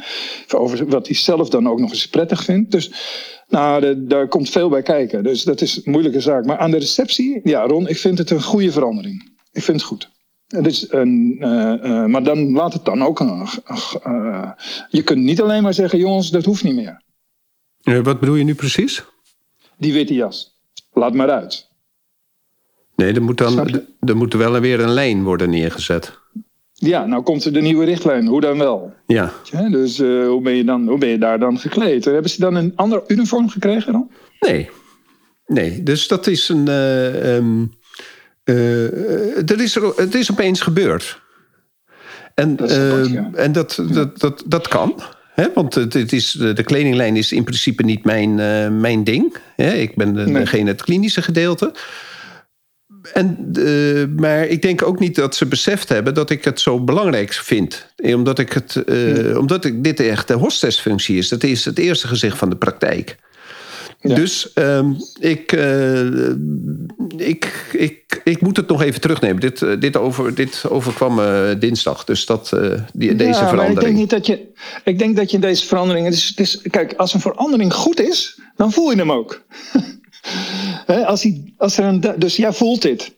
over 0.54 0.86
wat 0.86 1.06
hij 1.06 1.16
zelf 1.16 1.48
dan 1.48 1.68
ook 1.68 1.80
nog 1.80 1.90
eens 1.90 2.08
prettig 2.08 2.44
vindt. 2.44 2.70
Dus 2.70 2.92
nou, 3.48 4.06
daar 4.06 4.28
komt 4.28 4.50
veel 4.50 4.68
bij 4.68 4.82
kijken. 4.82 5.22
Dus 5.22 5.42
dat 5.42 5.60
is 5.60 5.76
een 5.76 5.92
moeilijke 5.92 6.20
zaak. 6.20 6.44
Maar 6.44 6.58
aan 6.58 6.70
de 6.70 6.78
receptie, 6.78 7.40
ja, 7.44 7.66
Ron, 7.66 7.88
ik 7.88 7.96
vind 7.96 8.18
het 8.18 8.30
een 8.30 8.42
goede 8.42 8.72
verandering. 8.72 9.36
Ik 9.52 9.62
vind 9.62 9.80
het 9.80 9.86
goed. 9.86 10.10
Dus, 10.48 10.92
een, 10.92 11.36
uh, 11.40 11.74
uh, 11.82 12.04
maar 12.04 12.22
dan 12.22 12.52
laat 12.52 12.72
het 12.72 12.84
dan 12.84 13.02
ook. 13.02 13.20
Uh, 13.20 14.50
je 14.88 15.02
kunt 15.02 15.22
niet 15.22 15.42
alleen 15.42 15.62
maar 15.62 15.74
zeggen: 15.74 15.98
jongens, 15.98 16.30
dat 16.30 16.44
hoeft 16.44 16.64
niet 16.64 16.74
meer. 16.74 17.02
wat 18.02 18.20
bedoel 18.20 18.34
je 18.34 18.44
nu 18.44 18.54
precies? 18.54 19.04
Die 19.76 19.92
witte 19.92 20.14
jas. 20.14 20.58
Laat 20.92 21.14
maar 21.14 21.30
uit. 21.30 21.68
Nee, 22.96 23.12
er 23.12 23.22
moet 23.22 23.38
dan 23.38 23.82
er 24.00 24.16
moet 24.16 24.34
wel 24.34 24.60
weer 24.60 24.80
een 24.80 24.90
lijn 24.90 25.24
worden 25.24 25.50
neergezet. 25.50 26.18
Ja, 26.72 27.06
nou 27.06 27.22
komt 27.22 27.44
er 27.44 27.52
de 27.52 27.60
nieuwe 27.60 27.84
richtlijn. 27.84 28.26
Hoe 28.26 28.40
dan 28.40 28.58
wel? 28.58 28.92
Ja. 29.06 29.32
ja 29.50 29.68
dus 29.68 29.98
hoe, 29.98 30.40
ben 30.42 30.54
je 30.54 30.64
dan, 30.64 30.88
hoe 30.88 30.98
ben 30.98 31.08
je 31.08 31.18
daar 31.18 31.38
dan 31.38 31.58
gekleed? 31.58 32.04
Hebben 32.04 32.30
ze 32.30 32.40
dan 32.40 32.54
een 32.54 32.72
ander 32.76 33.02
uniform 33.06 33.48
gekregen 33.48 33.92
dan? 33.92 34.10
Nee. 34.40 34.70
Nee, 35.46 35.82
dus 35.82 36.08
dat 36.08 36.26
is 36.26 36.48
een. 36.48 36.68
Um 36.68 37.60
uh, 37.62 37.66
er 38.48 39.60
is 39.60 39.76
er, 39.76 39.92
het 39.96 40.14
is 40.14 40.30
opeens 40.30 40.60
gebeurd. 40.60 41.20
En 42.34 42.56
dat, 42.56 42.70
uh, 42.70 43.16
en 43.34 43.52
dat, 43.52 43.82
dat, 43.92 44.20
dat, 44.20 44.42
dat 44.46 44.68
kan. 44.68 45.02
Hè? 45.34 45.46
Want 45.54 45.74
het, 45.74 46.12
is, 46.12 46.32
de 46.32 46.62
kledinglijn 46.62 47.16
is 47.16 47.32
in 47.32 47.44
principe 47.44 47.84
niet 47.84 48.04
mijn, 48.04 48.38
uh, 48.38 48.68
mijn 48.68 49.04
ding. 49.04 49.36
Ik 49.56 49.96
ben 49.96 50.14
de, 50.14 50.24
nee. 50.24 50.42
degene 50.42 50.70
het 50.70 50.82
klinische 50.82 51.22
gedeelte. 51.22 51.74
en, 53.12 53.52
uh, 53.58 54.04
maar 54.16 54.46
ik 54.46 54.62
denk 54.62 54.82
ook 54.82 54.98
niet 54.98 55.14
dat 55.14 55.34
ze 55.34 55.46
beseft 55.46 55.88
hebben 55.88 56.14
dat 56.14 56.30
ik 56.30 56.44
het 56.44 56.60
zo 56.60 56.80
belangrijk 56.84 57.32
vind. 57.32 57.86
Omdat, 57.96 58.38
ik 58.38 58.52
het, 58.52 58.82
uh, 58.86 59.38
omdat 59.38 59.64
ik, 59.64 59.84
dit 59.84 60.00
echt 60.00 60.28
de 60.28 60.34
hostessfunctie 60.34 61.16
is. 61.18 61.28
Dat 61.28 61.42
is 61.42 61.64
het 61.64 61.78
eerste 61.78 62.06
gezicht 62.08 62.38
van 62.38 62.50
de 62.50 62.56
praktijk. 62.56 63.16
Ja. 64.00 64.14
Dus 64.14 64.50
uh, 64.54 64.86
ik, 65.20 65.52
uh, 65.52 66.30
ik, 67.16 67.70
ik, 67.72 68.20
ik 68.24 68.40
moet 68.40 68.56
het 68.56 68.68
nog 68.68 68.82
even 68.82 69.00
terugnemen. 69.00 69.40
Dit, 69.40 69.60
uh, 69.60 69.80
dit, 69.80 69.96
over, 69.96 70.34
dit 70.34 70.64
overkwam 70.68 71.20
dinsdag. 71.58 72.04
Dus 72.04 72.26
dat, 72.26 72.48
die, 72.92 73.14
deze 73.16 73.40
ja, 73.40 73.48
verandering. 73.48 73.78
ik 73.78 73.84
denk, 73.84 73.96
niet 73.96 74.10
dat 74.10 74.26
je, 74.26 74.46
ik 74.84 74.98
denk 74.98 75.16
dat 75.16 75.30
je 75.30 75.38
deze 75.38 75.66
verandering. 75.66 76.06
Het 76.06 76.14
is, 76.14 76.28
het 76.28 76.40
is, 76.40 76.60
kijk, 76.70 76.94
als 76.96 77.14
een 77.14 77.20
verandering 77.20 77.74
goed 77.74 78.00
is, 78.00 78.40
dan 78.56 78.72
voel 78.72 78.90
je 78.90 78.96
hem 78.96 79.12
ook. 79.12 79.42
He, 80.86 81.06
als 81.06 81.22
hij, 81.22 81.52
als 81.56 81.78
er 81.78 81.84
een, 81.84 82.14
dus 82.16 82.36
jij 82.36 82.52
voelt 82.52 82.82
dit. 82.82 83.17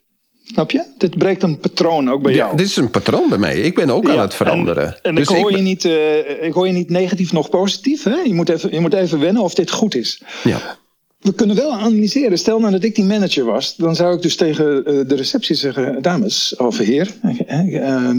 Snap 0.52 0.70
je? 0.70 0.84
Dit 0.98 1.18
breekt 1.18 1.42
een 1.42 1.58
patroon 1.58 2.10
ook 2.10 2.22
bij 2.22 2.32
ja, 2.32 2.38
jou. 2.38 2.56
Dit 2.56 2.66
is 2.66 2.76
een 2.76 2.90
patroon 2.90 3.28
bij 3.28 3.38
mij. 3.38 3.60
Ik 3.60 3.74
ben 3.74 3.90
ook 3.90 4.06
ja, 4.06 4.12
aan 4.12 4.18
het 4.18 4.34
veranderen. 4.34 4.86
En, 4.86 4.98
en 5.02 5.14
dus 5.14 5.28
ik, 5.28 5.36
hoor 5.36 5.50
ik 5.50 5.56
je 5.56 5.62
niet, 5.62 5.84
uh, 5.84 6.42
ik 6.42 6.52
hoor 6.52 6.66
je 6.66 6.72
niet 6.72 6.90
negatief 6.90 7.32
nog 7.32 7.50
positief. 7.50 8.02
Hè? 8.02 8.14
Je, 8.24 8.34
moet 8.34 8.48
even, 8.48 8.72
je 8.72 8.80
moet 8.80 8.94
even 8.94 9.20
wennen 9.20 9.42
of 9.42 9.54
dit 9.54 9.70
goed 9.70 9.94
is. 9.94 10.22
Ja. 10.44 10.78
We 11.20 11.34
kunnen 11.34 11.56
wel 11.56 11.72
analyseren. 11.72 12.38
Stel 12.38 12.58
nou 12.58 12.72
dat 12.72 12.84
ik 12.84 12.94
die 12.94 13.04
manager 13.04 13.44
was. 13.44 13.76
Dan 13.76 13.96
zou 13.96 14.16
ik 14.16 14.22
dus 14.22 14.36
tegen 14.36 14.76
uh, 14.76 15.08
de 15.08 15.14
receptie 15.14 15.56
zeggen... 15.56 16.02
Dames 16.02 16.56
of 16.56 16.78
heer... 16.78 17.14
Uh, 17.44 18.10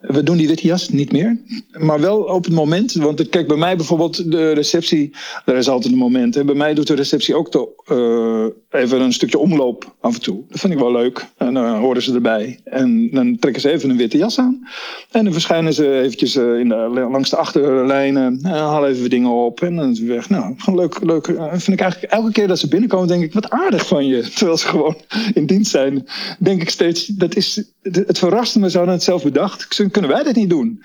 we 0.00 0.22
doen 0.22 0.36
die 0.36 0.48
witte 0.48 0.66
jas 0.66 0.88
niet 0.88 1.12
meer. 1.12 1.38
Maar 1.70 2.00
wel 2.00 2.18
op 2.18 2.44
het 2.44 2.52
moment. 2.52 2.92
Want 2.92 3.28
kijk, 3.28 3.48
bij 3.48 3.56
mij 3.56 3.76
bijvoorbeeld 3.76 4.30
de 4.30 4.52
receptie. 4.52 5.10
Er 5.44 5.56
is 5.56 5.68
altijd 5.68 5.92
een 5.92 5.98
moment. 5.98 6.34
Hè. 6.34 6.44
Bij 6.44 6.54
mij 6.54 6.74
doet 6.74 6.86
de 6.86 6.94
receptie 6.94 7.34
ook 7.34 7.52
de, 7.52 7.68
uh, 8.72 8.80
even 8.80 9.00
een 9.00 9.12
stukje 9.12 9.38
omloop 9.38 9.94
af 10.00 10.14
en 10.14 10.20
toe. 10.20 10.42
Dat 10.48 10.60
vind 10.60 10.72
ik 10.72 10.78
wel 10.78 10.92
leuk. 10.92 11.26
En 11.36 11.54
dan 11.54 11.78
horen 11.78 12.02
ze 12.02 12.14
erbij. 12.14 12.60
En 12.64 13.10
dan 13.10 13.38
trekken 13.38 13.62
ze 13.62 13.70
even 13.70 13.90
een 13.90 13.96
witte 13.96 14.18
jas 14.18 14.38
aan. 14.38 14.68
En 15.10 15.24
dan 15.24 15.32
verschijnen 15.32 15.72
ze 15.72 16.00
eventjes 16.00 16.36
in 16.36 16.68
de, 16.68 17.06
langs 17.10 17.30
de 17.30 17.36
achterlijnen. 17.36 18.38
En 18.42 18.50
halen 18.50 18.90
even 18.90 19.10
dingen 19.10 19.30
op. 19.30 19.60
En 19.60 19.76
dan 19.76 19.90
is 19.90 19.98
het 19.98 20.08
weg. 20.08 20.28
Nou, 20.28 20.54
gewoon 20.56 20.80
leuk. 20.80 21.04
leuk. 21.04 21.24
vind 21.50 21.68
ik 21.68 21.80
eigenlijk 21.80 22.12
elke 22.12 22.32
keer 22.32 22.48
dat 22.48 22.58
ze 22.58 22.68
binnenkomen, 22.68 23.08
denk 23.08 23.22
ik, 23.22 23.32
wat 23.32 23.50
aardig 23.50 23.86
van 23.86 24.06
je. 24.06 24.28
Terwijl 24.34 24.56
ze 24.56 24.66
gewoon 24.66 24.96
in 25.34 25.46
dienst 25.46 25.70
zijn. 25.70 26.06
Denk 26.38 26.62
ik 26.62 26.70
steeds, 26.70 27.06
dat 27.06 27.36
is. 27.36 27.64
Het 27.82 28.18
verraste 28.18 28.58
me, 28.58 28.70
ze 28.70 28.76
hadden 28.76 28.94
het 28.94 29.04
zelf 29.04 29.22
bedacht. 29.22 29.66
Kunnen 29.90 30.10
wij 30.10 30.22
dit 30.22 30.36
niet 30.36 30.50
doen? 30.50 30.82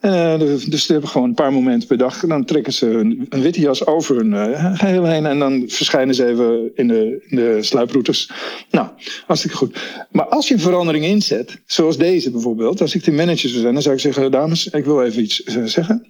Uh, 0.00 0.38
dus 0.38 0.86
ze 0.86 0.92
hebben 0.92 1.10
gewoon 1.10 1.28
een 1.28 1.34
paar 1.34 1.52
momenten 1.52 1.88
per 1.88 1.98
dag. 1.98 2.20
Dan 2.26 2.44
trekken 2.44 2.72
ze 2.72 2.86
een, 2.86 3.26
witte 3.42 3.60
jas 3.60 3.86
over 3.86 4.16
hun 4.16 4.32
uh, 4.32 4.74
geheel 4.78 5.04
heen. 5.04 5.26
En 5.26 5.38
dan 5.38 5.64
verschijnen 5.66 6.14
ze 6.14 6.26
even 6.26 6.70
in 6.74 6.88
de, 6.88 7.24
in 7.26 7.36
de 7.36 7.62
sluiproutes. 7.62 8.30
Nou, 8.70 8.88
hartstikke 9.26 9.56
goed. 9.56 9.78
Maar 10.10 10.26
als 10.26 10.48
je 10.48 10.58
verandering 10.58 11.04
inzet, 11.04 11.60
zoals 11.66 11.96
deze 11.96 12.30
bijvoorbeeld. 12.30 12.80
Als 12.80 12.94
ik 12.94 13.04
de 13.04 13.12
manager 13.12 13.48
zou 13.48 13.60
zijn, 13.60 13.74
dan 13.74 13.82
zou 13.82 13.94
ik 13.94 14.00
zeggen: 14.00 14.30
Dames, 14.30 14.66
ik 14.66 14.84
wil 14.84 15.02
even 15.02 15.22
iets 15.22 15.44
uh, 15.44 15.64
zeggen. 15.64 16.06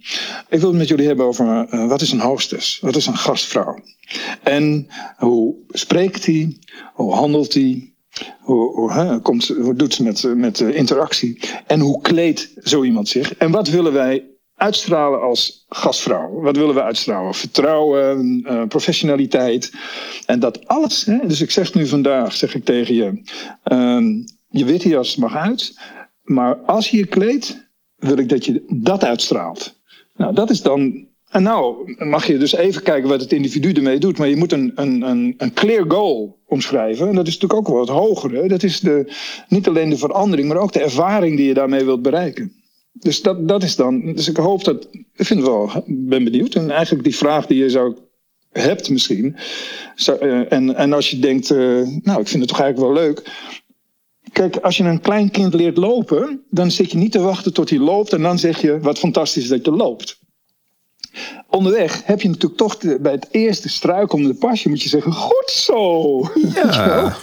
Ik 0.48 0.60
wil 0.60 0.68
het 0.68 0.78
met 0.78 0.88
jullie 0.88 1.06
hebben 1.06 1.26
over 1.26 1.66
wat 1.88 2.00
is 2.00 2.12
een 2.12 2.20
hostess? 2.20 2.78
Wat 2.80 2.96
is 2.96 3.06
een 3.06 3.16
gastvrouw? 3.16 3.78
En 4.42 4.86
hoe 5.16 5.54
spreekt 5.68 6.26
hij? 6.26 6.56
Hoe 6.94 7.14
handelt 7.14 7.54
hij? 7.54 7.94
Hoe, 8.40 8.74
hoe, 8.74 9.20
komt, 9.20 9.48
hoe 9.48 9.74
doet 9.74 9.94
ze 9.94 10.02
met, 10.02 10.34
met 10.36 10.60
interactie? 10.60 11.40
En 11.66 11.80
hoe 11.80 12.00
kleedt 12.00 12.52
zo 12.62 12.84
iemand 12.84 13.08
zich? 13.08 13.34
En 13.34 13.50
wat 13.50 13.68
willen 13.68 13.92
wij 13.92 14.36
uitstralen 14.54 15.20
als 15.20 15.64
gastvrouw? 15.68 16.40
Wat 16.40 16.56
willen 16.56 16.74
we 16.74 16.82
uitstralen? 16.82 17.34
Vertrouwen, 17.34 18.42
uh, 18.46 18.66
professionaliteit. 18.66 19.72
En 20.26 20.40
dat 20.40 20.66
alles, 20.66 21.04
hè, 21.04 21.26
dus 21.26 21.40
ik 21.40 21.50
zeg 21.50 21.74
nu 21.74 21.86
vandaag, 21.86 22.32
zeg 22.32 22.54
ik 22.54 22.64
tegen 22.64 22.94
je, 22.94 23.22
uh, 23.72 24.24
je 24.48 24.64
witte 24.64 24.88
jas 24.88 25.16
mag 25.16 25.36
uit, 25.36 25.78
maar 26.22 26.56
als 26.56 26.90
je 26.90 26.96
je 26.96 27.06
kleedt, 27.06 27.68
wil 27.96 28.18
ik 28.18 28.28
dat 28.28 28.44
je 28.44 28.64
dat 28.68 29.04
uitstraalt. 29.04 29.80
Nou, 30.16 30.34
dat 30.34 30.50
is 30.50 30.62
dan 30.62 31.08
en 31.36 31.42
nou 31.42 31.94
mag 31.96 32.26
je 32.26 32.38
dus 32.38 32.54
even 32.54 32.82
kijken 32.82 33.08
wat 33.08 33.20
het 33.20 33.32
individu 33.32 33.72
ermee 33.72 33.98
doet. 33.98 34.18
Maar 34.18 34.28
je 34.28 34.36
moet 34.36 34.52
een, 34.52 34.72
een, 34.74 35.02
een, 35.02 35.34
een 35.38 35.52
clear 35.52 35.84
goal 35.88 36.38
omschrijven. 36.46 37.08
En 37.08 37.14
dat 37.14 37.26
is 37.26 37.38
natuurlijk 37.38 37.60
ook 37.60 37.74
wel 37.74 37.84
wat 37.86 37.96
hoger. 38.04 38.32
Hè? 38.32 38.48
Dat 38.48 38.62
is 38.62 38.80
de, 38.80 39.12
niet 39.48 39.68
alleen 39.68 39.90
de 39.90 39.96
verandering, 39.96 40.48
maar 40.48 40.56
ook 40.56 40.72
de 40.72 40.82
ervaring 40.82 41.36
die 41.36 41.46
je 41.46 41.54
daarmee 41.54 41.84
wilt 41.84 42.02
bereiken. 42.02 42.52
Dus 42.92 43.22
dat, 43.22 43.48
dat 43.48 43.62
is 43.62 43.76
dan. 43.76 44.14
Dus 44.14 44.28
ik 44.28 44.36
hoop 44.36 44.64
dat. 44.64 44.88
Ik 44.92 45.26
vind 45.26 45.40
het 45.40 45.48
wel. 45.48 45.70
ben 45.86 46.24
benieuwd. 46.24 46.54
En 46.54 46.70
eigenlijk 46.70 47.04
die 47.04 47.16
vraag 47.16 47.46
die 47.46 47.58
je 47.58 47.70
zou 47.70 47.96
hebt 48.52 48.90
misschien. 48.90 49.36
Zou, 49.94 50.26
uh, 50.26 50.52
en, 50.52 50.74
en 50.74 50.92
als 50.92 51.10
je 51.10 51.18
denkt, 51.18 51.50
uh, 51.50 51.58
nou, 52.02 52.20
ik 52.20 52.28
vind 52.28 52.42
het 52.42 52.48
toch 52.48 52.60
eigenlijk 52.60 52.78
wel 52.78 53.04
leuk. 53.04 53.30
Kijk, 54.32 54.56
als 54.56 54.76
je 54.76 54.84
een 54.84 55.00
klein 55.00 55.30
kind 55.30 55.54
leert 55.54 55.76
lopen, 55.76 56.44
dan 56.50 56.70
zit 56.70 56.90
je 56.90 56.98
niet 56.98 57.12
te 57.12 57.20
wachten 57.20 57.52
tot 57.52 57.70
hij 57.70 57.78
loopt 57.78 58.12
en 58.12 58.22
dan 58.22 58.38
zeg 58.38 58.60
je, 58.60 58.80
wat 58.80 58.98
fantastisch 58.98 59.48
dat 59.48 59.64
je 59.64 59.70
loopt. 59.70 60.24
Onderweg 61.50 62.02
heb 62.04 62.20
je 62.20 62.28
natuurlijk 62.28 62.56
toch 62.56 62.78
de, 62.78 62.98
bij 63.00 63.12
het 63.12 63.28
eerste 63.30 63.68
struikelende 63.68 64.34
pasje 64.34 64.68
moet 64.68 64.82
je 64.82 64.88
zeggen, 64.88 65.12
goed 65.12 65.50
zo. 65.50 66.20
Ja. 66.54 67.16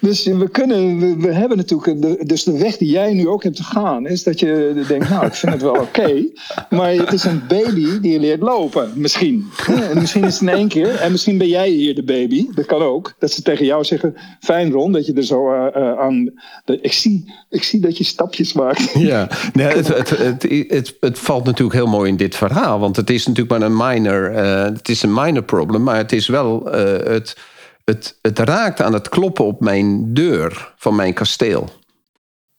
Dus 0.00 0.24
we 0.24 0.48
kunnen, 0.48 0.98
we, 0.98 1.16
we 1.16 1.32
hebben 1.32 1.56
natuurlijk, 1.56 2.02
de, 2.02 2.24
dus 2.26 2.44
de 2.44 2.58
weg 2.58 2.76
die 2.76 2.90
jij 2.90 3.12
nu 3.12 3.28
ook 3.28 3.42
hebt 3.42 3.56
te 3.56 3.62
gaan, 3.62 4.06
is 4.06 4.22
dat 4.22 4.40
je 4.40 4.84
denkt, 4.88 5.08
nou, 5.08 5.26
ik 5.26 5.34
vind 5.34 5.52
het 5.52 5.62
wel 5.62 5.72
oké. 5.72 5.82
Okay, 5.82 6.32
maar 6.78 6.92
het 6.92 7.12
is 7.12 7.24
een 7.24 7.42
baby 7.48 8.00
die 8.00 8.20
leert 8.20 8.40
lopen, 8.40 8.92
misschien. 8.94 9.50
En 9.66 9.98
misschien 9.98 10.24
is 10.24 10.32
het 10.32 10.42
in 10.42 10.48
één 10.48 10.68
keer, 10.68 10.94
en 10.94 11.10
misschien 11.12 11.38
ben 11.38 11.48
jij 11.48 11.68
hier 11.68 11.94
de 11.94 12.02
baby, 12.02 12.46
dat 12.54 12.66
kan 12.66 12.82
ook. 12.82 13.14
Dat 13.18 13.30
ze 13.30 13.42
tegen 13.42 13.64
jou 13.64 13.84
zeggen, 13.84 14.14
fijn 14.40 14.70
Ron, 14.70 14.92
dat 14.92 15.06
je 15.06 15.12
er 15.12 15.24
zo 15.24 15.52
uh, 15.52 15.66
uh, 15.76 15.98
aan, 15.98 16.32
de, 16.64 16.78
ik, 16.80 16.92
zie, 16.92 17.32
ik 17.50 17.62
zie 17.62 17.80
dat 17.80 17.98
je 17.98 18.04
stapjes 18.04 18.52
maakt. 18.52 18.92
Ja, 18.92 19.28
nee, 19.52 19.66
het, 19.66 19.88
het, 19.88 20.10
het, 20.10 20.42
het, 20.68 20.96
het 21.00 21.18
valt 21.18 21.44
natuurlijk 21.44 21.76
heel 21.76 21.86
mooi 21.86 22.10
in 22.10 22.16
dit 22.16 22.36
verhaal, 22.36 22.78
want 22.78 22.96
het 23.02 23.10
is 23.10 23.26
natuurlijk 23.26 23.58
maar 23.58 23.70
een 23.70 23.76
minor, 23.76 24.32
uh, 24.32 24.64
het 24.64 24.88
is 24.88 25.02
een 25.02 25.14
minor 25.14 25.42
problem, 25.42 25.82
maar 25.82 25.96
het 25.96 26.12
is 26.12 26.26
wel 26.26 26.64
het 26.64 27.36
het, 27.84 28.18
het 28.22 28.38
raakt 28.38 28.80
aan 28.80 28.92
het 28.92 29.08
kloppen 29.08 29.44
op 29.44 29.60
mijn 29.60 30.14
deur 30.14 30.72
van 30.76 30.94
mijn 30.94 31.14
kasteel. 31.14 31.68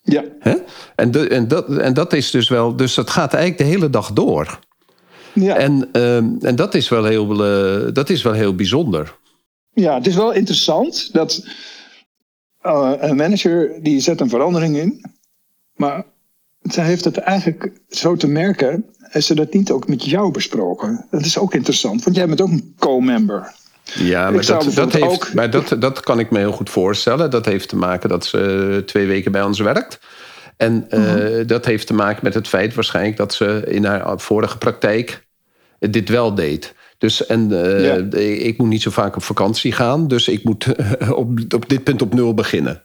Ja. 0.02 0.24
Hè? 0.40 0.56
En, 0.96 1.12
de, 1.12 1.28
en, 1.28 1.48
dat, 1.48 1.78
en 1.78 1.94
dat 1.94 2.14
is 2.14 2.32
dus 2.32 2.50
wel. 2.50 2.76
Dus 2.76 2.94
dat 2.94 3.10
gaat 3.10 3.34
eigenlijk 3.34 3.64
de 3.64 3.70
hele 3.70 3.90
dag 3.90 4.14
door. 4.14 4.60
Ja. 5.34 5.56
En, 5.56 5.90
uh, 5.94 6.16
en 6.18 6.56
dat, 6.56 6.74
is 6.74 6.90
wel 6.90 7.04
heel, 7.04 7.32
uh, 7.32 7.94
dat 7.94 8.10
is 8.10 8.22
wel 8.22 8.34
heel 8.34 8.56
bijzonder. 8.56 9.18
Ja, 9.74 9.96
het 9.96 10.08
is 10.08 10.16
wel 10.16 10.32
interessant 10.32 11.14
dat 11.14 11.46
een 12.62 13.16
manager 13.16 13.80
die 13.82 14.00
zet 14.00 14.22
een 14.22 14.30
verandering 14.30 14.78
in. 14.78 15.06
Maar 15.76 16.06
zij 16.64 16.86
heeft 16.86 17.06
het 17.06 17.18
eigenlijk 17.18 17.72
zo 17.90 18.16
te 18.16 18.28
merken. 18.28 18.86
Is 19.12 19.26
ze 19.26 19.36
dat 19.36 19.54
niet 19.54 19.72
ook 19.72 19.88
met 19.88 20.06
jou 20.06 20.32
besproken? 20.32 21.06
Dat 21.12 21.26
is 21.26 21.38
ook 21.38 21.54
interessant, 21.54 22.04
want 22.04 22.16
jij 22.16 22.28
bent 22.28 22.42
ook 22.42 22.50
een 22.50 22.74
co-member. 22.80 23.54
Ja, 23.84 24.32
maar, 24.32 24.46
dat, 24.46 24.72
dat, 24.74 24.94
heeft, 24.94 25.06
ook... 25.06 25.34
maar 25.34 25.50
dat, 25.50 25.76
dat 25.80 26.00
kan 26.00 26.20
ik 26.20 26.32
me 26.32 26.38
heel 26.38 26.52
goed 26.52 26.70
voorstellen. 26.70 27.30
Dat 27.30 27.46
heeft 27.46 27.70
te 27.70 27.76
maken 27.76 28.10
dat 28.10 28.26
ze 28.26 28.84
twee 28.86 29.08
weken 29.08 29.32
bij 29.32 29.44
ons 29.44 29.60
werkt. 29.60 30.00
En 30.58 30.86
uh, 30.90 31.00
uh-huh. 31.00 31.48
dat 31.48 31.66
heeft 31.66 31.88
te 31.88 31.94
maken 31.94 32.20
met 32.24 32.34
het 32.34 32.48
feit 32.48 32.74
waarschijnlijk 32.74 33.18
dat 33.18 33.34
ze 33.34 33.64
in 33.68 33.86
haar 33.86 34.20
vorige 34.20 34.58
praktijk 34.58 35.28
dit 35.80 36.10
wel 36.10 36.36
deed. 36.36 36.74
Dus 36.98 37.26
en 37.26 37.50
uh, 37.52 37.86
ja. 37.86 38.18
ik 38.20 38.58
moet 38.58 38.68
niet 38.68 38.82
zo 38.82 38.92
vaak 38.92 39.16
op 39.16 39.24
vakantie 39.24 39.72
gaan. 39.72 40.08
Dus 40.08 40.28
ik 40.28 40.44
moet 40.44 40.68
op, 41.16 41.40
op 41.56 41.70
dit 41.70 41.84
punt 41.84 42.02
op 42.02 42.14
nul 42.14 42.34
beginnen. 42.34 42.84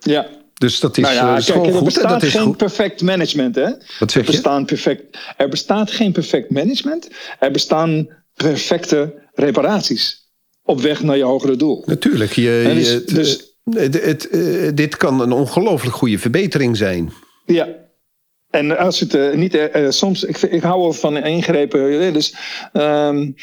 Ja. 0.00 0.26
Dus 0.60 0.80
dat 0.80 0.96
is, 0.98 1.04
nou 1.04 1.14
ja, 1.14 1.36
is 1.36 1.44
kijk, 1.44 1.56
gewoon 1.56 1.68
er 1.68 1.74
goed. 1.74 1.84
bestaat 1.84 2.08
dat 2.08 2.22
is 2.22 2.32
geen 2.32 2.42
goed. 2.42 2.56
perfect 2.56 3.02
management, 3.02 3.54
hè? 3.54 3.70
Wat 3.98 4.10
zeg 4.10 4.26
er, 4.26 4.30
bestaan 4.30 4.64
perfect, 4.64 5.18
er 5.36 5.48
bestaat 5.48 5.90
geen 5.90 6.12
perfect 6.12 6.50
management. 6.50 7.08
Er 7.38 7.50
bestaan 7.50 8.08
perfecte 8.34 9.28
reparaties 9.34 10.30
op 10.62 10.80
weg 10.80 11.02
naar 11.02 11.16
je 11.16 11.22
hogere 11.22 11.56
doel. 11.56 11.82
Natuurlijk. 11.86 12.32
Je, 12.32 12.70
dus, 12.74 12.90
je, 12.90 13.04
dus, 13.04 13.54
het, 13.70 14.04
het, 14.04 14.28
het, 14.30 14.76
dit 14.76 14.96
kan 14.96 15.20
een 15.20 15.32
ongelooflijk 15.32 15.96
goede 15.96 16.18
verbetering 16.18 16.76
zijn. 16.76 17.12
Ja. 17.46 17.68
En 18.50 18.78
als 18.78 19.00
het 19.00 19.14
uh, 19.14 19.34
niet, 19.34 19.54
uh, 19.54 19.90
soms, 19.90 20.24
ik, 20.24 20.38
ik 20.38 20.62
hou 20.62 20.80
wel 20.80 20.92
van 20.92 21.16
ingrepen. 21.16 22.12
Dus 22.12 22.34
um, 22.72 23.34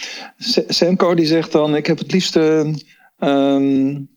die 1.15 1.25
zegt 1.25 1.51
dan: 1.51 1.75
Ik 1.75 1.85
heb 1.85 1.97
het 1.97 2.11
liefst 2.11 2.35
um, 3.19 4.16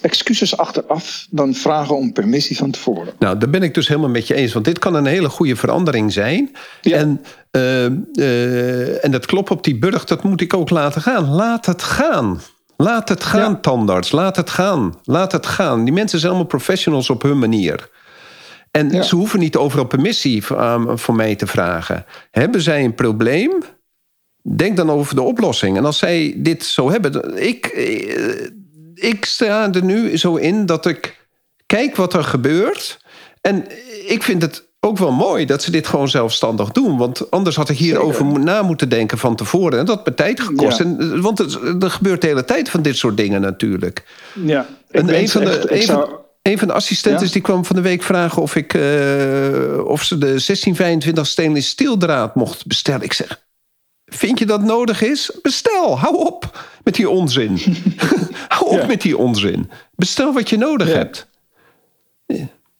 excuses 0.00 0.56
achteraf 0.56 1.26
dan 1.30 1.54
vragen 1.54 1.96
om 1.96 2.12
permissie 2.12 2.56
van 2.56 2.70
tevoren. 2.70 3.12
Nou, 3.18 3.38
daar 3.38 3.50
ben 3.50 3.62
ik 3.62 3.74
dus 3.74 3.88
helemaal 3.88 4.10
met 4.10 4.26
je 4.26 4.34
eens. 4.34 4.52
Want 4.52 4.64
dit 4.64 4.78
kan 4.78 4.94
een 4.94 5.06
hele 5.06 5.28
goede 5.28 5.56
verandering 5.56 6.12
zijn. 6.12 6.56
Ja. 6.80 6.96
En, 6.96 7.24
uh, 7.52 7.84
uh, 8.14 9.04
en 9.04 9.10
dat 9.10 9.26
klopt 9.26 9.50
op 9.50 9.64
die 9.64 9.78
burg, 9.78 10.04
dat 10.04 10.22
moet 10.22 10.40
ik 10.40 10.54
ook 10.54 10.70
laten 10.70 11.02
gaan. 11.02 11.28
Laat 11.28 11.66
het 11.66 11.82
gaan. 11.82 12.40
Laat 12.76 13.08
het 13.08 13.24
gaan, 13.24 13.50
ja. 13.50 13.58
tandarts. 13.60 14.12
Laat 14.12 14.36
het 14.36 14.50
gaan. 14.50 14.94
Laat 15.04 15.32
het 15.32 15.46
gaan. 15.46 15.84
Die 15.84 15.94
mensen 15.94 16.18
zijn 16.18 16.30
allemaal 16.30 16.50
professionals 16.50 17.10
op 17.10 17.22
hun 17.22 17.38
manier. 17.38 17.88
En 18.70 18.90
ja. 18.90 19.02
ze 19.02 19.16
hoeven 19.16 19.38
niet 19.38 19.56
overal 19.56 19.86
permissie 19.86 20.44
voor, 20.44 20.98
voor 20.98 21.14
mij 21.14 21.34
te 21.34 21.46
vragen. 21.46 22.04
Hebben 22.30 22.60
zij 22.60 22.84
een 22.84 22.94
probleem? 22.94 23.62
Denk 24.42 24.76
dan 24.76 24.90
over 24.90 25.14
de 25.14 25.22
oplossing. 25.22 25.76
En 25.76 25.84
als 25.84 25.98
zij 25.98 26.34
dit 26.36 26.64
zo 26.64 26.90
hebben, 26.90 27.42
ik, 27.46 27.66
ik 28.96 29.24
sta 29.24 29.72
er 29.72 29.84
nu 29.84 30.16
zo 30.16 30.34
in 30.34 30.66
dat 30.66 30.86
ik 30.86 31.26
kijk 31.66 31.96
wat 31.96 32.14
er 32.14 32.24
gebeurt. 32.24 32.98
En 33.40 33.66
ik 34.06 34.22
vind 34.22 34.42
het 34.42 34.66
ook 34.80 34.98
wel 34.98 35.12
mooi 35.12 35.46
dat 35.46 35.62
ze 35.62 35.70
dit 35.70 35.86
gewoon 35.86 36.08
zelfstandig 36.08 36.70
doen. 36.70 36.96
Want 36.96 37.30
anders 37.30 37.56
had 37.56 37.68
ik 37.68 37.78
hierover 37.78 38.38
na 38.38 38.62
moeten 38.62 38.88
denken 38.88 39.18
van 39.18 39.36
tevoren. 39.36 39.78
En 39.78 39.84
dat 39.84 40.06
me 40.06 40.14
tijd 40.14 40.40
gekost. 40.40 40.80
En, 40.80 41.20
want 41.20 41.38
er 41.82 41.90
gebeurt 41.90 42.20
de 42.20 42.26
hele 42.26 42.44
tijd 42.44 42.70
van 42.70 42.82
dit 42.82 42.96
soort 42.96 43.16
dingen 43.16 43.40
natuurlijk. 43.40 44.04
Ja, 44.44 44.66
en 44.90 45.14
een 45.14 45.28
van, 45.28 45.44
de, 45.44 45.72
een, 45.72 45.82
van, 45.82 46.18
een 46.42 46.58
van 46.58 46.68
de 46.68 46.74
assistenten 46.74 47.30
die 47.30 47.42
kwam 47.42 47.64
van 47.64 47.76
de 47.76 47.82
week 47.82 48.02
vragen 48.02 48.42
of, 48.42 48.56
ik, 48.56 48.74
uh, 48.74 48.82
of 49.84 50.02
ze 50.02 50.18
de 50.18 50.26
1625 50.26 51.26
stainless 51.26 51.68
steeldraad 51.68 52.34
mocht 52.34 52.66
bestellen. 52.66 53.02
Ik 53.02 53.12
zeg, 53.12 53.45
vind 54.06 54.38
je 54.38 54.46
dat 54.46 54.62
nodig 54.62 55.02
is? 55.02 55.38
Bestel, 55.42 55.98
hou 55.98 56.16
op 56.16 56.68
met 56.84 56.94
die 56.94 57.08
onzin. 57.08 57.58
hou 58.48 58.80
op 58.80 58.86
met 58.86 59.02
die 59.02 59.16
onzin. 59.16 59.70
Bestel 59.94 60.32
wat 60.32 60.50
je 60.50 60.56
nodig 60.56 60.92
hebt. 60.92 61.28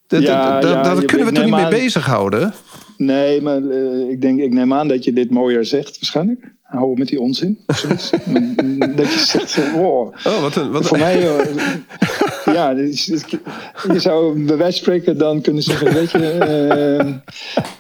Dat, 0.06 0.22
ja, 0.22 0.60
dat, 0.60 0.84
daar 0.84 1.04
kunnen 1.04 1.26
we 1.26 1.32
toch 1.32 1.44
niet 1.44 1.54
mee 1.54 1.68
bezighouden? 1.68 2.54
Nee, 2.96 3.42
maar 3.42 3.60
uh, 3.60 4.10
ik, 4.10 4.20
denk, 4.20 4.40
ik 4.40 4.52
neem 4.52 4.72
aan 4.72 4.88
dat 4.88 5.04
je 5.04 5.12
dit 5.12 5.30
mooier 5.30 5.64
zegt, 5.64 5.98
waarschijnlijk. 5.98 6.54
Hou 6.66 6.98
met 6.98 7.08
die 7.08 7.20
onzin. 7.20 7.58
dat 8.96 9.12
je 9.12 9.22
zegt, 9.26 9.72
wow. 9.72 10.14
Oh, 10.24 10.40
wat 10.40 10.56
een, 10.56 10.70
wat 10.70 10.86
Voor 10.86 10.98
mij, 10.98 11.22
uh, 11.22 11.54
ja, 12.54 12.70
je 12.70 13.98
zou 14.00 14.44
bij 14.44 14.56
wijze 14.56 14.78
spreken 14.78 15.18
dan 15.18 15.40
kunnen 15.40 15.62
zeggen, 15.62 15.94
weet 15.94 16.10
je... 16.10 16.98
Uh, 16.98 17.14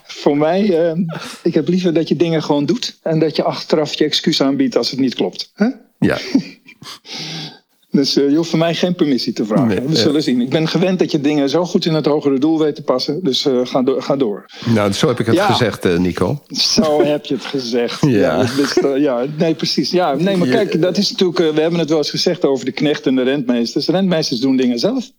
voor 0.02 0.36
mij, 0.36 0.94
ik 1.42 1.54
heb 1.54 1.68
liever 1.68 1.94
dat 1.94 2.08
je 2.08 2.16
dingen 2.16 2.42
gewoon 2.42 2.66
doet... 2.66 2.98
en 3.02 3.18
dat 3.18 3.36
je 3.36 3.42
achteraf 3.42 3.94
je 3.94 4.04
excuus 4.04 4.42
aanbiedt 4.42 4.76
als 4.76 4.90
het 4.90 5.00
niet 5.00 5.14
klopt. 5.14 5.52
Huh? 5.56 5.74
Ja. 5.98 6.18
Dus 7.96 8.16
uh, 8.16 8.30
je 8.30 8.36
hoeft 8.36 8.50
van 8.50 8.58
mij 8.58 8.74
geen 8.74 8.94
permissie 8.94 9.32
te 9.32 9.44
vragen. 9.44 9.86
we 9.86 9.96
zullen 9.96 10.22
zien. 10.22 10.40
Ik 10.40 10.50
ben 10.50 10.68
gewend 10.68 10.98
dat 10.98 11.10
je 11.10 11.20
dingen 11.20 11.48
zo 11.48 11.64
goed 11.64 11.84
in 11.84 11.94
het 11.94 12.06
hogere 12.06 12.38
doel 12.38 12.58
weet 12.58 12.74
te 12.74 12.82
passen. 12.82 13.20
Dus 13.22 13.46
uh, 13.46 13.60
ga, 13.66 13.82
do 13.82 14.00
ga, 14.00 14.16
door. 14.16 14.44
Nou, 14.74 14.92
zo 14.92 15.08
heb 15.08 15.20
ik 15.20 15.26
het 15.26 15.40
gezegd, 15.40 15.98
Nico. 15.98 16.42
Zo 16.48 17.04
heb 17.04 17.24
je 17.24 17.34
het 17.34 17.44
gezegd. 17.44 18.00
ja. 18.06 18.46
Ja, 18.82 18.94
ja, 18.94 19.24
nee, 19.38 19.54
precies. 19.54 19.90
Ja, 19.90 20.14
nee, 20.14 20.36
maar 20.36 20.48
kijk, 20.48 20.82
dat 20.82 20.96
is 20.96 21.10
natuurlijk... 21.10 21.54
we 21.54 21.60
hebben 21.60 21.80
het 21.80 21.88
wel 21.88 21.98
eens 21.98 22.10
gezegd 22.10 22.44
over 22.44 22.64
de 22.64 22.72
knecht 22.72 23.06
en 23.06 23.14
de 23.14 23.22
rentmeesters. 23.22 23.88
Rentmeesters 23.88 24.40
doen 24.40 24.56
dingen 24.56 24.78
zelf. 24.78 25.10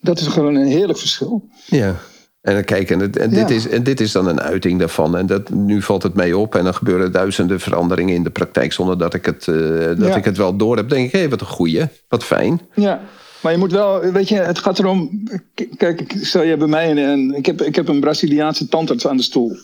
Dat 0.00 0.20
is 0.20 0.26
gewoon 0.26 0.54
een 0.54 0.66
heerlijk 0.66 0.98
verschil. 0.98 1.48
Ja. 1.66 2.00
En 2.40 2.64
kijk, 2.64 2.90
en, 2.90 3.12
en, 3.12 3.30
dit 3.30 3.50
is, 3.50 3.68
en 3.68 3.82
dit 3.82 4.00
is 4.00 4.12
dan 4.12 4.28
een 4.28 4.40
uiting 4.40 4.78
daarvan. 4.78 5.16
En 5.16 5.26
dat, 5.26 5.50
nu 5.50 5.82
valt 5.82 6.02
het 6.02 6.14
mee 6.14 6.36
op. 6.36 6.54
En 6.54 6.64
dan 6.64 6.74
gebeuren 6.74 7.12
duizenden 7.12 7.60
veranderingen 7.60 8.14
in 8.14 8.22
de 8.22 8.30
praktijk 8.30 8.72
zonder 8.72 8.98
dat 8.98 9.14
ik 9.14 9.24
het, 9.24 9.46
uh, 9.46 9.98
dat 9.98 10.16
ik 10.16 10.24
het 10.24 10.36
wel 10.36 10.56
door 10.56 10.76
heb. 10.76 10.88
denk 10.88 11.06
ik, 11.06 11.12
hé, 11.12 11.18
hey, 11.18 11.28
wat 11.28 11.40
een 11.40 11.46
goeie. 11.46 11.84
Wat 12.08 12.24
fijn. 12.24 12.60
Ja, 12.74 13.00
maar 13.42 13.52
je 13.52 13.58
moet 13.58 13.72
wel, 13.72 14.00
weet 14.00 14.28
je, 14.28 14.34
het 14.34 14.58
gaat 14.58 14.78
erom. 14.78 15.28
Kijk, 15.76 16.14
stel 16.20 16.42
je 16.42 16.56
bij 16.56 16.66
mij 16.66 17.04
en 17.04 17.34
ik 17.34 17.46
heb, 17.46 17.62
ik 17.62 17.74
heb 17.74 17.88
een 17.88 18.00
Braziliaanse 18.00 18.68
tandarts 18.68 19.06
aan 19.06 19.16
de 19.16 19.22
stoel. 19.22 19.56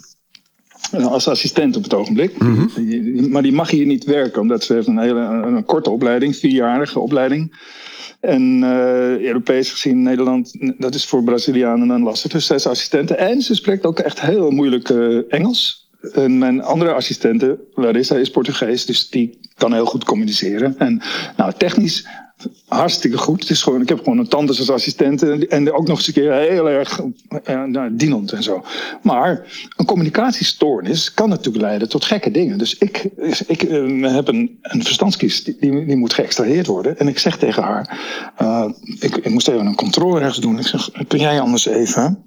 Als 1.02 1.28
assistent 1.28 1.76
op 1.76 1.82
het 1.82 1.94
ogenblik. 1.94 2.38
Mm 2.38 2.54
-hmm. 2.54 3.30
Maar 3.30 3.42
die 3.42 3.52
mag 3.52 3.70
hier 3.70 3.86
niet 3.86 4.04
werken, 4.04 4.40
omdat 4.40 4.64
ze 4.64 4.72
heeft 4.72 4.86
een 4.86 4.98
hele 4.98 5.20
een 5.20 5.64
korte 5.64 5.90
opleiding, 5.90 6.36
vierjarige 6.36 6.98
opleiding. 6.98 7.56
En 8.20 8.62
uh, 8.62 9.18
Europees 9.18 9.70
gezien 9.70 10.02
Nederland, 10.02 10.54
dat 10.78 10.94
is 10.94 11.04
voor 11.04 11.24
Brazilianen 11.24 11.88
dan 11.88 12.02
lastig. 12.02 12.30
Dus 12.30 12.46
zij 12.46 12.56
is 12.56 12.66
assistente. 12.66 13.14
En 13.14 13.42
ze 13.42 13.54
spreekt 13.54 13.86
ook 13.86 13.98
echt 13.98 14.20
heel 14.20 14.50
moeilijk 14.50 14.88
uh, 14.88 15.18
Engels. 15.28 15.88
En 16.12 16.38
mijn 16.38 16.62
andere 16.62 16.92
assistente, 16.92 17.58
Larissa, 17.74 18.16
is 18.16 18.30
Portugees. 18.30 18.86
Dus 18.86 19.08
die 19.10 19.38
kan 19.56 19.72
heel 19.72 19.84
goed 19.84 20.04
communiceren. 20.04 20.74
En 20.78 21.02
nou, 21.36 21.52
technisch 21.56 22.06
hartstikke 22.68 23.18
goed. 23.18 23.40
Het 23.40 23.50
is 23.50 23.62
gewoon, 23.62 23.80
ik 23.80 23.88
heb 23.88 23.98
gewoon 23.98 24.18
een 24.18 24.28
tante 24.28 24.58
als 24.58 24.70
assistent 24.70 25.48
en 25.48 25.72
ook 25.72 25.86
nog 25.86 25.96
eens 25.96 26.06
een 26.06 26.12
keer 26.12 26.32
heel 26.32 26.68
erg 26.68 27.00
uh, 27.48 27.64
nou, 27.64 27.96
dienend 27.96 28.32
en 28.32 28.42
zo. 28.42 28.64
Maar 29.02 29.46
een 29.76 29.86
communicatiestoornis 29.86 31.14
kan 31.14 31.28
natuurlijk 31.28 31.64
leiden 31.64 31.88
tot 31.88 32.04
gekke 32.04 32.30
dingen. 32.30 32.58
Dus 32.58 32.78
ik, 32.78 33.08
ik 33.46 33.62
uh, 33.62 34.14
heb 34.14 34.28
een, 34.28 34.58
een 34.62 34.82
verstandskies, 34.82 35.44
die, 35.44 35.56
die, 35.58 35.96
moet 35.96 36.14
geëxtraheerd 36.14 36.66
worden. 36.66 36.98
En 36.98 37.08
ik 37.08 37.18
zeg 37.18 37.38
tegen 37.38 37.62
haar, 37.62 37.98
uh, 38.42 38.68
ik, 39.00 39.16
ik 39.16 39.30
moest 39.30 39.48
even 39.48 39.66
een 39.66 39.74
controle 39.74 40.20
ergens 40.20 40.40
doen. 40.40 40.58
Ik 40.58 40.66
zeg, 40.66 40.90
kun 41.08 41.18
jij 41.18 41.40
anders 41.40 41.66
even 41.66 42.24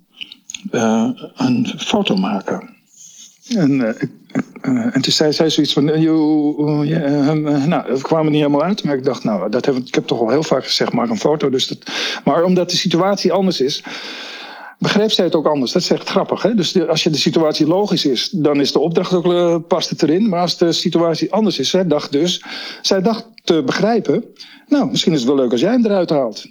een 1.35 1.73
foto 1.77 2.15
maken? 2.15 2.75
En, 3.55 3.71
uh, 3.71 3.89
uh, 4.61 4.95
en 4.95 5.01
toen 5.01 5.13
zei 5.13 5.33
zij 5.33 5.49
zoiets 5.49 5.73
van, 5.73 5.89
uh, 5.89 5.95
nou, 7.65 7.93
we 7.93 7.99
kwamen 8.01 8.31
niet 8.31 8.41
helemaal 8.41 8.63
uit. 8.63 8.83
Maar 8.83 8.95
ik 8.95 9.03
dacht, 9.03 9.23
nou, 9.23 9.49
dat 9.49 9.65
heb, 9.65 9.75
ik 9.75 9.95
heb 9.95 10.07
toch 10.07 10.19
al 10.19 10.29
heel 10.29 10.43
vaak 10.43 10.63
gezegd, 10.63 10.93
maak 10.93 11.09
een 11.09 11.17
foto. 11.17 11.49
Dus 11.49 11.67
dat, 11.67 11.77
maar 12.23 12.43
omdat 12.43 12.69
de 12.69 12.75
situatie 12.77 13.33
anders 13.33 13.61
is, 13.61 13.83
begreep 14.79 15.11
zij 15.11 15.25
het 15.25 15.35
ook 15.35 15.47
anders. 15.47 15.71
Dat 15.71 15.81
is 15.81 15.89
echt 15.89 16.09
grappig. 16.09 16.41
Hè? 16.41 16.55
Dus 16.55 16.87
als 16.87 17.03
je 17.03 17.09
de 17.09 17.17
situatie 17.17 17.67
logisch 17.67 18.05
is, 18.05 18.29
dan 18.29 18.59
is 18.59 18.71
de 18.71 18.79
opdracht 18.79 19.13
ook, 19.13 19.67
past 19.67 19.89
het 19.89 20.03
erin. 20.03 20.29
Maar 20.29 20.41
als 20.41 20.57
de 20.57 20.71
situatie 20.71 21.33
anders 21.33 21.59
is, 21.59 21.69
zij 21.69 21.87
dacht 21.87 22.11
dus, 22.11 22.43
zij 22.81 23.01
dacht 23.01 23.25
te 23.43 23.63
begrijpen, 23.63 24.23
nou, 24.67 24.89
misschien 24.89 25.13
is 25.13 25.19
het 25.19 25.27
wel 25.27 25.37
leuk 25.37 25.51
als 25.51 25.61
jij 25.61 25.71
hem 25.71 25.85
eruit 25.85 26.09
haalt. 26.09 26.45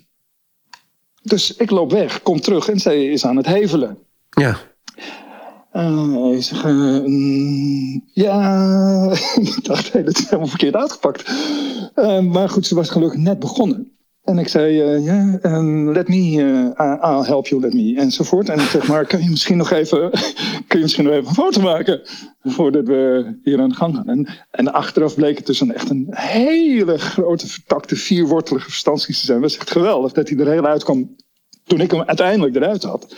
Dus 1.22 1.56
ik 1.56 1.70
loop 1.70 1.90
weg, 1.90 2.22
kom 2.22 2.40
terug 2.40 2.68
en 2.68 2.78
zij 2.78 3.06
is 3.06 3.24
aan 3.24 3.36
het 3.36 3.46
hevelen. 3.46 3.98
Ja. 4.30 4.58
Uh, 5.76 6.36
zeg, 6.38 6.64
uh, 6.64 7.98
ja, 8.12 9.10
ik 9.40 9.64
dacht, 9.64 9.92
hey, 9.92 10.02
dat 10.02 10.18
is 10.18 10.24
helemaal 10.24 10.46
verkeerd 10.46 10.74
uitgepakt. 10.74 11.30
Uh, 11.96 12.20
maar 12.20 12.48
goed, 12.48 12.66
ze 12.66 12.74
was 12.74 12.90
gelukkig 12.90 13.20
net 13.20 13.38
begonnen. 13.38 13.90
En 14.24 14.38
ik 14.38 14.48
zei, 14.48 14.72
ja, 14.74 14.98
yeah, 14.98 15.92
let 15.92 16.08
me, 16.08 16.16
I'll 17.02 17.24
help 17.24 17.46
you, 17.46 17.60
let 17.60 17.74
me, 17.74 17.94
enzovoort. 17.96 18.48
En 18.48 18.58
ik 18.58 18.68
zeg, 18.68 18.88
maar 18.88 19.06
kun 19.06 19.22
je 19.22 19.30
misschien 19.30 19.56
nog 19.56 19.70
even, 19.70 20.10
kun 20.66 20.78
je 20.78 20.82
misschien 20.82 21.04
nog 21.04 21.12
even 21.12 21.28
een 21.28 21.34
foto 21.34 21.60
maken 21.60 22.00
voordat 22.42 22.86
we 22.86 23.32
hier 23.42 23.60
aan 23.60 23.68
de 23.68 23.74
gang 23.74 23.96
gaan? 23.96 24.08
En, 24.08 24.28
en 24.50 24.72
achteraf 24.72 25.14
bleek 25.14 25.36
het 25.36 25.46
dus 25.46 25.60
een 25.60 25.74
echt 25.74 25.90
een 25.90 26.06
hele 26.10 26.98
grote, 26.98 27.46
vertakte, 27.46 27.96
vierwortelige 27.96 28.70
verstandskies 28.70 29.20
te 29.20 29.26
zijn. 29.26 29.40
Dat 29.40 29.50
was 29.50 29.58
echt 29.58 29.70
geweldig 29.70 30.12
dat 30.12 30.28
hij 30.28 30.38
er 30.38 30.50
heel 30.50 30.66
uitkwam 30.66 31.16
toen 31.64 31.80
ik 31.80 31.90
hem 31.90 32.02
uiteindelijk 32.02 32.56
eruit 32.56 32.82
had. 32.82 33.14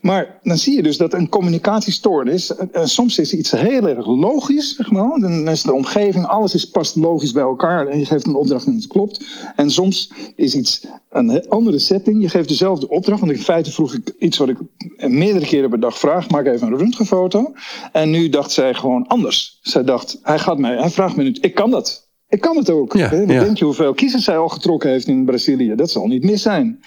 Maar 0.00 0.38
dan 0.42 0.58
zie 0.58 0.76
je 0.76 0.82
dus 0.82 0.96
dat 0.96 1.12
een 1.12 1.28
communicatiestoornis, 1.28 2.52
uh, 2.72 2.84
soms 2.84 3.18
is 3.18 3.34
iets 3.34 3.50
heel 3.50 3.88
erg 3.88 4.06
logisch, 4.06 4.76
zeg 4.76 4.90
maar. 4.90 5.18
Dan 5.20 5.48
is 5.48 5.62
de 5.62 5.72
omgeving, 5.72 6.26
alles 6.26 6.54
is, 6.54 6.70
past 6.70 6.96
logisch 6.96 7.32
bij 7.32 7.42
elkaar 7.42 7.86
en 7.86 7.98
je 7.98 8.04
geeft 8.06 8.26
een 8.26 8.34
opdracht 8.34 8.66
en 8.66 8.74
het 8.74 8.86
klopt. 8.86 9.24
En 9.56 9.70
soms 9.70 10.12
is 10.36 10.54
iets 10.54 10.86
een 11.10 11.48
andere 11.48 11.78
setting, 11.78 12.22
je 12.22 12.28
geeft 12.28 12.48
dezelfde 12.48 12.88
opdracht. 12.88 13.20
Want 13.20 13.32
in 13.32 13.38
feite 13.38 13.72
vroeg 13.72 13.94
ik 13.94 14.14
iets 14.18 14.38
wat 14.38 14.48
ik 14.48 14.58
meerdere 14.96 15.46
keren 15.46 15.70
per 15.70 15.80
dag 15.80 15.98
vraag, 15.98 16.30
maak 16.30 16.46
even 16.46 16.66
een 16.66 16.78
röntgenfoto. 16.78 17.52
En 17.92 18.10
nu 18.10 18.28
dacht 18.28 18.50
zij 18.50 18.74
gewoon 18.74 19.06
anders. 19.06 19.58
Zij 19.62 19.84
dacht, 19.84 20.18
hij 20.22 20.38
gaat 20.38 20.58
mij, 20.58 20.76
hij 20.76 20.90
vraagt 20.90 21.16
me 21.16 21.22
nu, 21.22 21.36
ik 21.40 21.54
kan 21.54 21.70
dat. 21.70 22.09
Ik 22.30 22.40
kan 22.40 22.56
het 22.56 22.70
ook. 22.70 22.92
Ja, 22.92 23.12
ja. 23.12 23.26
Denk 23.26 23.58
je 23.58 23.64
hoeveel 23.64 23.94
kiezers 23.94 24.24
zij 24.24 24.38
al 24.38 24.48
getrokken 24.48 24.90
heeft 24.90 25.06
in 25.06 25.24
Brazilië? 25.24 25.74
Dat 25.74 25.90
zal 25.90 26.06
niet 26.06 26.24
mis 26.24 26.42
zijn. 26.42 26.80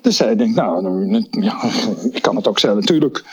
Dus 0.00 0.16
zij 0.16 0.36
denkt, 0.36 0.54
nou, 0.54 1.22
ja, 1.30 1.62
ik 2.12 2.22
kan 2.22 2.36
het 2.36 2.48
ook 2.48 2.58
zelf 2.58 2.74
natuurlijk. 2.74 3.24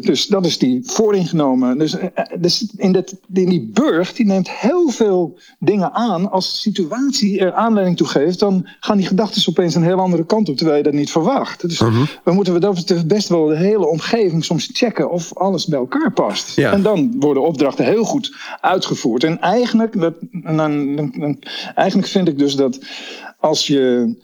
Dus 0.00 0.26
dat 0.26 0.46
is 0.46 0.58
die 0.58 0.80
vooringenomen. 0.84 1.78
Dus, 1.78 1.98
eh, 1.98 2.08
eh, 2.14 2.24
dus 2.40 2.66
in, 2.76 2.92
dat, 2.92 3.14
in 3.32 3.48
die 3.48 3.70
burg, 3.72 4.12
die 4.12 4.26
neemt 4.26 4.50
heel 4.50 4.88
veel 4.88 5.38
dingen 5.58 5.92
aan. 5.92 6.30
Als 6.30 6.52
de 6.52 6.56
situatie 6.56 7.38
er 7.38 7.52
aanleiding 7.52 7.96
toe 7.96 8.06
geeft, 8.06 8.38
dan 8.38 8.68
gaan 8.80 8.96
die 8.96 9.06
gedachten 9.06 9.42
opeens 9.48 9.74
een 9.74 9.82
heel 9.82 10.00
andere 10.00 10.26
kant 10.26 10.48
op, 10.48 10.56
terwijl 10.56 10.78
je 10.78 10.82
dat 10.84 10.92
niet 10.92 11.10
verwacht. 11.10 11.68
Dus 11.68 11.80
uh-huh. 11.80 12.06
we 12.24 12.32
moeten 12.32 12.60
dat 12.60 13.06
best 13.06 13.28
wel 13.28 13.46
de 13.46 13.56
hele 13.56 13.86
omgeving 13.86 14.44
soms 14.44 14.70
checken 14.72 15.10
of 15.10 15.36
alles 15.36 15.66
bij 15.66 15.78
elkaar 15.78 16.12
past. 16.12 16.58
En 16.58 16.82
dan 16.82 17.14
worden 17.18 17.42
opdrachten 17.42 17.84
heel 17.84 18.04
goed 18.04 18.34
uitgevoerd. 18.60 19.24
En 19.24 19.40
eigenlijk, 19.40 20.00
dat, 20.00 20.14
dan, 20.70 21.42
eigenlijk 21.74 22.08
vind 22.08 22.28
ik 22.28 22.38
dus 22.38 22.56
dat 22.56 22.78
als 23.38 23.66
je 23.66 24.14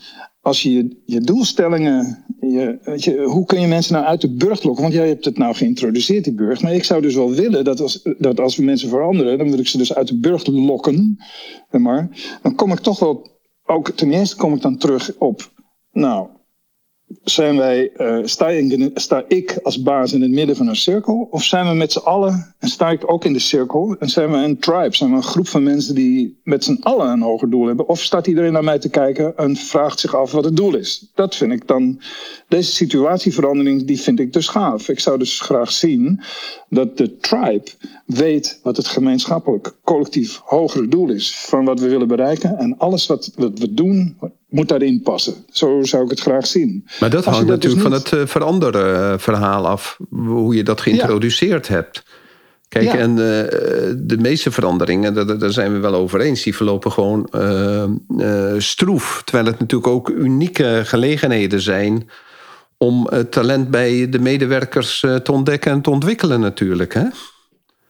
als 0.41 0.63
je 0.63 1.03
je 1.05 1.21
doelstellingen. 1.21 2.25
Je, 2.41 2.95
je, 2.97 3.23
hoe 3.25 3.45
kun 3.45 3.61
je 3.61 3.67
mensen 3.67 3.93
nou 3.93 4.05
uit 4.05 4.21
de 4.21 4.35
burcht 4.35 4.65
lokken? 4.65 4.83
Want 4.83 4.95
jij 4.95 5.09
hebt 5.09 5.25
het 5.25 5.39
nou 5.39 5.55
geïntroduceerd, 5.55 6.25
die 6.25 6.35
burcht. 6.35 6.63
Maar 6.63 6.75
ik 6.75 6.85
zou 6.85 7.03
dus 7.03 7.15
wel 7.15 7.31
willen 7.31 7.65
dat 7.65 7.81
als, 7.81 8.09
dat 8.19 8.41
als 8.41 8.57
we 8.57 8.63
mensen 8.63 8.89
veranderen. 8.89 9.39
dan 9.39 9.51
wil 9.51 9.59
ik 9.59 9.69
ze 9.69 9.79
dus 9.79 9.95
uit 9.95 10.09
de 10.09 10.19
burcht 10.19 10.47
lokken. 10.47 11.19
Maar 11.71 12.09
dan 12.43 12.55
kom 12.55 12.73
ik 12.73 12.79
toch 12.79 12.99
wel. 12.99 13.39
Ook 13.65 13.91
ten 13.91 14.13
eerste 14.13 14.37
kom 14.37 14.55
ik 14.55 14.63
dan 14.63 14.77
terug 14.77 15.17
op. 15.19 15.53
Nou, 15.93 16.29
zijn 17.25 17.57
wij, 17.57 17.91
uh, 17.97 18.19
sta, 18.95 19.25
ik 19.29 19.59
als 19.63 19.83
baas 19.83 20.13
in 20.13 20.23
het 20.23 20.31
midden 20.31 20.57
van 20.57 20.69
een 20.69 20.77
cirkel? 20.77 21.29
Of 21.31 21.45
zijn 21.45 21.69
we 21.69 21.75
met 21.75 21.93
z'n 21.93 21.99
allen, 21.99 22.55
en 22.59 22.69
sta 22.69 22.91
ik 22.91 23.13
ook 23.13 23.25
in 23.25 23.33
de 23.33 23.39
cirkel, 23.39 23.97
en 23.99 24.09
zijn 24.09 24.31
we 24.31 24.37
een 24.37 24.59
tribe, 24.59 24.97
zijn 24.97 25.11
we 25.11 25.17
een 25.17 25.23
groep 25.23 25.49
van 25.49 25.63
mensen 25.63 25.95
die 25.95 26.41
met 26.45 26.65
z'n 26.65 26.79
allen 26.81 27.09
een 27.09 27.21
hoger 27.21 27.51
doel 27.51 27.67
hebben? 27.67 27.89
Of 27.89 28.01
staat 28.01 28.27
iedereen 28.27 28.53
naar 28.53 28.65
mij 28.65 28.79
te 28.79 28.89
kijken 28.89 29.37
en 29.37 29.57
vraagt 29.57 30.01
zich 30.01 30.15
af 30.15 30.33
wat 30.33 30.45
het 30.45 30.57
doel 30.57 30.77
is? 30.77 31.11
Dat 31.15 31.37
vind 31.37 31.53
ik 31.53 31.67
dan, 31.67 32.01
deze 32.49 32.73
situatieverandering, 32.73 33.87
die 33.87 34.01
vind 34.01 34.21
ik 34.21 34.33
dus 34.33 34.49
gaaf. 34.49 34.89
Ik 34.89 35.01
zou 35.01 35.19
dus 35.19 35.41
graag 35.41 35.73
zien 35.73 36.21
dat 36.69 36.97
de 36.97 37.17
tribe 37.17 37.71
weet 38.07 38.61
wat 38.63 38.77
het 38.77 38.87
gemeenschappelijk, 38.87 39.75
collectief 39.85 40.41
hogere 40.45 40.89
doel 40.89 41.11
is 41.11 41.39
van 41.39 41.65
wat 41.65 41.81
we 41.81 41.89
willen 41.89 42.09
bereiken. 42.09 42.59
En 42.59 42.79
alles 42.79 43.07
wat 43.07 43.33
we 43.37 43.75
doen, 43.75 44.17
moet 44.51 44.69
daarin 44.69 45.03
passen. 45.03 45.35
Zo 45.51 45.83
zou 45.83 46.05
ik 46.05 46.11
het 46.11 46.21
graag 46.21 46.47
zien. 46.47 46.87
Maar 47.01 47.11
dat 47.11 47.25
hangt 47.25 47.41
dus 47.41 47.49
natuurlijk 47.49 47.83
van 47.83 47.93
het 47.93 48.13
uh, 48.13 48.27
veranderen 48.27 49.21
verhaal 49.21 49.67
af, 49.67 49.99
hoe 50.11 50.55
je 50.55 50.63
dat 50.63 50.81
geïntroduceerd 50.81 51.69
hebt. 51.69 52.03
Kijk, 52.69 52.93
en 52.93 53.11
uh, 53.11 53.17
de 53.97 54.17
meeste 54.19 54.51
veranderingen, 54.51 55.15
daar, 55.15 55.39
daar, 55.39 55.53
zijn 55.53 55.73
we 55.73 55.79
wel 55.79 55.95
over 55.95 56.21
eens, 56.21 56.43
die 56.43 56.57
verlopen 56.57 56.93
gewoon 56.93 57.29
uh, 57.31 58.55
stroef. 58.59 59.23
Terwijl 59.25 59.47
het 59.47 59.59
natuurlijk 59.59 59.93
ook 59.93 60.09
unieke 60.09 60.83
gelegenheden 60.85 61.61
zijn 61.61 62.11
om 62.77 63.07
het 63.11 63.33
talent 63.33 63.71
bij 63.71 64.09
de 64.09 64.19
medewerkers 64.19 65.01
te 65.01 65.33
ontdekken 65.33 65.73
en 65.73 65.81
te 65.81 65.91
ontwikkelen 65.91 66.41
natuurlijk. 66.41 66.95
Hè? 66.95 67.05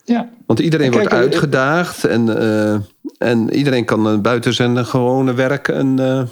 Ja. 0.05 0.29
Want 0.47 0.59
iedereen 0.59 0.93
wordt 0.93 1.09
uitgedaagd 1.09 2.05
en, 2.05 2.29
en 3.19 3.55
iedereen 3.55 3.85
kan 3.85 4.23
buiten 4.23 4.55
zijn 4.55 4.87
gewone 4.87 5.35
werk 5.35 5.69
een 5.69 6.29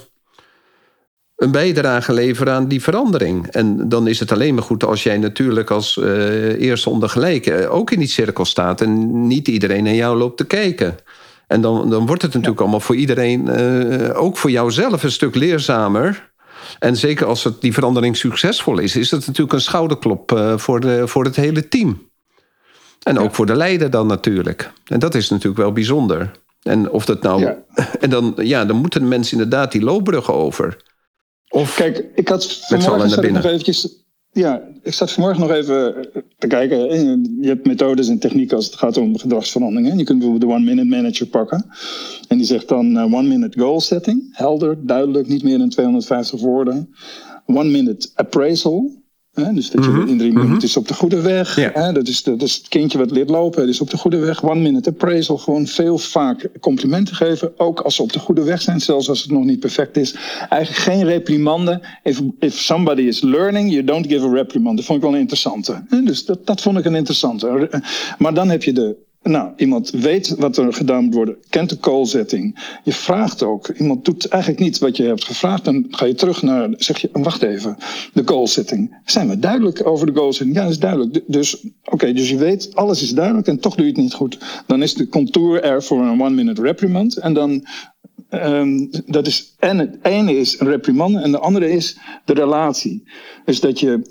een 1.39 1.51
bijdrage 1.51 2.13
leveren 2.13 2.53
aan 2.53 2.67
die 2.67 2.81
verandering. 2.81 3.47
En 3.47 3.89
dan 3.89 4.07
is 4.07 4.19
het 4.19 4.31
alleen 4.31 4.53
maar 4.53 4.63
goed 4.63 4.83
als 4.83 5.03
jij 5.03 5.17
natuurlijk 5.17 5.71
als 5.71 5.97
uh, 5.97 6.61
eerste 6.61 6.89
ondergelijke 6.89 7.67
ook 7.67 7.91
in 7.91 7.99
die 7.99 8.07
cirkel 8.07 8.45
staat 8.45 8.81
en 8.81 9.27
niet 9.27 9.47
iedereen 9.47 9.83
naar 9.83 9.93
jou 9.93 10.17
loopt 10.17 10.37
te 10.37 10.45
kijken. 10.45 10.97
En 11.47 11.61
dan, 11.61 11.89
dan 11.89 12.05
wordt 12.05 12.21
het 12.21 12.33
natuurlijk 12.33 12.61
allemaal 12.61 12.79
voor 12.79 12.95
iedereen, 12.95 13.47
uh, 13.59 14.21
ook 14.21 14.37
voor 14.37 14.51
jouzelf, 14.51 15.03
een 15.03 15.11
stuk 15.11 15.35
leerzamer. 15.35 16.31
En 16.79 16.95
zeker 16.95 17.25
als 17.25 17.43
het, 17.43 17.61
die 17.61 17.73
verandering 17.73 18.17
succesvol 18.17 18.79
is, 18.79 18.95
is 18.95 19.11
het 19.11 19.27
natuurlijk 19.27 19.53
een 19.53 19.61
schouderklop 19.61 20.31
uh, 20.31 20.57
voor, 20.57 20.79
de, 20.79 21.07
voor 21.07 21.23
het 21.23 21.35
hele 21.35 21.67
team. 21.67 22.09
En 23.03 23.19
ook 23.19 23.35
voor 23.35 23.45
de 23.45 23.55
leider 23.55 23.89
dan 23.89 24.07
natuurlijk. 24.07 24.71
En 24.85 24.99
dat 24.99 25.15
is 25.15 25.29
natuurlijk 25.29 25.61
wel 25.61 25.71
bijzonder. 25.71 26.31
En 26.63 26.89
of 26.89 27.05
dat 27.05 27.21
nou. 27.21 27.41
Ja. 27.41 27.57
En 27.99 28.09
dan, 28.09 28.33
ja, 28.35 28.65
dan 28.65 28.75
moeten 28.75 29.07
mensen 29.07 29.37
inderdaad 29.37 29.71
die 29.71 29.81
loopbruggen 29.81 30.33
over. 30.33 30.77
Of 31.49 31.75
Kijk, 31.75 32.05
ik 32.15 32.27
had 32.27 32.53
vanmorgen 32.67 33.09
zat 33.09 33.23
ik 33.23 33.31
nog 33.31 33.45
eventjes. 33.45 34.07
Ja, 34.31 34.61
ik 34.83 34.93
zat 34.93 35.11
vanmorgen 35.11 35.41
nog 35.41 35.51
even 35.51 36.09
te 36.37 36.47
kijken. 36.47 36.77
Je 37.41 37.47
hebt 37.47 37.65
methodes 37.65 38.07
en 38.07 38.19
technieken 38.19 38.55
als 38.55 38.65
het 38.65 38.75
gaat 38.75 38.97
om 38.97 39.17
gedragsveranderingen. 39.17 39.97
Je 39.97 40.03
kunt 40.03 40.19
bijvoorbeeld 40.19 40.51
de 40.51 40.57
one-minute 40.57 40.87
manager 40.87 41.27
pakken. 41.27 41.65
En 42.27 42.37
die 42.37 42.45
zegt 42.45 42.67
dan 42.67 42.97
uh, 42.97 43.13
one-minute 43.13 43.59
goal 43.59 43.81
setting. 43.81 44.29
Helder, 44.31 44.85
duidelijk, 44.85 45.27
niet 45.27 45.43
meer 45.43 45.57
dan 45.57 45.69
250 45.69 46.39
woorden. 46.39 46.93
One-minute 47.45 48.09
appraisal. 48.15 48.91
Dus 49.33 49.71
dat 49.71 49.83
je 49.85 49.89
mhm. 49.91 50.07
in 50.07 50.17
drie 50.17 50.31
minuten 50.31 50.55
mhm. 50.55 50.65
is 50.65 50.77
op 50.77 50.87
de 50.87 50.93
goede 50.93 51.21
weg. 51.21 51.73
Dat, 51.93 52.07
is 52.07 52.23
dat 52.23 52.41
is 52.41 52.55
het 52.55 52.67
kindje 52.67 52.97
wat 52.97 53.11
leert 53.11 53.29
lopen. 53.29 53.61
Het 53.61 53.69
is 53.69 53.81
op 53.81 53.89
de 53.89 53.97
goede 53.97 54.17
weg. 54.17 54.43
One 54.43 54.59
minute 54.59 54.89
appraisal. 54.89 55.37
Gewoon 55.37 55.67
veel 55.67 55.97
vaak 55.97 56.49
complimenten 56.59 57.15
geven. 57.15 57.59
Ook 57.59 57.79
als 57.79 57.95
ze 57.95 58.01
op 58.01 58.13
de 58.13 58.19
goede 58.19 58.43
weg 58.43 58.61
zijn. 58.61 58.79
Zelfs 58.79 59.09
als 59.09 59.21
het 59.21 59.31
nog 59.31 59.43
niet 59.43 59.59
perfect 59.59 59.97
is. 59.97 60.15
Eigenlijk 60.49 60.83
geen 60.83 61.05
reprimanden. 61.05 61.81
If, 62.03 62.21
if 62.39 62.59
somebody 62.59 63.01
is 63.01 63.21
learning, 63.21 63.71
you 63.71 63.83
don't 63.83 64.07
give 64.07 64.25
a 64.25 64.31
reprimand. 64.31 64.77
Dat 64.77 64.85
vond 64.85 64.97
ik 64.97 65.03
wel 65.03 65.13
een 65.13 65.19
interessante. 65.19 65.83
Dus 66.03 66.25
dat, 66.25 66.45
dat 66.45 66.61
vond 66.61 66.77
ik 66.77 66.85
een 66.85 66.95
interessante. 66.95 67.69
Maar 68.17 68.33
dan 68.33 68.49
heb 68.49 68.63
je 68.63 68.73
de 68.73 69.07
nou, 69.23 69.51
iemand 69.57 69.89
weet 69.89 70.35
wat 70.37 70.57
er 70.57 70.73
gedaan 70.73 71.03
moet 71.03 71.13
worden, 71.13 71.37
kent 71.49 71.69
de 71.69 71.79
callzetting. 71.79 72.77
Je 72.83 72.93
vraagt 72.93 73.43
ook. 73.43 73.67
Iemand 73.67 74.05
doet 74.05 74.27
eigenlijk 74.27 74.61
niet 74.61 74.79
wat 74.79 74.97
je 74.97 75.03
hebt 75.03 75.23
gevraagd. 75.23 75.65
Dan 75.65 75.85
ga 75.89 76.05
je 76.05 76.13
terug 76.13 76.41
naar, 76.41 76.69
zeg 76.77 76.97
je, 76.97 77.09
wacht 77.11 77.41
even, 77.41 77.77
de 78.13 78.23
callzetting. 78.23 78.97
Zijn 79.05 79.29
we 79.29 79.39
duidelijk 79.39 79.87
over 79.87 80.05
de 80.05 80.19
goalsetting? 80.19 80.55
Ja, 80.55 80.63
dat 80.63 80.71
is 80.71 80.79
duidelijk. 80.79 81.23
Dus, 81.27 81.65
oké, 81.83 82.13
dus 82.13 82.29
je 82.29 82.37
weet, 82.37 82.75
alles 82.75 83.01
is 83.01 83.09
duidelijk 83.09 83.47
en 83.47 83.59
toch 83.59 83.75
doe 83.75 83.85
je 83.85 83.91
het 83.91 84.01
niet 84.01 84.13
goed. 84.13 84.37
Dan 84.67 84.81
is 84.81 84.93
de 84.93 85.07
contour 85.07 85.63
er 85.63 85.83
voor 85.83 86.01
een 86.01 86.21
one-minute 86.21 86.61
reprimand. 86.61 87.17
En 87.17 87.33
dan 87.33 87.65
Um, 88.31 88.89
dat 89.05 89.27
is, 89.27 89.55
en 89.59 89.77
het 89.77 89.97
ene 90.01 90.37
is 90.37 90.59
een 90.59 90.67
reprimand 90.67 91.15
en 91.15 91.31
de 91.31 91.39
andere 91.39 91.71
is 91.71 91.97
de 92.25 92.33
relatie. 92.33 93.03
Dus 93.45 93.59
dat 93.59 93.79
je 93.79 94.01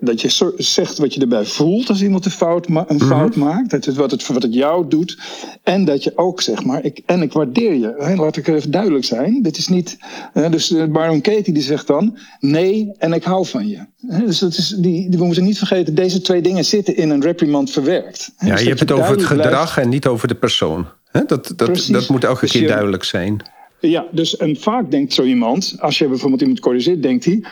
dat 0.00 0.20
je 0.20 0.52
zegt 0.56 0.98
wat 0.98 1.14
je 1.14 1.20
erbij 1.20 1.44
voelt 1.44 1.88
als 1.88 2.02
iemand 2.02 2.24
een 2.24 2.30
fout, 2.30 2.68
ma 2.68 2.84
een 2.88 3.00
fout 3.00 3.36
mhm. 3.36 3.44
maakt. 3.44 3.70
Dat 3.70 3.84
het, 3.84 3.94
wat, 3.94 4.10
het, 4.10 4.26
wat 4.26 4.42
het 4.42 4.54
jou 4.54 4.88
doet. 4.88 5.18
En 5.62 5.84
dat 5.84 6.04
je 6.04 6.12
ook 6.16 6.40
zeg 6.40 6.64
maar, 6.64 6.84
ik, 6.84 7.00
en 7.06 7.22
ik 7.22 7.32
waardeer 7.32 7.74
je. 7.74 7.94
Hè, 7.98 8.14
laat 8.14 8.36
ik 8.36 8.46
even 8.46 8.70
duidelijk 8.70 9.04
zijn. 9.04 9.42
Dit 9.42 9.56
is 9.56 9.68
niet, 9.68 9.96
hè, 10.32 10.50
dus 10.50 10.70
uh, 10.70 10.84
Baron 10.84 11.20
Katie 11.20 11.52
die 11.52 11.62
zegt 11.62 11.86
dan, 11.86 12.18
nee 12.40 12.92
en 12.98 13.12
ik 13.12 13.24
hou 13.24 13.46
van 13.46 13.68
je. 13.68 13.86
Hè, 14.06 14.26
dus 14.26 14.38
dat 14.38 14.56
is, 14.56 14.68
die, 14.68 15.10
die, 15.10 15.18
we 15.18 15.24
moeten 15.24 15.44
niet 15.44 15.58
vergeten, 15.58 15.94
deze 15.94 16.20
twee 16.20 16.42
dingen 16.42 16.64
zitten 16.64 16.96
in 16.96 17.10
een 17.10 17.22
reprimand 17.22 17.70
verwerkt. 17.70 18.32
Ja, 18.38 18.50
dus 18.50 18.60
je 18.60 18.68
hebt 18.68 18.80
het 18.80 18.92
over 18.92 19.10
het 19.10 19.24
gedrag 19.24 19.78
en 19.78 19.88
niet 19.88 20.06
over 20.06 20.28
de 20.28 20.34
persoon. 20.34 20.86
Hè, 21.10 21.24
dat, 21.24 21.52
dat, 21.56 21.86
dat 21.90 22.08
moet 22.08 22.24
elke 22.24 22.40
dus 22.40 22.50
keer 22.50 22.68
duidelijk 22.68 23.04
zijn. 23.04 23.42
Ja, 23.80 24.06
dus 24.10 24.36
en 24.36 24.56
vaak 24.56 24.90
denkt 24.90 25.12
zo 25.12 25.22
iemand, 25.22 25.76
als 25.78 25.98
je 25.98 26.08
bijvoorbeeld 26.08 26.40
iemand 26.40 26.60
corrigeert, 26.60 27.02
denkt 27.02 27.24
hij, 27.24 27.44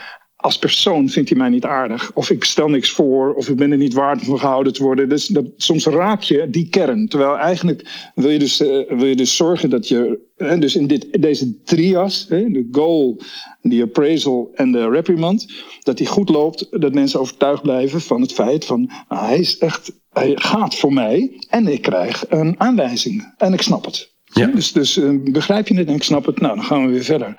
als 0.43 0.59
persoon 0.59 1.09
vindt 1.09 1.29
hij 1.29 1.39
mij 1.39 1.49
niet 1.49 1.65
aardig. 1.65 2.11
Of 2.15 2.31
ik 2.31 2.45
stel 2.45 2.69
niks 2.69 2.91
voor, 2.91 3.35
of 3.35 3.49
ik 3.49 3.57
ben 3.57 3.71
er 3.71 3.77
niet 3.77 3.95
waard 3.95 4.29
om 4.29 4.37
gehouden 4.39 4.73
te 4.73 4.83
worden. 4.83 5.09
Dus 5.09 5.27
dat, 5.27 5.45
soms 5.57 5.87
raak 5.87 6.23
je 6.23 6.51
die 6.51 6.69
kern. 6.69 7.09
Terwijl 7.09 7.37
eigenlijk 7.37 8.11
wil 8.15 8.31
je 8.31 8.39
dus, 8.39 8.61
uh, 8.61 8.89
wil 8.89 9.07
je 9.07 9.17
dus 9.17 9.37
zorgen 9.37 9.71
dat 9.71 9.89
je, 9.89 10.19
hè, 10.37 10.59
dus 10.59 10.77
in 10.77 10.87
dit, 10.87 11.23
deze 11.23 11.63
trias, 11.63 12.27
hè, 12.29 12.51
de 12.51 12.69
goal, 12.73 13.21
de 13.61 13.83
appraisal 13.83 14.51
en 14.55 14.73
de 14.73 14.89
reprimand, 14.89 15.47
dat 15.83 15.99
die 15.99 16.07
goed 16.07 16.29
loopt, 16.29 16.67
dat 16.71 16.95
mensen 16.95 17.21
overtuigd 17.21 17.63
blijven 17.63 18.01
van 18.01 18.21
het 18.21 18.33
feit 18.33 18.65
van 18.65 18.91
nou, 19.09 19.27
hij 19.27 19.39
is 19.39 19.59
echt, 19.59 19.93
hij 20.11 20.33
gaat 20.35 20.75
voor 20.75 20.93
mij 20.93 21.41
en 21.49 21.67
ik 21.67 21.83
krijg 21.83 22.25
een 22.29 22.61
aanwijzing 22.61 23.35
en 23.37 23.53
ik 23.53 23.63
snap 23.63 23.85
het. 23.85 24.12
Ja. 24.33 24.47
Dus, 24.47 24.73
dus 24.73 24.97
uh, 24.97 25.11
begrijp 25.23 25.69
je 25.69 25.75
het 25.75 25.89
en 25.89 25.95
ik 25.95 26.03
snap 26.03 26.27
het, 26.27 26.41
nou 26.41 26.57
dan 26.57 26.65
gaan 26.65 26.87
we 26.87 26.93
weer 26.93 27.05
verder. 27.05 27.35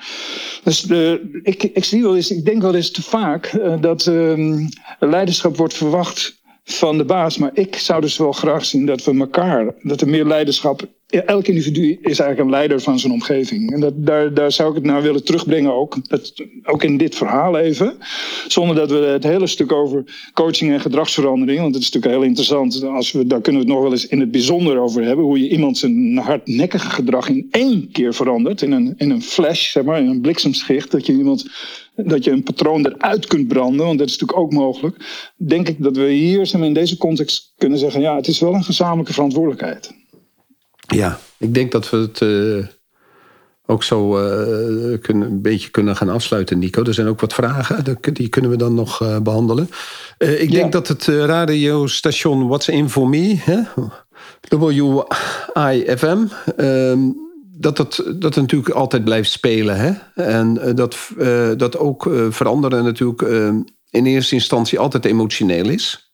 Dus 0.64 0.82
de, 0.82 1.40
ik, 1.44 1.64
ik, 1.64 1.84
zie 1.84 2.02
wel 2.02 2.16
eens, 2.16 2.32
ik 2.32 2.46
denk 2.46 2.62
wel 2.62 2.76
eens 2.76 2.92
te 2.92 3.02
vaak 3.02 3.54
uh, 3.54 3.82
dat 3.82 4.06
uh, 4.06 4.68
leiderschap 5.00 5.58
wordt 5.58 5.74
verwacht 5.74 6.42
van 6.64 6.98
de 6.98 7.06
baas. 7.06 7.38
Maar 7.38 7.52
ik 7.54 7.76
zou 7.76 8.02
dus 8.02 8.18
wel 8.18 8.32
graag 8.32 8.66
zien 8.66 8.86
dat 8.86 9.04
we 9.04 9.20
elkaar, 9.20 9.74
dat 9.82 10.02
er 10.02 10.08
meer 10.08 10.26
leiderschap. 10.26 10.82
Elk 11.22 11.48
individu 11.48 11.92
is 12.02 12.20
eigenlijk 12.20 12.40
een 12.40 12.50
leider 12.50 12.82
van 12.82 13.00
zijn 13.00 13.14
omgeving. 13.14 13.74
En 13.74 13.80
dat, 13.80 13.94
daar, 13.96 14.34
daar 14.34 14.52
zou 14.52 14.70
ik 14.70 14.76
het 14.76 14.84
naar 14.84 15.02
willen 15.02 15.24
terugbrengen 15.24 15.74
ook. 15.74 16.10
Dat, 16.10 16.34
ook 16.64 16.84
in 16.84 16.98
dit 16.98 17.16
verhaal 17.16 17.58
even. 17.58 17.98
Zonder 18.48 18.76
dat 18.76 18.90
we 18.90 18.96
het 18.96 19.24
hele 19.24 19.48
stuk 19.48 19.72
over 19.72 20.04
coaching 20.34 20.72
en 20.72 20.80
gedragsverandering. 20.80 21.60
Want 21.60 21.74
dat 21.74 21.82
is 21.82 21.92
natuurlijk 21.92 22.22
heel 22.22 22.30
interessant. 22.30 22.84
Als 22.84 23.12
we, 23.12 23.28
daar 23.28 23.42
kunnen 23.42 23.62
we 23.62 23.68
het 23.68 23.76
nog 23.76 23.84
wel 23.84 23.94
eens 23.94 24.08
in 24.08 24.20
het 24.20 24.32
bijzonder 24.32 24.80
over 24.80 25.04
hebben. 25.04 25.26
Hoe 25.26 25.40
je 25.40 25.50
iemand 25.50 25.78
zijn 25.78 26.18
hardnekkige 26.18 26.90
gedrag 26.90 27.30
in 27.30 27.48
één 27.52 27.92
keer 27.92 28.14
verandert. 28.14 28.62
In 28.62 28.72
een, 28.72 28.94
in 28.98 29.10
een 29.10 29.22
flash, 29.22 29.72
zeg 29.72 29.84
maar, 29.84 30.00
in 30.00 30.08
een 30.08 30.22
bliksemschicht. 30.22 30.92
Dat 30.92 31.06
je 31.06 31.14
iemand 31.14 31.46
dat 31.96 32.24
je 32.24 32.32
een 32.32 32.44
patroon 32.44 32.86
eruit 32.86 33.28
kunt 33.28 33.48
branden, 33.48 33.86
want 33.86 33.98
dat 33.98 34.08
is 34.08 34.18
natuurlijk 34.18 34.40
ook 34.40 34.54
mogelijk. 34.54 35.32
Denk 35.38 35.70
ik 35.70 35.84
dat 35.84 35.98
we 35.98 36.10
hier 36.10 36.64
in 36.64 36.74
deze 36.74 36.98
context 36.98 37.54
kunnen 37.58 37.78
zeggen: 37.78 38.02
ja, 38.02 38.16
het 38.16 38.28
is 38.28 38.40
wel 38.40 38.54
een 38.54 38.64
gezamenlijke 38.64 39.14
verantwoordelijkheid. 39.14 40.03
Ja, 40.96 41.20
ik 41.38 41.54
denk 41.54 41.72
dat 41.72 41.90
we 41.90 41.98
het 41.98 42.20
uh, 42.20 42.66
ook 43.66 43.84
zo 43.84 44.20
uh, 44.20 44.98
kunnen, 45.02 45.28
een 45.28 45.42
beetje 45.42 45.70
kunnen 45.70 45.96
gaan 45.96 46.10
afsluiten, 46.10 46.60
Nico. 46.60 46.84
Er 46.84 46.94
zijn 46.94 47.08
ook 47.08 47.22
wat 47.22 47.34
vragen, 47.34 47.98
die 48.14 48.30
kunnen 48.30 48.52
we 48.52 48.58
dan 48.58 48.74
nog 48.74 49.02
uh, 49.02 49.20
behandelen. 49.20 49.70
ik 50.18 50.52
denk 50.52 50.72
dat 50.72 50.88
het 50.88 51.06
radiostation 51.06 52.48
What's 52.48 52.68
In 52.68 52.90
For 52.90 53.10
Me, 53.10 53.36
hè? 53.40 53.60
WIFM, 55.54 56.26
ehm, 56.58 57.00
dat 57.58 57.78
het, 57.78 57.96
dat 57.96 58.36
het 58.36 58.36
natuurlijk 58.36 58.70
altijd 58.70 59.04
blijft 59.04 59.32
spelen. 59.32 59.78
Hè? 59.78 59.92
En 60.24 60.58
eh, 60.58 60.76
dat, 60.76 60.98
dat 61.58 61.78
ook 61.78 62.10
veranderen 62.30 62.84
natuurlijk 62.84 63.22
in 63.90 64.06
eerste 64.06 64.36
instantie 64.36 64.80
altijd 64.80 65.06
emotioneel 65.06 65.70
is. 65.70 66.13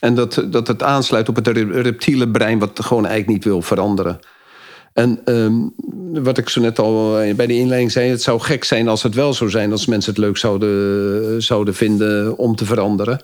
En 0.00 0.14
dat, 0.14 0.44
dat 0.50 0.66
het 0.66 0.82
aansluit 0.82 1.28
op 1.28 1.36
het 1.36 1.46
reptiele 1.46 2.28
brein, 2.28 2.58
wat 2.58 2.84
gewoon 2.84 3.06
eigenlijk 3.06 3.32
niet 3.34 3.44
wil 3.44 3.62
veranderen. 3.62 4.18
En 4.92 5.20
um, 5.24 5.72
wat 6.12 6.38
ik 6.38 6.48
zo 6.48 6.60
net 6.60 6.78
al 6.78 7.12
bij 7.36 7.46
de 7.46 7.58
inleiding 7.58 7.92
zei, 7.92 8.10
het 8.10 8.22
zou 8.22 8.40
gek 8.40 8.64
zijn 8.64 8.88
als 8.88 9.02
het 9.02 9.14
wel 9.14 9.34
zou 9.34 9.50
zijn, 9.50 9.72
als 9.72 9.86
mensen 9.86 10.10
het 10.12 10.20
leuk 10.20 10.36
zouden, 10.36 11.42
zouden 11.42 11.74
vinden 11.74 12.36
om 12.36 12.56
te 12.56 12.64
veranderen. 12.64 13.22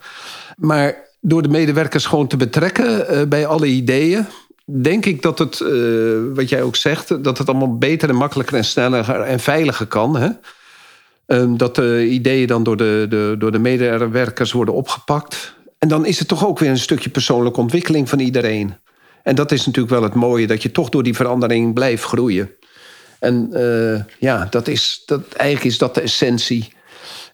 Maar 0.57 0.97
door 1.21 1.43
de 1.43 1.49
medewerkers 1.49 2.07
gewoon 2.07 2.27
te 2.27 2.37
betrekken 2.37 3.29
bij 3.29 3.47
alle 3.47 3.67
ideeën, 3.67 4.27
denk 4.65 5.07
ik 5.07 5.23
dat 5.23 5.39
het, 5.39 5.59
wat 6.35 6.49
jij 6.49 6.63
ook 6.63 6.77
zegt, 6.77 7.25
dat 7.25 7.39
het 7.39 7.49
allemaal 7.49 7.79
beter 7.79 8.09
en 8.09 8.17
makkelijker 8.17 8.57
en 8.57 8.65
sneller 8.65 9.11
en 9.11 9.41
veiliger 9.41 9.87
kan. 9.87 10.17
Hè? 10.17 10.29
Ehm, 11.27 11.57
dat 11.57 11.75
de 11.75 12.07
ideeën 12.09 12.47
dan 12.47 12.63
door 12.63 12.77
de, 12.77 13.07
de, 13.09 13.35
door 13.39 13.53
de 13.53 13.59
medewerkers 13.59 14.53
worden 14.53 14.75
opgepakt. 14.75 15.56
En 15.79 15.89
dan 15.89 16.07
is 16.07 16.19
het 16.19 16.29
toch 16.29 16.47
ook 16.47 16.59
weer 16.59 16.71
een 16.71 16.79
stukje 16.79 17.11
persoonlijke 17.11 17.61
ontwikkeling 17.61 18.09
van 18.09 18.19
iedereen. 18.19 18.75
En 19.23 19.35
dat 19.35 19.53
is 19.53 19.67
natuurlijk 19.67 19.95
wel 19.95 20.03
het 20.03 20.15
mooie, 20.15 20.47
dat 20.47 20.63
je 20.63 20.71
toch 20.71 20.89
door 20.89 21.03
die 21.03 21.15
verandering 21.15 21.75
blijft 21.75 22.05
groeien. 22.05 22.51
En 23.19 23.49
uh, 23.53 24.01
ja, 24.19 24.47
dat 24.51 24.69
is, 24.69 25.03
dat, 25.07 25.33
eigenlijk 25.33 25.73
is 25.73 25.79
dat 25.79 25.95
de 25.95 26.01
essentie. 26.01 26.73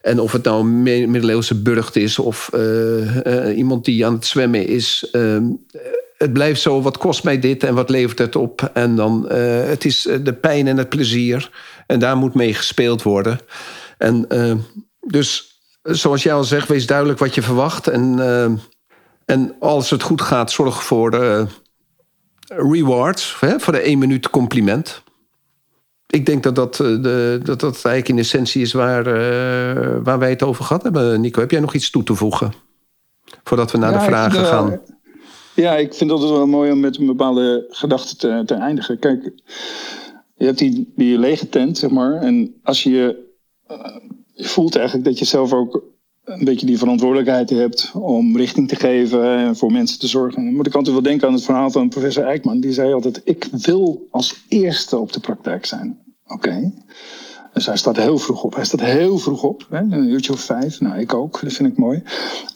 En 0.00 0.20
of 0.20 0.32
het 0.32 0.44
nou 0.44 0.60
een 0.60 0.82
middeleeuwse 0.82 1.62
burcht 1.62 1.96
is 1.96 2.18
of 2.18 2.50
uh, 2.54 3.16
uh, 3.26 3.56
iemand 3.56 3.84
die 3.84 4.06
aan 4.06 4.12
het 4.12 4.26
zwemmen 4.26 4.66
is. 4.66 5.08
Ehm, 5.12 5.44
het 6.18 6.32
blijft 6.32 6.60
zo, 6.60 6.82
wat 6.82 6.98
kost 6.98 7.24
mij 7.24 7.38
dit 7.38 7.62
en 7.62 7.74
wat 7.74 7.90
levert 7.90 8.18
het 8.18 8.36
op? 8.36 8.70
En 8.72 8.96
dan, 8.96 9.28
het 9.32 9.84
is 9.84 10.08
de 10.22 10.32
pijn 10.32 10.68
en 10.68 10.76
het 10.76 10.88
plezier. 10.88 11.50
En 11.86 11.98
daar 11.98 12.16
moet 12.16 12.34
mee 12.34 12.54
gespeeld 12.54 13.02
worden. 13.02 13.40
En 13.98 14.26
dus, 15.00 15.51
zoals 15.82 16.22
jij 16.22 16.34
al 16.34 16.44
zegt, 16.44 16.68
wees 16.68 16.86
duidelijk 16.86 17.18
wat 17.18 17.34
je 17.34 17.42
verwacht. 17.42 17.88
En, 17.88 18.18
en 19.24 19.56
als 19.60 19.90
het 19.90 20.02
goed 20.02 20.20
gaat, 20.20 20.50
zorg 20.50 20.84
voor 20.84 21.10
rewards. 22.46 23.36
Hè, 23.40 23.60
voor 23.60 23.72
de 23.72 23.78
één 23.78 23.98
minuut 23.98 24.30
compliment 24.30 25.02
ik 26.12 26.26
denk 26.26 26.42
dat 26.42 26.54
dat, 26.54 26.80
eh, 26.80 27.02
de, 27.02 27.40
dat 27.42 27.60
dat 27.60 27.74
eigenlijk 27.74 28.08
in 28.08 28.18
essentie 28.18 28.62
is 28.62 28.72
waar, 28.72 29.06
uh, 29.06 29.96
waar 30.02 30.18
wij 30.18 30.30
het 30.30 30.42
over 30.42 30.64
gehad 30.64 30.82
hebben. 30.82 31.20
Nico, 31.20 31.40
heb 31.40 31.50
jij 31.50 31.60
nog 31.60 31.74
iets 31.74 31.90
toe 31.90 32.02
te 32.02 32.14
voegen? 32.14 32.52
Voordat 33.44 33.70
we 33.70 33.78
naar 33.78 33.92
de 33.92 34.00
vragen 34.00 34.44
gaan. 34.44 34.80
Ja, 35.54 35.76
ik 35.76 35.94
vind 35.94 36.10
het 36.10 36.20
wel 36.20 36.46
mooi 36.46 36.72
om 36.72 36.80
met 36.80 36.98
een 36.98 37.06
bepaalde 37.06 37.66
gedachte 37.68 38.16
te, 38.16 38.42
te 38.46 38.54
eindigen. 38.54 38.98
Kijk, 38.98 39.32
je 40.36 40.44
hebt 40.44 40.58
die, 40.58 40.92
die 40.96 41.18
lege 41.18 41.48
tent, 41.48 41.78
zeg 41.78 41.90
maar. 41.90 42.14
En 42.14 42.54
als 42.62 42.82
je, 42.82 43.16
je 44.34 44.48
voelt 44.48 44.76
eigenlijk 44.76 45.06
dat 45.06 45.18
je 45.18 45.24
zelf 45.24 45.52
ook 45.52 45.82
een 46.24 46.44
beetje 46.44 46.66
die 46.66 46.78
verantwoordelijkheid 46.78 47.50
hebt 47.50 47.90
om 47.94 48.36
richting 48.36 48.68
te 48.68 48.76
geven 48.76 49.36
en 49.36 49.56
voor 49.56 49.72
mensen 49.72 49.98
te 49.98 50.06
zorgen. 50.06 50.44
Dan 50.44 50.54
moet 50.54 50.66
ik 50.66 50.74
altijd 50.74 50.94
wel 50.94 51.04
denken 51.04 51.28
aan 51.28 51.34
het 51.34 51.44
verhaal 51.44 51.70
van 51.70 51.88
professor 51.88 52.24
Eijkman. 52.24 52.60
Die 52.60 52.72
zei 52.72 52.92
altijd, 52.92 53.20
ik 53.24 53.48
wil 53.50 54.06
als 54.10 54.44
eerste 54.48 54.98
op 54.98 55.12
de 55.12 55.20
praktijk 55.20 55.66
zijn. 55.66 55.98
Oké. 56.26 56.72
Dus 57.52 57.66
hij 57.66 57.76
staat 57.76 57.96
heel 57.96 58.18
vroeg 58.18 58.42
op. 58.42 58.54
Hij 58.54 58.64
staat 58.64 58.80
heel 58.80 59.18
vroeg 59.18 59.42
op. 59.42 59.66
Hè? 59.70 59.78
Een 59.78 60.08
uurtje 60.08 60.32
of 60.32 60.40
vijf. 60.40 60.80
Nou, 60.80 60.98
ik 60.98 61.14
ook. 61.14 61.40
Dat 61.42 61.52
vind 61.52 61.68
ik 61.68 61.76
mooi. 61.76 62.02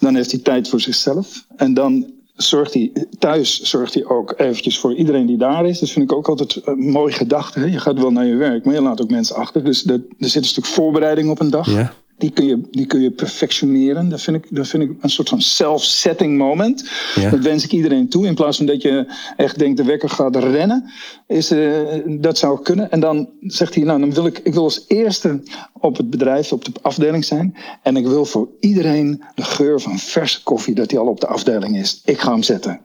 Dan 0.00 0.14
heeft 0.14 0.30
hij 0.30 0.40
tijd 0.40 0.68
voor 0.68 0.80
zichzelf. 0.80 1.46
En 1.56 1.74
dan 1.74 2.15
zorgt 2.36 2.74
hij 2.74 2.92
thuis 3.18 3.62
zorgt 3.62 3.94
hij 3.94 4.04
ook 4.04 4.34
eventjes 4.36 4.78
voor 4.78 4.94
iedereen 4.94 5.26
die 5.26 5.36
daar 5.36 5.66
is. 5.66 5.78
Dat 5.78 5.90
vind 5.90 6.10
ik 6.10 6.16
ook 6.16 6.28
altijd 6.28 6.60
een 6.64 6.90
mooie 6.90 7.12
gedachte. 7.12 7.70
Je 7.70 7.78
gaat 7.78 7.98
wel 7.98 8.12
naar 8.12 8.26
je 8.26 8.36
werk, 8.36 8.64
maar 8.64 8.74
je 8.74 8.82
laat 8.82 9.02
ook 9.02 9.10
mensen 9.10 9.36
achter. 9.36 9.64
Dus 9.64 9.86
er 9.86 10.02
zit 10.18 10.42
een 10.42 10.44
stuk 10.44 10.64
voorbereiding 10.64 11.30
op 11.30 11.40
een 11.40 11.50
dag. 11.50 11.70
Ja 11.70 11.92
die 12.18 12.30
kun 12.30 12.46
je, 12.46 12.60
die 12.70 12.86
kun 12.86 13.00
je 13.00 13.10
perfectioneren. 13.10 14.08
Dat 14.08 14.22
vind 14.22 14.36
ik, 14.36 14.46
dat 14.50 14.68
vind 14.68 14.82
ik 14.82 14.90
een 15.00 15.10
soort 15.10 15.28
van 15.28 15.40
self-setting 15.40 16.38
moment. 16.38 16.90
Dat 17.30 17.40
wens 17.40 17.64
ik 17.64 17.72
iedereen 17.72 18.08
toe. 18.08 18.26
In 18.26 18.34
plaats 18.34 18.56
van 18.56 18.66
dat 18.66 18.82
je 18.82 19.12
echt 19.36 19.58
denkt 19.58 19.76
de 19.76 19.84
wekker 19.84 20.08
gaat 20.08 20.36
rennen. 20.36 20.90
Is, 21.26 21.52
uh, 21.52 21.78
dat 22.06 22.38
zou 22.38 22.62
kunnen. 22.62 22.90
En 22.90 23.00
dan 23.00 23.28
zegt 23.40 23.74
hij, 23.74 23.84
nou 23.84 24.00
dan 24.00 24.14
wil 24.14 24.26
ik, 24.26 24.38
ik 24.38 24.54
wil 24.54 24.62
als 24.62 24.84
eerste 24.86 25.42
op 25.72 25.96
het 25.96 26.10
bedrijf, 26.10 26.52
op 26.52 26.64
de 26.64 26.72
afdeling 26.82 27.24
zijn. 27.24 27.56
En 27.82 27.96
ik 27.96 28.06
wil 28.06 28.24
voor 28.24 28.48
iedereen 28.60 29.22
de 29.34 29.42
geur 29.42 29.80
van 29.80 29.98
verse 29.98 30.42
koffie, 30.42 30.74
dat 30.74 30.88
die 30.88 30.98
al 30.98 31.06
op 31.06 31.20
de 31.20 31.26
afdeling 31.26 31.78
is. 31.78 32.00
Ik 32.04 32.20
ga 32.20 32.30
hem 32.32 32.42
zetten. 32.42 32.80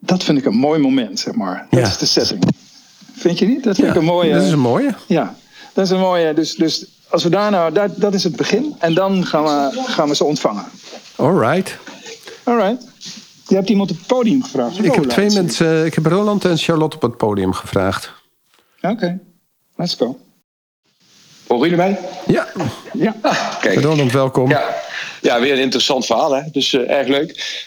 Dat 0.00 0.24
vind 0.24 0.38
ik 0.38 0.44
een 0.44 0.56
mooi 0.56 0.80
moment, 0.80 1.20
zeg 1.20 1.34
maar. 1.34 1.66
Dat 1.70 1.86
is 1.86 1.98
de 1.98 2.06
setting. 2.06 2.44
Vind 3.12 3.38
je 3.38 3.46
niet? 3.46 3.64
Dat 3.64 3.76
vind 3.76 3.88
ik 3.88 3.94
een 3.94 4.04
mooie. 4.04 4.32
Dat 4.32 4.42
is 4.42 4.52
een 4.52 4.58
mooie. 4.58 4.94
Ja, 5.06 5.36
dat 5.72 5.84
is 5.84 5.90
een 5.90 6.00
mooie. 6.00 6.34
Dus, 6.34 6.54
dus 6.54 6.86
als 7.14 7.22
we 7.22 7.28
daar 7.28 7.50
nou, 7.50 7.72
dat, 7.72 7.90
dat 7.96 8.14
is 8.14 8.24
het 8.24 8.36
begin. 8.36 8.76
En 8.78 8.94
dan 8.94 9.26
gaan 9.26 9.44
we, 9.44 9.82
gaan 9.86 10.08
we 10.08 10.14
ze 10.14 10.24
ontvangen. 10.24 10.64
All 11.16 11.38
right. 11.38 11.78
All 12.42 12.56
right. 12.56 12.86
Je 13.46 13.54
hebt 13.54 13.68
iemand 13.68 13.90
op 13.90 13.96
het 13.96 14.06
podium 14.06 14.42
gevraagd. 14.42 14.84
Ik 14.84 14.94
heb 14.94 15.04
twee 15.04 15.30
mensen. 15.30 15.84
Ik 15.84 15.94
heb 15.94 16.06
Roland 16.06 16.44
en 16.44 16.58
Charlotte 16.58 16.96
op 16.96 17.02
het 17.02 17.16
podium 17.16 17.52
gevraagd. 17.52 18.12
Oké, 18.82 19.20
let's 19.76 19.94
go. 19.94 20.18
Horen 21.46 21.68
jullie 21.68 21.84
mij? 21.84 21.98
Ja. 22.26 22.48
ja. 22.92 23.14
Kijk. 23.60 23.80
Roland, 23.80 24.12
welkom. 24.12 24.48
Ja, 24.48 24.74
ja 25.20 25.40
weer 25.40 25.52
een 25.52 25.58
interessant 25.58 26.06
verhaal, 26.06 26.34
hè? 26.34 26.42
dus 26.52 26.72
uh, 26.72 26.90
erg 26.90 27.08
leuk. 27.08 27.62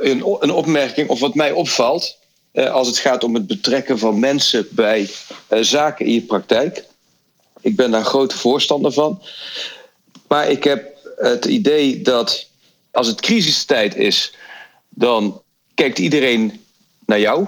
Een, 0.00 0.24
een, 0.40 0.50
opmerking, 0.50 1.08
of 1.08 1.20
wat 1.20 1.34
mij 1.34 1.52
opvalt, 1.52 2.16
uh, 2.52 2.70
als 2.70 2.86
het 2.86 2.98
gaat 2.98 3.24
om 3.24 3.34
het 3.34 3.46
betrekken 3.46 3.98
van 3.98 4.18
mensen 4.18 4.66
bij 4.70 5.10
uh, 5.48 5.58
zaken 5.62 6.06
in 6.06 6.12
je 6.12 6.22
praktijk. 6.22 6.84
Ik 7.60 7.76
ben 7.76 7.90
daar 7.90 8.04
grote 8.04 8.38
voorstander 8.38 8.92
van. 8.92 9.22
Maar 10.28 10.50
ik 10.50 10.64
heb 10.64 10.96
het 11.16 11.44
idee 11.44 12.02
dat 12.02 12.46
als 12.90 13.06
het 13.06 13.20
crisistijd 13.20 13.96
is, 13.96 14.34
dan 14.88 15.42
kijkt 15.74 15.98
iedereen 15.98 16.64
naar 17.06 17.20
jou. 17.20 17.46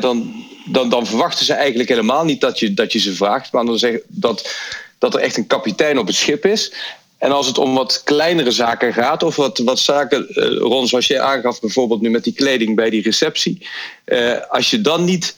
dan, 0.00 0.44
dan, 0.66 0.88
dan 0.90 1.06
verwachten 1.06 1.44
ze 1.44 1.52
eigenlijk 1.52 1.88
helemaal 1.88 2.24
niet 2.24 2.40
dat 2.40 2.58
je, 2.58 2.74
dat 2.74 2.92
je 2.92 2.98
ze 2.98 3.14
vraagt, 3.14 3.52
maar 3.52 3.64
dan 3.64 3.78
zeggen 3.78 4.02
dat, 4.06 4.54
dat 4.98 5.14
er 5.14 5.20
echt 5.20 5.36
een 5.36 5.46
kapitein 5.46 5.98
op 5.98 6.06
het 6.06 6.16
schip 6.16 6.46
is. 6.46 6.72
En 7.18 7.32
als 7.32 7.46
het 7.46 7.58
om 7.58 7.74
wat 7.74 8.02
kleinere 8.04 8.50
zaken 8.50 8.92
gaat, 8.92 9.22
of 9.22 9.36
wat, 9.36 9.58
wat 9.58 9.78
zaken, 9.78 10.26
uh, 10.30 10.58
Ron, 10.58 10.86
zoals 10.86 11.06
jij 11.06 11.20
aangaf, 11.20 11.60
bijvoorbeeld 11.60 12.00
nu 12.00 12.10
met 12.10 12.24
die 12.24 12.32
kleding 12.32 12.76
bij 12.76 12.90
die 12.90 13.02
receptie. 13.02 13.66
Uh, 14.04 14.36
als 14.48 14.70
je 14.70 14.80
dan 14.80 15.04
niet 15.04 15.36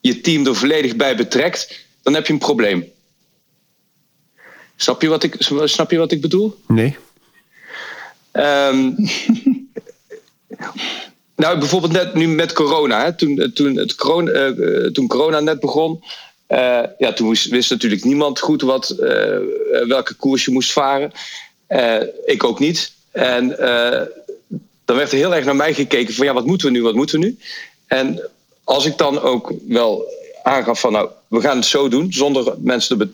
je 0.00 0.20
team 0.20 0.46
er 0.46 0.56
volledig 0.56 0.96
bij 0.96 1.16
betrekt, 1.16 1.84
dan 2.02 2.14
heb 2.14 2.26
je 2.26 2.32
een 2.32 2.38
probleem. 2.38 2.92
Snap 4.82 5.02
je 5.02 5.08
wat 5.08 5.22
ik, 5.22 5.36
snap 5.64 5.90
je 5.90 5.98
wat 5.98 6.12
ik 6.12 6.20
bedoel? 6.20 6.56
Nee. 6.66 6.96
Um, 8.32 8.96
nou, 11.42 11.58
bijvoorbeeld 11.58 11.92
net 11.92 12.14
nu 12.14 12.28
met 12.28 12.52
corona. 12.52 13.04
Hè, 13.04 13.16
toen, 13.16 13.52
toen, 13.54 13.76
het 13.76 13.94
corona, 13.94 14.46
uh, 14.46 14.90
toen 14.90 15.06
corona 15.06 15.40
net 15.40 15.60
begon. 15.60 16.04
Uh, 16.48 16.82
ja, 16.98 17.12
toen 17.12 17.28
wist, 17.28 17.48
wist, 17.48 17.70
natuurlijk 17.70 18.04
niemand 18.04 18.40
goed 18.40 18.62
wat, 18.62 18.96
uh, 19.00 19.38
welke 19.86 20.14
koers 20.14 20.44
je 20.44 20.50
moest 20.50 20.72
varen. 20.72 21.12
ik 22.24 22.44
ook 22.44 22.58
niet. 22.58 22.92
En 23.10 23.48
dan 24.84 24.96
werd 24.96 25.12
er 25.12 25.18
heel 25.18 25.34
erg 25.34 25.44
naar 25.44 25.56
mij 25.56 25.74
gekeken 25.74 26.14
van 26.14 26.26
ja, 26.26 26.32
wat 26.32 26.46
moeten 26.46 26.66
we 26.66 26.72
nu, 26.72 26.82
wat 26.82 26.94
moeten 26.94 27.20
we 27.20 27.26
nu? 27.26 27.38
En 27.86 28.30
als 28.64 28.86
ik 28.86 28.98
dan 28.98 29.20
ook 29.20 29.52
wel 29.68 30.04
aangaf 30.42 30.80
van 30.80 30.92
nou, 30.92 31.08
we 31.28 31.40
gaan 31.40 31.56
het 31.56 31.66
zo 31.66 31.88
doen, 31.88 32.12
zonder 32.12 32.54
mensen 32.58 32.98
te 32.98 33.08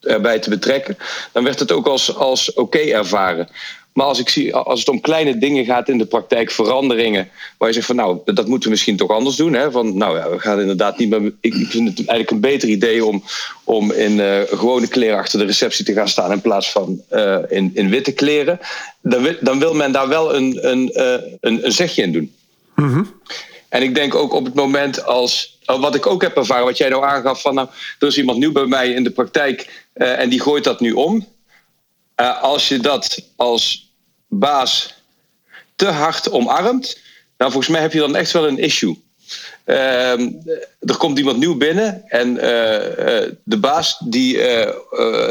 erbij 0.00 0.38
te 0.38 0.50
betrekken, 0.50 0.96
dan 1.32 1.44
werd 1.44 1.58
het 1.58 1.72
ook 1.72 1.86
als, 1.86 2.16
als 2.16 2.52
oké 2.52 2.78
ervaren. 2.78 3.48
Maar 3.92 4.06
als, 4.06 4.18
ik 4.18 4.28
zie, 4.28 4.54
als 4.54 4.78
het 4.78 4.88
om 4.88 5.00
kleine 5.00 5.38
dingen 5.38 5.64
gaat 5.64 5.88
in 5.88 5.98
de 5.98 6.06
praktijk, 6.06 6.50
veranderingen, 6.50 7.28
waar 7.58 7.68
je 7.68 7.74
zegt 7.74 7.86
van 7.86 7.96
nou, 7.96 8.18
dat 8.24 8.46
moeten 8.46 8.62
we 8.62 8.70
misschien 8.70 8.96
toch 8.96 9.10
anders 9.10 9.36
doen. 9.36 9.52
Hè? 9.52 9.70
Van 9.70 9.96
nou 9.96 10.16
ja, 10.16 10.30
we 10.30 10.38
gaan 10.38 10.60
inderdaad 10.60 10.98
niet 10.98 11.10
meer. 11.10 11.32
Ik 11.40 11.54
vind 11.54 11.88
het 11.88 11.96
eigenlijk 11.96 12.30
een 12.30 12.40
beter 12.40 12.68
idee 12.68 13.04
om, 13.04 13.22
om 13.64 13.92
in 13.92 14.12
uh, 14.12 14.40
gewone 14.48 14.88
kleren 14.88 15.18
achter 15.18 15.38
de 15.38 15.44
receptie 15.44 15.84
te 15.84 15.92
gaan 15.92 16.08
staan 16.08 16.32
in 16.32 16.40
plaats 16.40 16.70
van 16.70 17.00
uh, 17.10 17.38
in, 17.48 17.70
in 17.74 17.88
witte 17.88 18.12
kleren. 18.12 18.60
Dan 19.02 19.22
wil, 19.22 19.34
dan 19.40 19.58
wil 19.58 19.74
men 19.74 19.92
daar 19.92 20.08
wel 20.08 20.34
een, 20.34 20.68
een, 20.70 20.90
uh, 20.94 21.12
een, 21.40 21.64
een 21.66 21.72
zegje 21.72 22.02
in 22.02 22.12
doen. 22.12 22.34
Mm 22.74 22.92
-hmm. 22.92 23.12
En 23.68 23.82
ik 23.82 23.94
denk 23.94 24.14
ook 24.14 24.32
op 24.32 24.44
het 24.44 24.54
moment 24.54 25.04
als. 25.04 25.58
Wat 25.64 25.94
ik 25.94 26.06
ook 26.06 26.22
heb 26.22 26.36
ervaren, 26.36 26.64
wat 26.64 26.76
jij 26.76 26.88
nou 26.88 27.04
aangaf, 27.04 27.40
van 27.40 27.54
nou, 27.54 27.68
er 27.98 28.08
is 28.08 28.18
iemand 28.18 28.38
nieuw 28.38 28.52
bij 28.52 28.66
mij 28.66 28.90
in 28.90 29.04
de 29.04 29.10
praktijk 29.10 29.88
uh, 29.94 30.18
en 30.18 30.28
die 30.28 30.40
gooit 30.40 30.64
dat 30.64 30.80
nu 30.80 30.92
om. 30.92 31.26
Uh, 32.20 32.42
als 32.42 32.68
je 32.68 32.78
dat 32.78 33.22
als 33.36 33.92
baas 34.28 34.94
te 35.76 35.86
hard 35.86 36.30
omarmt, 36.30 37.00
nou 37.38 37.50
volgens 37.52 37.72
mij 37.72 37.80
heb 37.80 37.92
je 37.92 37.98
dan 37.98 38.16
echt 38.16 38.32
wel 38.32 38.48
een 38.48 38.58
issue. 38.58 39.02
Uh, 39.66 40.20
er 40.80 40.96
komt 40.98 41.18
iemand 41.18 41.38
nieuw 41.38 41.56
binnen 41.56 42.02
en 42.08 42.28
uh, 42.28 42.40
de 43.44 43.58
baas 43.60 43.98
die, 43.98 44.38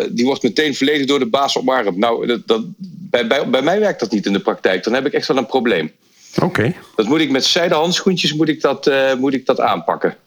die 0.10 0.26
wordt 0.26 0.44
meteen 0.44 0.76
volledig 0.76 1.08
door 1.08 1.20
de 1.20 1.26
baas 1.26 1.58
omarmd. 1.58 1.98
Nou, 1.98 2.28
dat, 2.28 2.48
dat, 2.48 2.62
bij, 2.78 3.28
bij, 3.28 3.50
bij 3.50 3.62
mij 3.62 3.80
werkt 3.80 4.00
dat 4.00 4.12
niet 4.12 4.26
in 4.26 4.34
de 4.34 4.40
praktijk. 4.40 4.84
Dan 4.84 4.94
heb 4.94 5.06
ik 5.06 5.14
echt 5.14 5.28
wel 5.28 5.38
een 5.38 5.46
probleem. 5.46 5.92
Oké. 6.36 6.46
Okay. 6.46 6.76
Dat 6.96 7.06
moet 7.06 7.20
ik 7.20 7.32
met 7.32 7.46
zijde 7.46 7.76
handschoentjes 7.76 8.34
moet 8.34 8.50
ik 8.50 8.62
dat, 8.62 8.92
moet 9.18 9.34
ik 9.34 9.46
dat 9.46 9.60
aanpakken. 9.60 10.18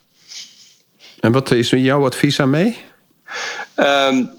En 1.20 1.32
wat 1.32 1.50
is 1.50 1.70
jouw 1.70 2.04
advies 2.04 2.40
aan 2.40 2.50
mee? 2.50 2.76
Um, 3.76 4.30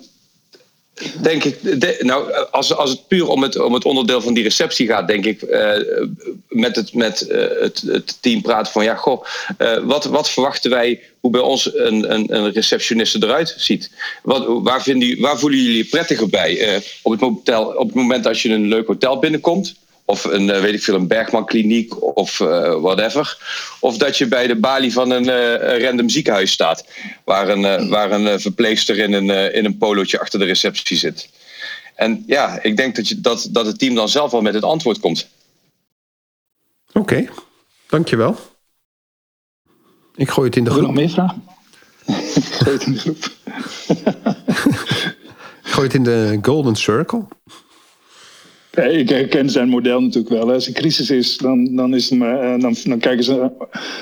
denk 1.21 1.43
ik, 1.43 1.57
nou, 2.03 2.33
als, 2.51 2.75
als 2.75 2.89
het 2.89 3.07
puur 3.07 3.27
om 3.27 3.41
het, 3.41 3.59
om 3.59 3.73
het 3.73 3.85
onderdeel 3.85 4.21
van 4.21 4.33
die 4.33 4.43
receptie 4.43 4.87
gaat, 4.87 5.07
denk 5.07 5.25
ik, 5.25 5.41
uh, 5.41 5.73
met, 6.47 6.75
het, 6.75 6.93
met 6.93 7.27
uh, 7.29 7.45
het, 7.59 7.83
het 7.87 8.17
team 8.21 8.41
praten 8.41 8.71
van, 8.71 8.83
ja, 8.83 8.95
goh, 8.95 9.25
uh, 9.57 9.77
wat, 9.77 10.05
wat 10.05 10.29
verwachten 10.29 10.71
wij 10.71 11.01
hoe 11.19 11.31
bij 11.31 11.41
ons 11.41 11.75
een, 11.75 12.13
een, 12.13 12.35
een 12.35 12.51
receptioniste 12.51 13.23
eruit 13.23 13.55
ziet? 13.57 13.91
Wat, 14.23 14.45
waar, 14.47 14.83
vinden, 14.83 15.19
waar 15.19 15.39
voelen 15.39 15.59
jullie 15.59 15.77
je 15.77 15.85
prettiger 15.85 16.29
bij? 16.29 16.81
op, 17.01 17.11
het 17.11 17.21
op 17.75 17.85
het 17.85 17.95
moment 17.95 18.27
als 18.27 18.41
je 18.41 18.49
een 18.49 18.67
leuk 18.67 18.87
hotel 18.87 19.19
binnenkomt, 19.19 19.75
of 20.05 20.23
een, 20.23 20.49
eh, 20.49 20.61
weet 20.61 20.73
ik 20.73 20.83
veel, 20.83 20.95
een 20.95 21.07
Bergman 21.07 21.45
kliniek 21.45 22.15
of 22.17 22.39
uh, 22.39 22.81
whatever. 22.81 23.37
Of 23.79 23.97
dat 23.97 24.17
je 24.17 24.27
bij 24.27 24.47
de 24.47 24.55
balie 24.55 24.93
van 24.93 25.11
een 25.11 25.27
uh, 25.27 25.83
random 25.83 26.09
ziekenhuis 26.09 26.51
staat. 26.51 26.85
Waar 27.25 27.49
een, 27.49 27.89
waar 27.89 28.11
een 28.11 28.39
verpleegster 28.39 28.97
in 28.97 29.13
een, 29.13 29.53
in 29.53 29.65
een 29.65 29.77
polootje 29.77 30.19
achter 30.19 30.39
de 30.39 30.45
receptie 30.45 30.97
zit. 30.97 31.29
En 31.95 32.23
ja, 32.27 32.59
ik 32.61 32.77
denk 32.77 32.95
dat, 32.95 33.07
je, 33.07 33.21
dat, 33.21 33.47
dat 33.51 33.65
het 33.65 33.79
team 33.79 33.95
dan 33.95 34.09
zelf 34.09 34.31
wel 34.31 34.41
met 34.41 34.53
het 34.53 34.63
antwoord 34.63 34.99
komt. 34.99 35.27
Oké, 36.87 36.99
okay, 36.99 37.29
dankjewel. 37.87 38.37
Ik 40.15 40.29
gooi 40.29 40.47
het 40.47 40.55
in 40.55 40.63
de 40.63 40.69
groep. 40.69 40.83
Nog 40.83 40.93
meer 40.93 41.09
vragen? 41.09 41.43
gooi 42.59 42.77
het 42.77 42.85
in 42.85 42.93
de 42.93 42.99
groep. 42.99 43.31
gooi 45.73 45.87
het 45.87 45.93
in 45.93 46.03
de 46.03 46.39
golden 46.41 46.75
circle. 46.75 47.25
Ja, 48.75 48.83
ik 48.83 49.09
herken 49.09 49.49
zijn 49.49 49.69
model 49.69 50.01
natuurlijk 50.01 50.33
wel. 50.33 50.53
Als 50.53 50.67
er 50.67 50.73
crisis 50.73 51.09
is, 51.09 51.37
dan, 51.37 51.75
dan, 51.75 51.93
is 51.93 52.09
het 52.09 52.19
maar, 52.19 52.41
eh, 52.41 52.61
dan, 52.61 52.75
dan, 52.83 52.99
kijken 52.99 53.23
ze, 53.23 53.51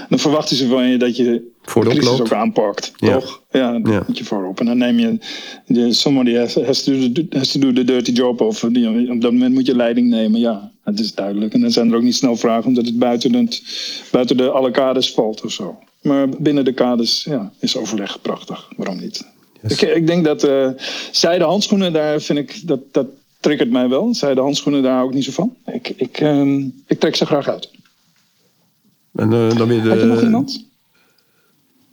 dan 0.10 0.20
verwachten 0.20 0.56
ze 0.56 0.68
van 0.68 0.88
je 0.88 0.98
dat 0.98 1.18
je 1.18 1.52
Voor 1.62 1.84
de 1.84 1.90
crisis 1.90 2.20
ook 2.20 2.32
aanpakt. 2.32 2.92
Ja. 2.96 3.14
Toch? 3.14 3.42
Ja, 3.52 3.80
dat 3.80 3.92
ja. 3.92 4.04
moet 4.08 4.18
je 4.18 4.24
voorop. 4.24 4.60
En 4.60 4.66
dan 4.66 4.78
neem 4.78 5.00
je, 5.00 5.18
je 5.66 5.94
somebody 5.94 6.36
has, 6.36 6.56
has, 6.56 6.84
to, 6.84 6.92
has 7.30 7.52
to 7.52 7.60
do 7.60 7.74
the 7.74 7.84
dirty 7.84 8.12
job. 8.12 8.42
Of 8.42 8.60
die, 8.60 9.12
op 9.12 9.22
dat 9.22 9.32
moment 9.32 9.54
moet 9.54 9.66
je 9.66 9.76
leiding 9.76 10.10
nemen. 10.10 10.40
Ja, 10.40 10.72
het 10.84 11.00
is 11.00 11.14
duidelijk. 11.14 11.54
En 11.54 11.62
dan 11.62 11.72
zijn 11.72 11.90
er 11.90 11.96
ook 11.96 12.04
niet 12.04 12.16
snel 12.16 12.36
vragen 12.36 12.68
omdat 12.68 12.86
het 12.86 13.00
buiten, 13.00 13.34
het, 13.34 13.64
buiten 14.12 14.38
de 14.38 14.50
alle 14.50 14.72
kaders 14.72 15.12
valt 15.12 15.46
of 15.46 15.52
zo. 15.52 15.80
Maar 16.02 16.30
binnen 16.30 16.66
de 16.66 16.74
kaders 16.74 17.24
ja, 17.24 17.52
is 17.60 17.78
overleg 17.78 18.22
prachtig. 18.22 18.68
Waarom 18.78 19.00
niet? 19.00 19.26
Ik, 19.68 19.82
ik, 19.82 20.08
denk 20.08 20.26
dat 20.26 20.44
uh, 20.44 20.70
zijde 21.12 21.44
handschoenen, 21.44 21.94
daar 21.94 22.22
vind 22.22 22.40
ik 22.40 22.68
dat, 22.68 22.80
dat 22.92 23.08
triggert 23.42 23.72
mij 23.72 23.90
wel. 23.90 24.16
Zij 24.16 24.34
de 24.34 24.42
handschoenen 24.42 24.84
daar 24.84 25.04
ook 25.04 25.14
niet 25.14 25.24
zo 25.24 25.32
van. 25.32 25.56
Ik, 25.66 25.90
ik, 25.90 26.22
uh, 26.22 26.66
ik 26.88 27.00
trek 27.00 27.16
ze 27.16 27.26
graag 27.26 27.48
uit. 27.48 27.70
En 29.16 29.32
uh, 29.32 29.56
dan 29.56 29.68
weer 29.68 29.82
de... 29.82 29.90
Had 29.90 30.00
je 30.00 30.06
nog 30.06 30.22
iemand? 30.22 30.66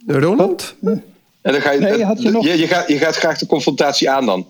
Ronald? 0.06 0.74
Oh, 0.80 0.90
nee. 0.90 1.02
En 1.40 1.52
dan 1.52 1.60
ga 1.60 1.70
je, 1.70 1.80
nee, 1.80 2.04
had 2.04 2.22
je, 2.22 2.30
nog... 2.30 2.44
je, 2.44 2.58
je, 2.58 2.66
gaat, 2.66 2.88
je 2.88 2.98
gaat 2.98 3.16
graag 3.16 3.38
de 3.38 3.46
confrontatie 3.46 4.10
aan 4.10 4.26
dan. 4.26 4.46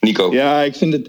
Nico. 0.00 0.32
Ja, 0.32 0.62
ik 0.62 0.74
vind 0.74 0.92
het 0.92 1.08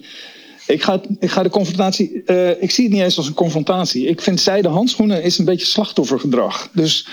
ik 0.72 0.84
ga, 0.84 1.02
ik 1.20 1.30
ga 1.30 1.44
de 1.44 1.50
confrontatie. 1.50 2.22
Uh, 2.26 2.62
ik 2.62 2.72
zie 2.72 2.84
het 2.84 2.94
niet 2.94 3.04
eens 3.04 3.18
als 3.18 3.28
een 3.28 3.34
confrontatie. 3.34 4.08
Ik 4.08 4.22
vind 4.22 4.40
zijde 4.40 4.68
handschoenen 4.68 5.24
is 5.24 5.38
een 5.38 5.46
beetje 5.46 5.66
slachtoffergedrag. 5.66 6.70
Dus 6.74 7.08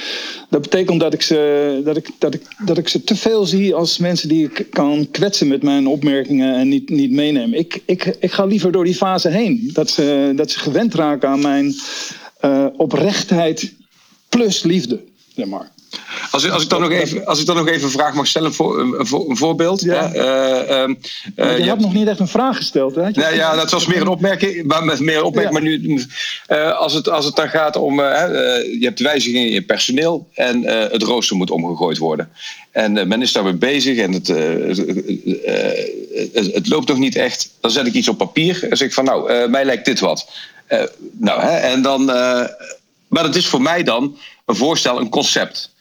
dat 0.51 0.63
betekent 0.63 1.01
dat 1.01 1.15
ik, 1.15 1.23
ze, 1.23 1.81
dat, 1.85 1.97
ik, 1.97 2.11
dat, 2.19 2.35
ik, 2.35 2.43
dat 2.65 2.79
ik 2.79 2.89
ze 2.89 3.05
te 3.05 3.17
veel 3.17 3.47
zie 3.47 3.75
als 3.75 3.99
mensen 3.99 4.29
die 4.29 4.45
ik 4.45 4.67
kan 4.71 5.09
kwetsen 5.11 5.49
met 5.49 5.63
mijn 5.63 5.87
opmerkingen 5.87 6.55
en 6.55 6.69
niet, 6.69 6.89
niet 6.89 7.11
meenemen. 7.11 7.59
Ik, 7.59 7.83
ik, 7.85 8.17
ik 8.21 8.33
ga 8.33 8.45
liever 8.45 8.73
door 8.73 8.85
die 8.85 8.95
fase 8.95 9.29
heen. 9.29 9.71
Dat 9.73 9.91
ze, 9.91 10.33
dat 10.37 10.51
ze 10.51 10.59
gewend 10.59 10.95
raken 10.95 11.29
aan 11.29 11.41
mijn 11.41 11.75
uh, 12.45 12.67
oprechtheid 12.77 13.73
plus 14.29 14.63
liefde. 14.63 15.01
Zeg 15.35 15.47
maar. 15.47 15.77
Als, 16.31 16.51
als, 16.51 16.63
ik 16.63 16.69
dan 16.69 16.81
nog 16.81 16.91
even, 16.91 17.27
als 17.27 17.41
ik 17.41 17.47
dan 17.47 17.57
nog 17.57 17.69
even 17.69 17.85
een 17.85 17.91
vraag 17.91 18.15
mag 18.15 18.27
stellen, 18.27 18.55
voor, 18.55 18.81
een, 18.81 18.95
een 19.29 19.37
voorbeeld. 19.37 19.81
Ja. 19.81 20.15
Uh, 20.15 20.21
uh, 20.21 21.57
je, 21.57 21.63
je 21.63 21.69
had 21.69 21.79
nog 21.79 21.93
niet 21.93 22.09
echt 22.09 22.21
een 22.21 22.29
vraag 22.29 22.57
gesteld, 22.57 22.95
hè? 22.95 23.09
Ja, 23.13 23.29
ja, 23.29 23.55
dat 23.55 23.71
was 23.71 23.87
meer 23.87 24.01
een 24.01 24.09
opmerking. 24.09 24.65
Maar, 24.67 24.85
met 24.85 25.01
meer 25.01 25.23
opmerking, 25.23 25.55
maar 25.55 25.63
nu, 25.63 26.07
uh, 26.49 26.79
als, 26.79 26.95
het, 26.95 27.09
als 27.09 27.25
het 27.25 27.37
dan 27.37 27.49
gaat 27.49 27.77
om. 27.77 27.97
je 28.01 28.79
hebt 28.81 29.01
wijzigingen 29.01 29.47
in 29.47 29.53
je 29.53 29.63
personeel 29.63 30.29
en 30.35 30.67
het 30.67 31.03
rooster 31.03 31.37
moet 31.37 31.51
omgegooid 31.51 31.99
worden. 31.99 32.31
En 32.71 33.09
men 33.09 33.23
is 33.23 33.33
daarmee 33.33 33.53
bezig 33.53 33.99
en 33.99 34.13
het, 34.13 34.29
het, 36.33 36.55
het, 36.55 36.69
loopt 36.69 36.89
nog 36.89 36.99
niet 36.99 37.17
echt. 37.17 37.51
Dan 37.61 37.71
zet 37.71 37.87
ik 37.87 37.95
iets 37.95 38.09
op 38.09 38.19
papier 38.19 38.67
en 38.71 38.77
zeg 38.77 38.89
ik 38.89 38.95
van, 38.95 39.05
nou, 39.05 39.49
mij 39.49 39.65
lijkt 39.65 39.85
dit 39.85 40.01
wat. 40.01 40.31
nou, 41.13 41.41
hè, 41.41 41.57
en 41.57 41.83
dan. 41.83 42.05
maar 43.09 43.23
dat 43.23 43.37
is 43.37 43.47
voor 43.47 43.63
mij 43.63 43.83
dan 43.83 44.17
een 44.47 44.57
voorstel, 44.57 45.01
een 45.01 45.09
concept. 45.09 45.77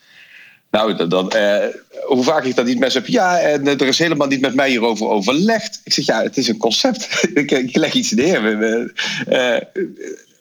Nou, 0.77 1.07
dan, 1.07 1.33
uh, 1.35 1.65
hoe 2.05 2.23
vaak 2.23 2.43
ik 2.43 2.55
dat 2.55 2.65
niet 2.65 2.79
mensen 2.79 3.01
heb. 3.01 3.09
Ja, 3.09 3.39
en 3.39 3.67
er 3.67 3.87
is 3.87 3.99
helemaal 3.99 4.27
niet 4.27 4.41
met 4.41 4.55
mij 4.55 4.69
hierover 4.69 5.07
overlegd. 5.07 5.81
Ik 5.83 5.93
zeg, 5.93 6.05
ja, 6.05 6.23
het 6.23 6.37
is 6.37 6.47
een 6.47 6.57
concept. 6.57 7.07
ik, 7.33 7.51
ik, 7.51 7.75
leg 7.75 7.93
iets 7.93 8.11
neer. 8.11 8.93
Uh, 9.29 9.57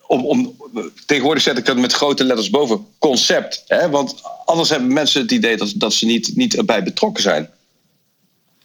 om, 0.07 0.25
om, 0.25 0.57
tegenwoordig 1.07 1.43
zet 1.43 1.59
ik 1.59 1.65
dat 1.65 1.77
met 1.77 1.93
grote 1.93 2.25
letters 2.25 2.51
boven. 2.51 2.87
Concept. 2.99 3.65
Hè? 3.67 3.91
Want 3.91 4.15
anders 4.45 4.69
hebben 4.69 4.93
mensen 4.93 5.21
het 5.21 5.31
idee 5.31 5.57
dat, 5.57 5.73
dat 5.77 5.93
ze 5.93 6.07
niet, 6.07 6.37
niet 6.37 6.57
erbij 6.57 6.83
betrokken 6.83 7.23
zijn. 7.23 7.51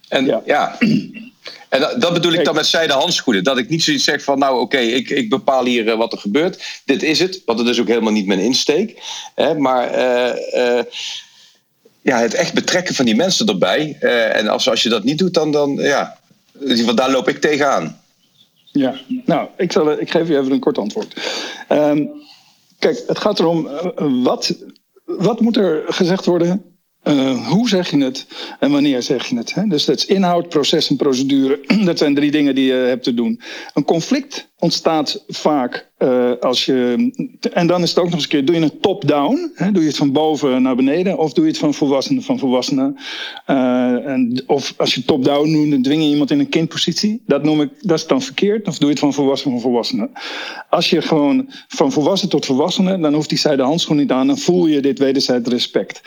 En 0.08 0.26
ja. 0.26 0.42
ja. 0.46 0.78
En 1.70 2.00
dat, 2.00 2.14
bedoel 2.14 2.34
ik 2.34 2.46
dan 2.46 2.56
met 2.56 2.66
zijde 2.66 2.94
handschoenen. 2.94 3.44
Dat 3.44 3.58
ik 3.58 3.70
niet 3.70 3.84
zoiets 3.84 4.04
zeg 4.04 4.24
van, 4.24 4.40
nou 4.40 4.60
oké, 4.60 4.78
ik, 4.78 5.10
ik 5.10 5.30
bepaal 5.30 5.66
hier 5.66 5.98
wat 5.98 6.12
er 6.12 6.20
gebeurt. 6.20 6.82
Dit 6.86 7.04
is 7.04 7.20
het, 7.20 7.42
want 7.46 7.60
het 7.60 7.68
is 7.68 7.80
ook 7.80 7.88
helemaal 7.88 8.12
niet 8.12 8.26
mijn 8.26 8.40
insteek. 8.40 9.02
Hè? 9.36 9.56
Maar 9.56 9.98
uh, 10.56 10.84
ja, 12.02 12.20
het 12.20 12.34
echt 12.34 12.54
betrekken 12.54 12.96
van 12.96 13.06
die 13.06 13.16
mensen 13.16 13.48
erbij. 13.48 13.98
Uh, 14.02 14.36
en 14.36 14.48
als, 14.48 14.70
als 14.70 14.84
je 14.84 14.90
dat 14.90 15.04
niet 15.04 15.18
doet, 15.18 15.34
dan, 15.34 15.52
dan 15.52 15.76
ja, 15.76 16.18
daar 16.96 17.12
loop 17.12 17.28
ik 17.28 17.42
tegenaan. 17.42 18.02
Ja, 18.72 18.96
nou, 19.26 19.50
ik, 19.58 19.72
zal, 19.72 20.00
ik 20.00 20.12
geef 20.12 20.28
je 20.28 20.38
even 20.38 20.52
een 20.52 20.60
kort 20.60 20.78
antwoord. 20.78 21.16
Um, 21.70 22.10
kijk, 22.80 23.04
het 23.08 23.20
gaat 23.20 23.40
erom, 23.40 23.66
uh, 23.68 24.24
wat, 24.24 24.56
wat 25.06 25.40
moet 25.40 25.58
er 25.58 25.84
gezegd 25.88 26.26
worden 26.26 26.72
hoe 27.48 27.70
zeg 27.70 27.90
je 27.92 28.04
het 28.04 28.26
en 28.60 28.72
wanneer 28.72 29.02
zeg 29.02 29.26
je 29.26 29.38
het? 29.38 29.54
Hè? 29.54 29.68
Dus 29.68 29.86
dat 29.86 29.98
is 29.98 30.06
inhoud, 30.06 30.50
proces 30.50 30.90
en 30.90 30.96
procedure. 30.96 31.60
Dat 31.86 31.98
zijn 31.98 32.16
drie 32.16 32.32
dingen 32.32 32.56
die 32.56 32.66
je 32.66 32.74
hebt 32.74 33.04
te 33.04 33.14
doen. 33.14 33.42
Een 33.74 33.84
conflict 33.84 34.51
ontstaat 34.62 35.24
vaak 35.28 35.90
uh, 36.00 36.32
als 36.40 36.66
je. 36.66 37.12
En 37.54 37.68
dan 37.68 37.82
is 37.82 37.90
het 37.90 38.00
ook 38.00 38.06
nog 38.06 38.14
eens 38.14 38.24
een 38.24 38.30
keer: 38.30 38.46
doe 38.46 38.56
je 38.56 38.62
het 38.62 38.82
top-down? 38.82 39.54
Doe 39.72 39.82
je 39.82 39.88
het 39.88 39.98
van 39.98 40.12
boven 40.12 40.62
naar 40.62 40.76
beneden? 40.76 41.18
Of 41.18 41.34
doe 41.34 41.44
je 41.44 41.50
het 41.50 41.60
van 41.60 41.74
volwassenen 41.74 42.24
van 42.24 42.40
volwassenen? 42.40 42.98
Uh, 43.48 44.08
en, 44.08 44.44
of 44.48 44.74
als 44.78 44.96
je 44.96 45.06
top-down 45.06 45.70
dan 45.70 45.82
dwing 45.82 46.04
je 46.04 46.10
iemand 46.10 46.32
in 46.32 46.40
een 46.40 46.50
kindpositie. 46.50 47.22
Dat 47.26 47.44
noem 47.44 47.62
ik, 47.62 47.70
dat 47.80 47.98
is 47.98 48.08
dan 48.08 48.22
verkeerd. 48.22 48.68
Of 48.68 48.78
doe 48.78 48.88
je 48.88 48.94
het 48.94 49.00
van 49.00 49.14
volwassenen 49.14 49.54
van 49.54 49.70
volwassenen? 49.70 50.12
Als 50.70 50.90
je 50.90 51.02
gewoon 51.02 51.50
van 51.68 51.92
volwassen 51.92 52.30
tot 52.30 52.46
volwassenen, 52.46 53.02
dan 53.02 53.14
hoeft 53.14 53.30
die 53.30 53.38
zijde 53.38 53.64
handschoen 53.64 53.98
niet 53.98 54.12
aan. 54.12 54.28
Dan 54.28 54.38
voel 54.38 54.66
je 54.68 54.82
dit 54.82 55.00
wederzijds 55.00 55.50
respect. 55.50 56.02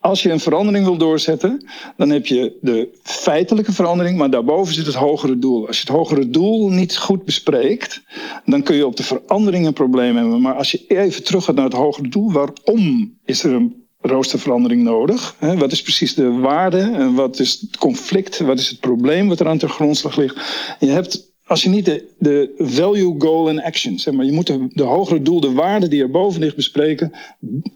Als 0.00 0.22
je 0.22 0.30
een 0.30 0.40
verandering 0.40 0.84
wil 0.84 0.96
doorzetten, 0.96 1.64
dan 1.96 2.10
heb 2.10 2.26
je 2.26 2.58
de 2.60 2.88
feitelijke 3.02 3.72
verandering, 3.72 4.18
maar 4.18 4.30
daarboven 4.30 4.74
zit 4.74 4.86
het 4.86 4.94
hogere 4.94 5.38
doel. 5.38 5.66
Als 5.66 5.76
je 5.76 5.82
het 5.86 5.96
hogere 5.96 6.30
doel 6.30 6.68
niet 6.68 6.96
goed 6.96 7.24
bespreekt, 7.24 7.99
dan 8.44 8.62
kun 8.62 8.76
je 8.76 8.86
op 8.86 8.96
de 8.96 9.02
verandering 9.02 9.66
een 9.66 9.72
probleem 9.72 10.16
hebben. 10.16 10.40
Maar 10.40 10.54
als 10.54 10.70
je 10.70 10.84
even 10.86 11.24
terug 11.24 11.44
gaat 11.44 11.54
naar 11.54 11.64
het 11.64 11.72
hogere 11.72 12.08
doel, 12.08 12.32
waarom 12.32 13.18
is 13.24 13.44
er 13.44 13.52
een 13.52 13.84
roosterverandering 14.00 14.82
nodig? 14.82 15.36
Wat 15.38 15.72
is 15.72 15.82
precies 15.82 16.14
de 16.14 16.30
waarde 16.30 16.78
en 16.78 17.14
wat 17.14 17.38
is 17.38 17.60
het 17.60 17.76
conflict? 17.76 18.38
Wat 18.38 18.58
is 18.58 18.68
het 18.68 18.80
probleem 18.80 19.28
wat 19.28 19.40
er 19.40 19.48
aan 19.48 19.58
de 19.58 19.68
grondslag 19.68 20.16
ligt? 20.16 20.36
Je 20.78 20.86
hebt 20.86 21.28
als 21.50 21.62
je 21.62 21.68
niet 21.68 21.84
de, 21.84 22.04
de 22.18 22.54
value, 22.58 23.14
goal 23.18 23.48
en 23.48 23.62
action, 23.62 23.98
zeg 23.98 24.14
maar, 24.14 24.24
je 24.24 24.32
moet 24.32 24.46
de, 24.74 24.82
hogere 24.82 25.22
doel, 25.22 25.40
de 25.40 25.52
waarde 25.52 25.88
die 25.88 26.02
er 26.02 26.10
boven 26.10 26.40
ligt 26.40 26.56
bespreken. 26.56 27.12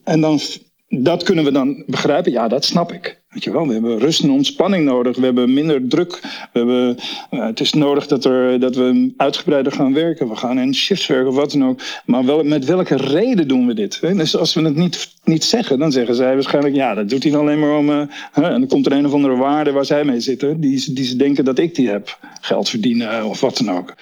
En 0.05 0.21
dan 0.21 0.41
dat 0.89 1.23
kunnen 1.23 1.45
we 1.45 1.53
dan 1.53 1.85
begrijpen. 1.87 2.33
Ja, 2.33 2.49
dat 2.49 2.65
snap 2.65 2.93
ik. 2.93 3.23
Weet 3.35 3.45
je 3.45 3.53
wel, 3.53 3.67
we 3.67 3.73
hebben 3.73 3.99
rust 3.99 4.23
en 4.23 4.31
ontspanning 4.31 4.85
nodig. 4.85 5.17
We 5.17 5.25
hebben 5.25 5.55
minder 5.55 5.89
druk. 5.89 6.21
We 6.53 6.59
hebben, 6.59 6.97
uh, 7.31 7.47
het 7.47 7.61
is 7.61 7.73
nodig 7.73 8.07
dat, 8.07 8.25
er, 8.25 8.61
dat 8.61 8.77
we 8.77 9.15
uitgebreider 9.17 9.73
gaan 9.73 9.93
werken. 9.95 10.29
We 10.29 10.37
gaan 10.37 10.59
in 10.59 10.75
shifts 10.75 11.07
werken 11.07 11.29
of 11.29 11.35
wat 11.35 11.53
dan 11.53 11.65
ook. 11.65 11.81
Maar 12.05 12.25
wel, 12.25 12.43
met 12.43 12.65
welke 12.65 12.97
reden 12.97 13.49
doen 13.49 13.67
we 13.67 13.75
dit? 13.75 14.01
Dus 14.01 14.37
als 14.37 14.55
we 14.55 14.63
het 14.63 14.77
niet, 14.77 15.15
niet 15.25 15.45
zeggen, 15.45 15.79
dan 15.79 15.93
zeggen 15.93 16.15
zij 16.15 16.35
waarschijnlijk... 16.35 16.75
ja, 16.75 16.95
dat 16.95 17.09
doet 17.09 17.23
hij 17.23 17.37
alleen 17.37 17.59
maar 17.59 17.77
om... 17.77 17.89
Hè? 17.89 18.03
En 18.33 18.61
dan 18.61 18.67
komt 18.67 18.87
er 18.87 18.93
een 18.93 19.07
of 19.07 19.13
andere 19.13 19.37
waarde 19.37 19.73
waar 19.73 19.85
zij 19.85 20.05
mee 20.05 20.21
zitten... 20.21 20.61
die, 20.61 20.93
die 20.93 21.05
ze 21.05 21.17
denken 21.17 21.45
dat 21.45 21.59
ik 21.59 21.75
die 21.75 21.89
heb. 21.89 22.19
Geld 22.41 22.69
verdienen 22.69 23.25
of 23.25 23.41
wat 23.41 23.57
dan 23.57 23.77
ook. 23.77 23.95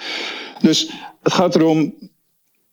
Dus 0.61 0.91
het 1.22 1.33
gaat 1.33 1.55
erom... 1.55 1.95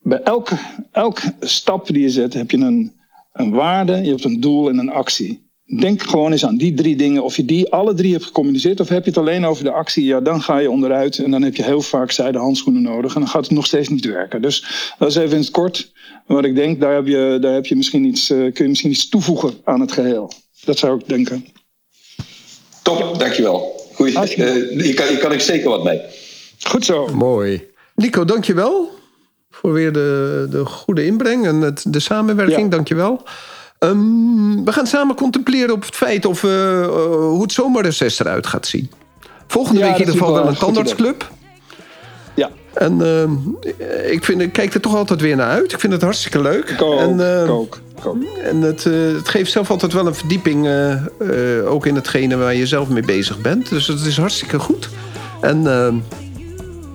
bij 0.01 0.21
elke, 0.21 0.57
elke 0.91 1.33
stap 1.39 1.87
die 1.87 2.01
je 2.01 2.09
zet 2.09 2.33
heb 2.33 2.51
je 2.51 2.57
een 2.57 2.97
een 3.39 3.51
waarde, 3.51 3.95
je 3.95 4.09
hebt 4.09 4.23
een 4.23 4.39
doel 4.39 4.69
en 4.69 4.77
een 4.77 4.89
actie. 4.89 5.48
Denk 5.77 6.01
gewoon 6.01 6.31
eens 6.31 6.45
aan 6.45 6.57
die 6.57 6.73
drie 6.73 6.95
dingen. 6.95 7.23
Of 7.23 7.35
je 7.35 7.45
die 7.45 7.71
alle 7.71 7.93
drie 7.93 8.11
hebt 8.11 8.23
gecommuniceerd, 8.23 8.79
of 8.79 8.89
heb 8.89 9.03
je 9.03 9.09
het 9.09 9.19
alleen 9.19 9.45
over 9.45 9.63
de 9.63 9.71
actie? 9.71 10.05
Ja, 10.05 10.19
dan 10.21 10.41
ga 10.41 10.57
je 10.57 10.69
onderuit 10.69 11.17
en 11.17 11.31
dan 11.31 11.41
heb 11.41 11.55
je 11.55 11.63
heel 11.63 11.81
vaak 11.81 12.11
zijde 12.11 12.37
handschoenen 12.37 12.81
nodig. 12.81 13.13
En 13.13 13.19
dan 13.19 13.29
gaat 13.29 13.43
het 13.43 13.51
nog 13.51 13.65
steeds 13.65 13.89
niet 13.89 14.05
werken. 14.05 14.41
Dus 14.41 14.91
dat 14.97 15.09
is 15.09 15.15
even 15.15 15.31
in 15.31 15.41
het 15.41 15.51
kort 15.51 15.91
wat 16.25 16.45
ik 16.45 16.55
denk. 16.55 16.79
Daar, 16.79 16.95
heb 16.95 17.07
je, 17.07 17.37
daar 17.41 17.53
heb 17.53 17.65
je 17.65 17.75
misschien 17.75 18.03
iets, 18.03 18.29
uh, 18.29 18.37
kun 18.37 18.63
je 18.63 18.69
misschien 18.69 18.91
iets 18.91 19.09
toevoegen 19.09 19.53
aan 19.63 19.79
het 19.79 19.91
geheel. 19.91 20.31
Dat 20.63 20.77
zou 20.77 20.99
ik 20.99 21.07
denken. 21.07 21.45
Top, 22.83 23.19
dankjewel. 23.19 23.87
Goeie, 23.93 24.13
uh, 24.13 24.21
hier, 24.21 24.93
kan, 24.93 25.07
hier 25.07 25.17
kan 25.17 25.31
ik 25.31 25.39
zeker 25.39 25.69
wat 25.69 25.83
mee. 25.83 26.01
Goed 26.59 26.85
zo. 26.85 27.07
Mooi. 27.07 27.67
Nico, 27.95 28.25
dankjewel 28.25 28.89
voor 29.49 29.73
weer 29.73 29.93
de, 29.93 30.47
de 30.49 30.65
goede 30.65 31.05
inbreng 31.05 31.45
en 31.45 31.61
het, 31.61 31.85
de 31.87 31.99
samenwerking. 31.99 32.61
Ja. 32.61 32.69
Dankjewel. 32.69 33.23
Um, 33.79 34.65
we 34.65 34.71
gaan 34.71 34.87
samen 34.87 35.15
contempleren 35.15 35.73
op 35.73 35.85
het 35.85 35.95
feit 35.95 36.25
of, 36.25 36.43
uh, 36.43 36.51
uh, 36.51 36.87
hoe 37.15 37.41
het 37.41 37.51
zomerreces 37.51 38.19
eruit 38.19 38.47
gaat 38.47 38.67
zien. 38.67 38.91
Volgende 39.47 39.79
ja, 39.79 39.85
week 39.85 39.93
in 39.93 39.99
ieder 39.99 40.17
geval 40.17 40.33
wel 40.33 40.47
een 40.47 40.57
tandartsclub. 40.57 41.31
Ja. 42.33 42.49
En 42.73 43.01
eh, 43.01 44.11
ik, 44.11 44.23
vind, 44.23 44.41
ik 44.41 44.53
kijk 44.53 44.73
er 44.73 44.81
toch 44.81 44.95
altijd 44.95 45.21
weer 45.21 45.35
naar 45.35 45.49
uit. 45.49 45.71
Ik 45.71 45.79
vind 45.79 45.93
het 45.93 46.01
hartstikke 46.01 46.41
leuk. 46.41 46.69
Ik 46.69 46.81
ook, 46.81 46.99
en, 46.99 47.19
eh, 47.19 47.43
ik 47.43 47.49
ook, 47.49 47.79
ik 47.97 48.05
ook. 48.05 48.23
En 48.43 48.61
het, 48.61 48.85
eh, 48.85 48.93
het 48.93 49.29
geeft 49.29 49.51
zelf 49.51 49.69
altijd 49.69 49.93
wel 49.93 50.07
een 50.07 50.15
verdieping, 50.15 50.65
eh, 50.65 50.91
eh, 50.91 51.71
ook 51.71 51.85
in 51.85 51.95
hetgene 51.95 52.37
waar 52.37 52.55
je 52.55 52.67
zelf 52.67 52.89
mee 52.89 53.03
bezig 53.03 53.41
bent. 53.41 53.69
Dus 53.69 53.87
het 53.87 54.05
is 54.05 54.17
hartstikke 54.17 54.59
goed. 54.59 54.89
En 55.41 55.61
uh, 55.61 55.93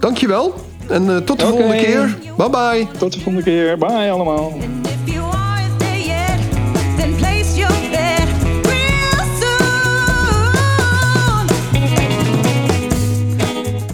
dankjewel. 0.00 0.54
En 0.88 1.04
uh, 1.04 1.16
tot 1.16 1.40
de 1.40 1.46
volgende 1.46 1.76
keer. 1.76 2.18
Bye 2.36 2.50
bye. 2.50 2.86
Tot 2.98 3.12
de 3.12 3.20
volgende 3.20 3.42
keer. 3.42 3.78
Bye 3.78 4.10
allemaal. 4.10 4.52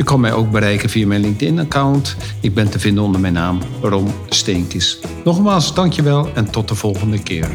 Je 0.00 0.06
kan 0.06 0.20
mij 0.20 0.32
ook 0.32 0.50
bereiken 0.50 0.88
via 0.88 1.06
mijn 1.06 1.20
LinkedIn-account. 1.20 2.16
Ik 2.40 2.54
ben 2.54 2.70
te 2.70 2.78
vinden 2.78 3.04
onder 3.04 3.20
mijn 3.20 3.32
naam 3.32 3.58
Rom 3.82 4.06
Steenkis. 4.28 4.98
Nogmaals, 5.24 5.74
dankjewel 5.74 6.28
en 6.34 6.50
tot 6.50 6.68
de 6.68 6.74
volgende 6.74 7.22
keer. 7.22 7.48